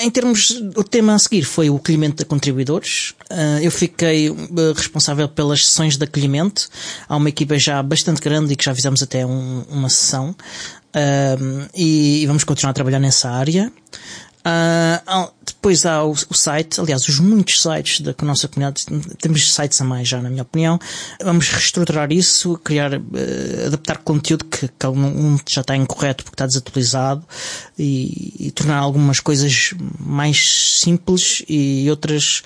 Em 0.00 0.10
termos, 0.10 0.50
o 0.76 0.82
tema 0.82 1.14
a 1.14 1.18
seguir 1.18 1.42
foi 1.44 1.70
o 1.70 1.76
acolhimento 1.76 2.16
de 2.16 2.24
contribuidores. 2.24 3.14
Uh, 3.30 3.62
eu 3.62 3.70
fiquei 3.70 4.30
uh, 4.30 4.36
responsável 4.74 5.28
pelas 5.28 5.66
sessões 5.66 5.96
de 5.96 6.04
acolhimento. 6.04 6.68
Há 7.08 7.16
uma 7.16 7.28
equipa 7.28 7.58
já 7.58 7.82
bastante 7.82 8.20
grande 8.20 8.52
e 8.52 8.56
que 8.56 8.64
já 8.64 8.74
fizemos 8.74 9.02
até 9.02 9.24
um, 9.24 9.64
uma 9.68 9.88
sessão. 9.88 10.34
E, 11.72 12.22
e, 12.22 12.26
vamos 12.26 12.42
continuar 12.42 12.70
a 12.70 12.74
trabalhar 12.74 12.98
nessa 12.98 13.30
área. 13.30 13.72
Uh, 14.50 15.30
depois 15.44 15.84
há 15.84 16.02
o, 16.04 16.12
o, 16.12 16.34
site, 16.34 16.80
aliás, 16.80 17.06
os 17.08 17.18
muitos 17.18 17.60
sites 17.60 18.00
da 18.00 18.14
nossa 18.22 18.48
comunidade, 18.48 18.86
temos 19.20 19.52
sites 19.52 19.80
a 19.80 19.84
mais 19.84 20.08
já, 20.08 20.20
na 20.22 20.30
minha 20.30 20.42
opinião. 20.42 20.78
Vamos 21.22 21.48
reestruturar 21.48 22.10
isso, 22.10 22.56
criar, 22.58 22.94
uh, 22.94 23.66
adaptar 23.66 23.98
conteúdo 23.98 24.44
que, 24.46 24.68
que 24.68 24.86
um 24.86 25.38
já 25.46 25.60
está 25.60 25.76
incorreto 25.76 26.24
porque 26.24 26.34
está 26.34 26.46
desatualizado 26.46 27.24
e, 27.78 28.46
e, 28.46 28.50
tornar 28.52 28.78
algumas 28.78 29.20
coisas 29.20 29.74
mais 29.98 30.80
simples 30.80 31.42
e 31.48 31.88
outras 31.90 32.42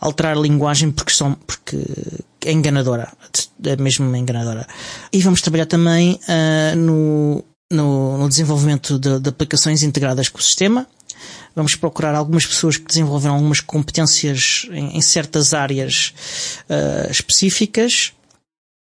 alterar 0.00 0.36
a 0.36 0.40
linguagem 0.40 0.90
porque 0.90 1.12
são, 1.12 1.34
porque 1.34 1.78
é 2.44 2.52
enganadora, 2.52 3.12
é 3.64 3.76
mesmo 3.76 4.14
enganadora. 4.14 4.66
E 5.12 5.20
vamos 5.20 5.40
trabalhar 5.40 5.66
também 5.66 6.20
uh, 6.28 6.76
no, 6.76 7.44
no, 7.70 8.18
no, 8.18 8.28
desenvolvimento 8.28 8.98
de, 8.98 9.20
de 9.20 9.28
aplicações 9.28 9.82
integradas 9.82 10.28
com 10.28 10.38
o 10.38 10.42
sistema 10.42 10.86
Vamos 11.56 11.74
procurar 11.74 12.14
algumas 12.14 12.44
pessoas 12.44 12.76
que 12.76 12.86
desenvolveram 12.86 13.36
algumas 13.36 13.60
competências 13.60 14.68
em, 14.70 14.98
em 14.98 15.00
certas 15.00 15.54
áreas 15.54 16.12
uh, 16.68 17.10
específicas 17.10 18.12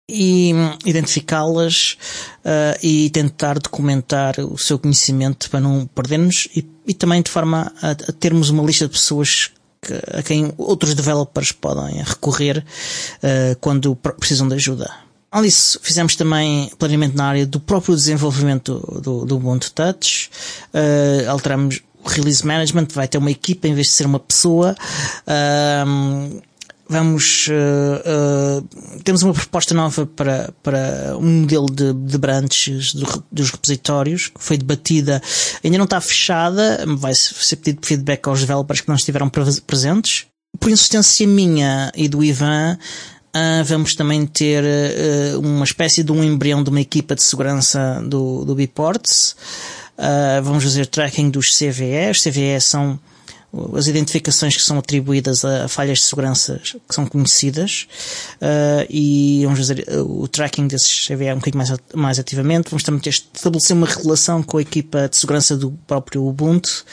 e 0.09 0.51
identificá-las 0.84 1.97
uh, 2.43 2.78
e 2.82 3.11
tentar 3.11 3.59
documentar 3.59 4.39
o 4.39 4.57
seu 4.57 4.80
conhecimento 4.80 5.51
para 5.51 5.59
não 5.59 5.86
perdermos 5.86 6.47
e, 6.55 6.67
e 6.88 6.93
também 6.95 7.21
de 7.21 7.30
forma 7.30 7.71
a, 7.80 7.91
a, 7.91 7.95
termos 7.95 8.49
uma 8.49 8.63
lista 8.63 8.86
de 8.86 8.91
pessoas 8.91 9.51
que, 9.80 9.93
a 10.17 10.24
quem 10.24 10.51
outros 10.57 10.95
developers 10.95 11.51
podem 11.51 12.01
recorrer 12.01 12.57
uh, 12.57 13.55
quando 13.61 13.95
precisam 13.95 14.47
de 14.47 14.55
ajuda. 14.55 14.91
Além 15.32 15.49
disso, 15.49 15.80
fizemos 15.82 16.15
também 16.15 16.71
planeamento 16.78 17.17
na 17.17 17.26
área 17.26 17.45
do 17.45 17.59
próprio 17.59 17.95
desenvolvimento 17.95 18.80
do, 19.01 19.26
do 19.26 19.36
Ubuntu 19.36 19.71
Touch, 19.71 20.30
uh, 20.74 21.30
alteramos 21.30 21.82
release 22.06 22.45
management 22.45 22.88
vai 22.93 23.08
ter 23.08 23.18
uma 23.18 23.32
equipa 23.32 23.68
em 23.68 23.74
vez 23.74 23.88
de 23.88 23.93
ser 23.93 24.06
uma 24.06 24.20
pessoa. 24.20 24.76
Um, 25.88 26.41
vamos 26.88 27.47
uh, 27.47 28.62
uh, 28.62 28.99
temos 29.04 29.24
uma 29.24 29.34
proposta 29.34 29.74
nova 29.74 30.06
para 30.06 30.54
para 30.62 31.18
um 31.18 31.41
modelo 31.41 31.66
de, 31.66 31.93
de 31.93 32.18
branches 32.18 32.93
do, 32.93 33.24
dos 33.32 33.51
repositórios 33.51 34.28
que 34.28 34.43
foi 34.43 34.58
debatida 34.58 35.22
ainda 35.64 35.78
não 35.78 35.86
está 35.86 35.99
fechada 36.01 36.84
vai 36.97 37.14
ser 37.16 37.56
pedido 37.56 37.86
feedback 37.86 38.28
aos 38.28 38.41
developers 38.41 38.82
que 38.82 38.89
não 38.89 38.95
estiveram 38.95 39.30
presentes 39.30 40.28
por 40.60 40.70
insistência 40.70 41.26
minha 41.26 41.91
e 41.95 42.08
do 42.08 42.24
Ivan 42.24 42.78
uh, 43.36 43.63
vamos 43.65 43.95
também 43.95 44.25
ter 44.25 44.63
uma 45.38 45.63
espécie 45.63 46.03
de 46.03 46.11
um 46.11 46.23
embrião 46.23 46.63
de 46.63 46.69
uma 46.69 46.81
equipa 46.81 47.15
de 47.15 47.23
segurança 47.23 48.01
do, 48.05 48.45
do 48.45 48.55
Biports 48.55 49.36
Uh, 49.97 50.41
vamos 50.41 50.63
fazer 50.63 50.88
tracking 50.88 51.29
dos 51.29 51.55
CVE. 51.55 52.09
Os 52.11 52.23
CVE 52.23 52.59
são 52.59 52.99
as 53.75 53.86
identificações 53.86 54.55
que 54.55 54.63
são 54.63 54.79
atribuídas 54.79 55.45
a 55.45 55.67
falhas 55.67 55.99
de 55.99 56.05
segurança 56.05 56.59
que 56.59 56.95
são 56.95 57.05
conhecidas 57.05 57.88
uh, 58.41 58.84
e 58.89 59.41
vamos 59.43 59.59
fazer 59.59 59.86
o 59.99 60.27
tracking 60.27 60.65
desses 60.65 61.05
CVE 61.05 61.31
um 61.31 61.36
bocadinho 61.36 61.57
mais, 61.57 61.79
mais 61.93 62.19
ativamente. 62.19 62.71
Vamos 62.71 62.81
também 62.81 62.99
estabelecer 63.07 63.77
uma 63.77 63.86
relação 63.86 64.41
com 64.41 64.57
a 64.57 64.61
equipa 64.61 65.07
de 65.07 65.17
segurança 65.17 65.55
do 65.55 65.69
próprio 65.86 66.25
Ubuntu 66.25 66.84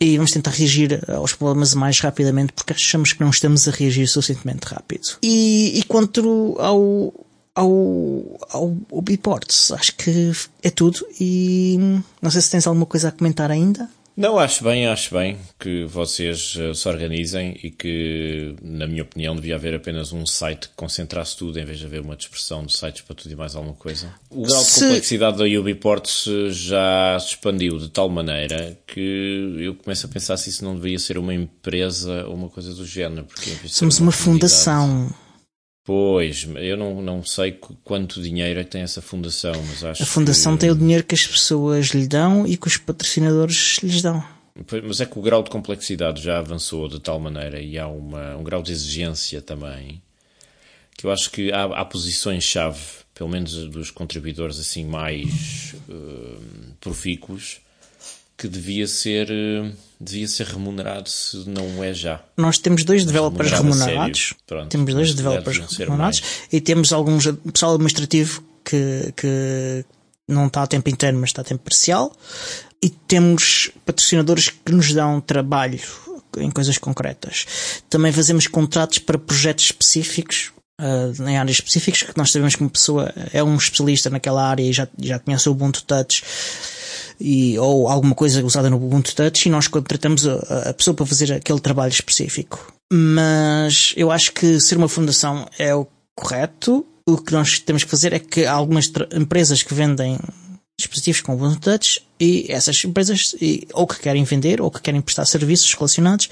e 0.00 0.16
vamos 0.16 0.30
tentar 0.30 0.50
reagir 0.50 1.02
aos 1.10 1.32
problemas 1.32 1.74
mais 1.74 1.98
rapidamente 2.00 2.52
porque 2.52 2.72
achamos 2.72 3.12
que 3.12 3.20
não 3.20 3.30
estamos 3.30 3.66
a 3.66 3.70
reagir 3.70 4.06
suficientemente 4.06 4.66
rápido. 4.66 5.18
E, 5.22 5.78
e 5.78 5.82
quanto 5.84 6.56
ao, 6.58 7.12
ao, 7.54 8.38
ao, 8.50 8.76
ao 8.92 9.02
Biports. 9.02 9.72
Acho 9.72 9.96
que 9.96 10.32
é 10.62 10.70
tudo 10.70 11.04
e 11.20 12.00
não 12.22 12.30
sei 12.30 12.40
se 12.40 12.50
tens 12.50 12.66
alguma 12.66 12.86
coisa 12.86 13.08
a 13.08 13.12
comentar 13.12 13.50
ainda. 13.50 13.88
Não, 14.18 14.36
acho 14.36 14.64
bem, 14.64 14.84
acho 14.84 15.14
bem 15.14 15.38
que 15.60 15.84
vocês 15.84 16.56
uh, 16.56 16.74
se 16.74 16.88
organizem 16.88 17.56
e 17.62 17.70
que, 17.70 18.52
na 18.60 18.84
minha 18.84 19.04
opinião, 19.04 19.36
devia 19.36 19.54
haver 19.54 19.76
apenas 19.76 20.12
um 20.12 20.26
site 20.26 20.70
que 20.70 20.74
concentrasse 20.74 21.36
tudo 21.36 21.56
em 21.56 21.64
vez 21.64 21.78
de 21.78 21.86
haver 21.86 22.00
uma 22.00 22.16
dispersão 22.16 22.66
de 22.66 22.76
sites 22.76 23.02
para 23.02 23.14
tudo 23.14 23.30
e 23.30 23.36
mais 23.36 23.54
alguma 23.54 23.76
coisa. 23.76 24.12
O 24.28 24.42
grau 24.42 24.60
se... 24.60 24.80
de 24.80 24.86
complexidade 24.86 25.38
da 25.38 25.60
Ubiports 25.60 26.24
já 26.48 27.16
se 27.20 27.28
expandiu 27.28 27.78
de 27.78 27.90
tal 27.90 28.08
maneira 28.08 28.76
que 28.88 29.54
eu 29.60 29.76
começo 29.76 30.06
a 30.06 30.08
pensar 30.08 30.36
se 30.36 30.50
isso 30.50 30.64
não 30.64 30.74
deveria 30.74 30.98
ser 30.98 31.16
uma 31.16 31.32
empresa 31.32 32.26
ou 32.26 32.34
uma 32.34 32.48
coisa 32.48 32.74
do 32.74 32.84
género. 32.84 33.24
Porque 33.24 33.68
Somos 33.68 34.00
uma, 34.00 34.06
uma 34.06 34.12
fundação. 34.12 35.14
Pois, 35.88 36.46
eu 36.56 36.76
não, 36.76 37.00
não 37.00 37.24
sei 37.24 37.58
quanto 37.82 38.20
dinheiro 38.20 38.60
é 38.60 38.64
que 38.64 38.68
tem 38.68 38.82
essa 38.82 39.00
fundação, 39.00 39.54
mas 39.70 39.82
acho 39.82 40.02
A 40.02 40.06
fundação 40.06 40.52
que... 40.52 40.60
tem 40.60 40.70
o 40.70 40.76
dinheiro 40.76 41.02
que 41.02 41.14
as 41.14 41.26
pessoas 41.26 41.86
lhe 41.86 42.06
dão 42.06 42.46
e 42.46 42.58
que 42.58 42.66
os 42.66 42.76
patrocinadores 42.76 43.78
lhes 43.82 44.02
dão. 44.02 44.22
Mas 44.86 45.00
é 45.00 45.06
que 45.06 45.18
o 45.18 45.22
grau 45.22 45.42
de 45.42 45.48
complexidade 45.48 46.22
já 46.22 46.40
avançou 46.40 46.88
de 46.88 47.00
tal 47.00 47.18
maneira 47.18 47.58
e 47.58 47.78
há 47.78 47.88
uma, 47.88 48.36
um 48.36 48.44
grau 48.44 48.62
de 48.62 48.70
exigência 48.70 49.40
também 49.40 50.02
que 50.94 51.06
eu 51.06 51.10
acho 51.10 51.30
que 51.30 51.50
há, 51.50 51.64
há 51.64 51.84
posições-chave, 51.86 52.80
pelo 53.14 53.30
menos 53.30 53.54
dos 53.68 53.90
contribuidores 53.90 54.58
assim 54.58 54.84
mais 54.84 55.74
uh, 55.88 56.42
profícuos, 56.80 57.62
que 58.36 58.46
devia 58.46 58.86
ser, 58.86 59.30
eh, 59.30 59.72
devia 60.00 60.28
ser 60.28 60.46
remunerado 60.46 61.08
se 61.08 61.48
não 61.48 61.82
é 61.82 61.92
já. 61.92 62.20
Nós 62.36 62.58
temos 62.58 62.84
dois 62.84 63.04
developers 63.04 63.50
remunerados. 63.50 64.34
Pronto, 64.46 64.68
temos 64.68 64.94
dois 64.94 65.14
developers 65.14 65.58
remunerados 65.76 66.22
e 66.52 66.60
temos 66.60 66.92
alguns 66.92 67.26
pessoal 67.52 67.74
administrativo 67.74 68.42
que, 68.64 69.12
que 69.16 69.84
não 70.28 70.46
está 70.46 70.62
a 70.62 70.66
tempo 70.66 70.88
inteiro, 70.88 71.18
mas 71.18 71.30
está 71.30 71.42
a 71.42 71.44
tempo 71.44 71.62
parcial. 71.64 72.12
E 72.80 72.88
temos 72.90 73.70
patrocinadores 73.84 74.50
que 74.50 74.72
nos 74.72 74.92
dão 74.92 75.20
trabalho 75.20 75.80
em 76.36 76.50
coisas 76.50 76.78
concretas. 76.78 77.46
Também 77.90 78.12
fazemos 78.12 78.46
contratos 78.46 78.98
para 78.98 79.18
projetos 79.18 79.64
específicos, 79.64 80.52
uh, 80.80 81.28
em 81.28 81.36
áreas 81.36 81.56
específicas, 81.56 82.02
que 82.02 82.16
nós 82.16 82.30
sabemos 82.30 82.54
que 82.54 82.60
uma 82.60 82.70
pessoa 82.70 83.12
é 83.32 83.42
um 83.42 83.56
especialista 83.56 84.10
naquela 84.10 84.46
área 84.46 84.62
e 84.62 84.72
já, 84.72 84.86
já 85.00 85.18
conhece 85.18 85.48
o 85.48 85.52
Ubuntu 85.52 85.82
Touch 85.84 86.22
e, 87.20 87.58
ou 87.58 87.88
alguma 87.88 88.14
coisa 88.14 88.44
usada 88.44 88.70
no 88.70 88.76
Ubuntu 88.76 89.14
Touch 89.14 89.48
e 89.48 89.50
nós 89.50 89.68
contratamos 89.68 90.26
a, 90.26 90.70
a 90.70 90.74
pessoa 90.74 90.94
para 90.94 91.06
fazer 91.06 91.32
aquele 91.32 91.60
trabalho 91.60 91.92
específico. 91.92 92.72
Mas 92.92 93.92
eu 93.96 94.10
acho 94.10 94.32
que 94.32 94.60
ser 94.60 94.76
uma 94.76 94.88
fundação 94.88 95.48
é 95.58 95.74
o 95.74 95.86
correto. 96.14 96.86
O 97.06 97.16
que 97.16 97.32
nós 97.32 97.58
temos 97.58 97.84
que 97.84 97.90
fazer 97.90 98.12
é 98.12 98.18
que 98.18 98.46
algumas 98.46 98.90
empresas 99.14 99.62
que 99.62 99.74
vendem 99.74 100.18
dispositivos 100.78 101.20
com 101.20 101.34
Ubuntu 101.34 101.60
Touch 101.60 102.02
e 102.20 102.46
essas 102.48 102.84
empresas 102.84 103.34
ou 103.72 103.86
que 103.86 103.98
querem 103.98 104.22
vender 104.24 104.60
ou 104.60 104.70
que 104.70 104.80
querem 104.80 105.00
prestar 105.00 105.24
serviços 105.24 105.72
relacionados 105.74 106.28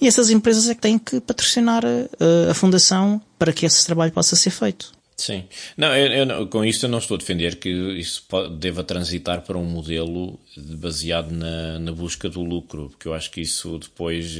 e 0.00 0.08
essas 0.08 0.30
empresas 0.30 0.68
é 0.68 0.74
que 0.74 0.80
têm 0.80 0.98
que 0.98 1.20
patrocinar 1.20 1.84
a, 1.84 2.50
a 2.50 2.54
fundação 2.54 3.20
para 3.38 3.52
que 3.52 3.66
esse 3.66 3.84
trabalho 3.84 4.10
possa 4.12 4.34
ser 4.36 4.50
feito. 4.50 4.92
Sim. 5.20 5.44
Não, 5.76 5.94
eu, 5.94 6.24
eu, 6.24 6.46
com 6.46 6.64
isto 6.64 6.86
eu 6.86 6.90
não 6.90 6.96
estou 6.96 7.16
a 7.16 7.18
defender 7.18 7.56
que 7.56 7.68
isso 7.68 8.24
deva 8.58 8.82
transitar 8.82 9.42
para 9.42 9.58
um 9.58 9.64
modelo 9.64 10.40
baseado 10.56 11.30
na, 11.30 11.78
na 11.78 11.92
busca 11.92 12.26
do 12.30 12.42
lucro, 12.42 12.88
porque 12.88 13.06
eu 13.06 13.12
acho 13.12 13.30
que 13.30 13.42
isso 13.42 13.78
depois 13.78 14.38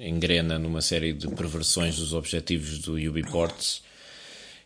engrena 0.00 0.56
numa 0.56 0.80
série 0.80 1.12
de 1.12 1.26
perversões 1.26 1.96
dos 1.96 2.12
objetivos 2.12 2.78
do 2.78 2.92
Ubiports 2.94 3.82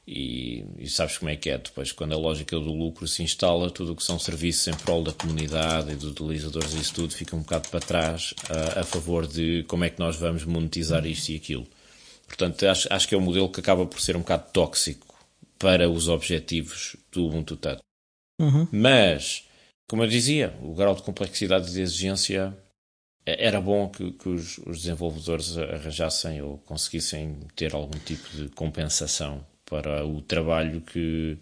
e, 0.07 0.67
e, 0.79 0.87
sabes 0.91 1.17
como 1.17 1.31
é 1.31 1.37
que 1.37 1.49
é 1.49 1.57
depois, 1.57 1.93
quando 1.93 2.13
a 2.13 2.19
lógica 2.19 2.59
do 2.59 2.73
lucro 2.73 3.09
se 3.09 3.23
instala, 3.23 3.71
tudo 3.71 3.93
o 3.93 3.97
que 3.97 4.05
são 4.05 4.19
serviços 4.19 4.69
em 4.69 4.75
prol 4.75 5.03
da 5.03 5.13
comunidade 5.13 5.93
e 5.93 5.95
dos 5.95 6.11
utilizadores 6.11 6.75
isso 6.75 6.93
tudo 6.93 7.15
fica 7.15 7.35
um 7.35 7.41
bocado 7.41 7.71
para 7.71 7.81
trás 7.81 8.35
a, 8.51 8.81
a 8.81 8.85
favor 8.85 9.27
de 9.27 9.65
como 9.67 9.85
é 9.85 9.89
que 9.89 9.99
nós 9.99 10.17
vamos 10.17 10.45
monetizar 10.45 11.07
isto 11.07 11.31
e 11.31 11.37
aquilo. 11.37 11.67
Portanto, 12.27 12.67
acho, 12.67 12.89
acho 12.91 13.09
que 13.09 13.15
é 13.15 13.19
um 13.19 13.23
modelo 13.23 13.49
que 13.49 13.61
acaba 13.61 13.87
por 13.87 14.01
ser 14.01 14.17
um 14.17 14.21
bocado 14.21 14.45
tóxico 14.53 15.12
para 15.63 15.89
os 15.89 16.09
objetivos 16.09 16.97
do 17.13 17.25
Ubuntu 17.25 17.57
Touch. 17.57 17.81
Uhum. 18.41 18.67
Mas, 18.73 19.49
como 19.89 20.03
eu 20.03 20.09
dizia, 20.09 20.59
o 20.61 20.75
grau 20.75 20.93
de 20.93 21.05
complexidade 21.05 21.71
e 21.71 21.75
de 21.75 21.81
exigência 21.81 22.53
é, 23.25 23.47
era 23.47 23.61
bom 23.61 23.89
que, 23.89 24.11
que 24.11 24.29
os, 24.29 24.59
os, 24.59 24.79
desenvolvedores 24.79 25.57
arranjassem 25.57 26.43
ou 26.43 26.59
conseguissem 26.59 27.39
ter 27.55 27.77
algum 27.77 27.97
tipo 28.01 28.29
de 28.31 28.49
compensação 28.49 29.47
para 29.65 30.05
o 30.05 30.21
trabalho 30.21 30.81
que, 30.81 31.39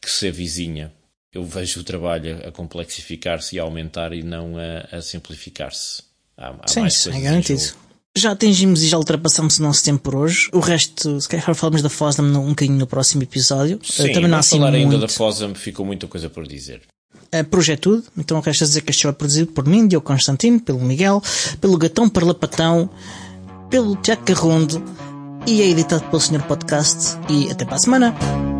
que 0.00 0.10
se 0.10 0.26
avizinha. 0.26 0.92
Eu 1.32 1.44
vejo 1.44 1.80
o 1.80 1.84
trabalho 1.84 2.44
a 2.44 2.50
complexificar-se 2.50 3.54
e 3.54 3.60
a 3.60 3.62
aumentar 3.62 4.12
e 4.12 4.24
não 4.24 4.56
a, 4.58 4.96
a 4.96 5.00
simplificar-se. 5.00 6.02
Há, 6.36 6.56
há 6.60 6.66
Sim, 6.66 6.80
mais 6.80 7.06
é 7.06 7.20
garantido. 7.20 7.62
Já 8.18 8.32
atingimos 8.32 8.82
e 8.82 8.88
já 8.88 8.98
ultrapassamos 8.98 9.58
o 9.58 9.62
nosso 9.62 9.84
tempo 9.84 10.00
por 10.00 10.16
hoje. 10.16 10.48
O 10.52 10.58
resto, 10.58 11.20
se 11.20 11.28
calhar 11.28 11.54
falamos 11.54 11.82
da 11.82 11.88
FOSDAM 11.88 12.36
um 12.38 12.48
bocadinho 12.48 12.78
no 12.78 12.86
próximo 12.86 13.22
episódio. 13.22 13.78
Eh, 13.80 13.86
Sim, 14.06 14.12
também 14.12 14.28
não 14.28 14.38
assim 14.38 14.58
falar 14.58 14.72
muito... 14.72 14.84
ainda 14.84 14.98
da 14.98 15.08
FOSDAM 15.08 15.54
ficou 15.54 15.86
muita 15.86 16.06
coisa 16.08 16.28
por 16.28 16.46
dizer. 16.46 16.82
Eh, 17.30 17.40
uh, 17.40 17.44
Projetudo, 17.44 18.02
é 18.16 18.20
então 18.20 18.40
resta 18.40 18.64
dizer 18.64 18.80
que 18.80 18.90
este 18.90 19.02
show 19.02 19.10
é 19.10 19.14
produzido 19.14 19.52
por 19.52 19.66
mim, 19.66 19.86
Diogo 19.86 20.06
Constantino, 20.06 20.60
pelo 20.60 20.80
Miguel, 20.80 21.22
pelo 21.60 21.78
Gatão 21.78 22.08
Parlapatão, 22.08 22.90
pelo 23.70 23.94
Tiago 23.96 24.22
Carrondo 24.22 24.82
e 25.46 25.62
é 25.62 25.68
editado 25.68 26.04
pelo 26.04 26.20
Senhor 26.20 26.42
Podcast. 26.42 27.16
E 27.28 27.50
até 27.50 27.64
para 27.64 27.76
a 27.76 27.78
semana! 27.78 28.57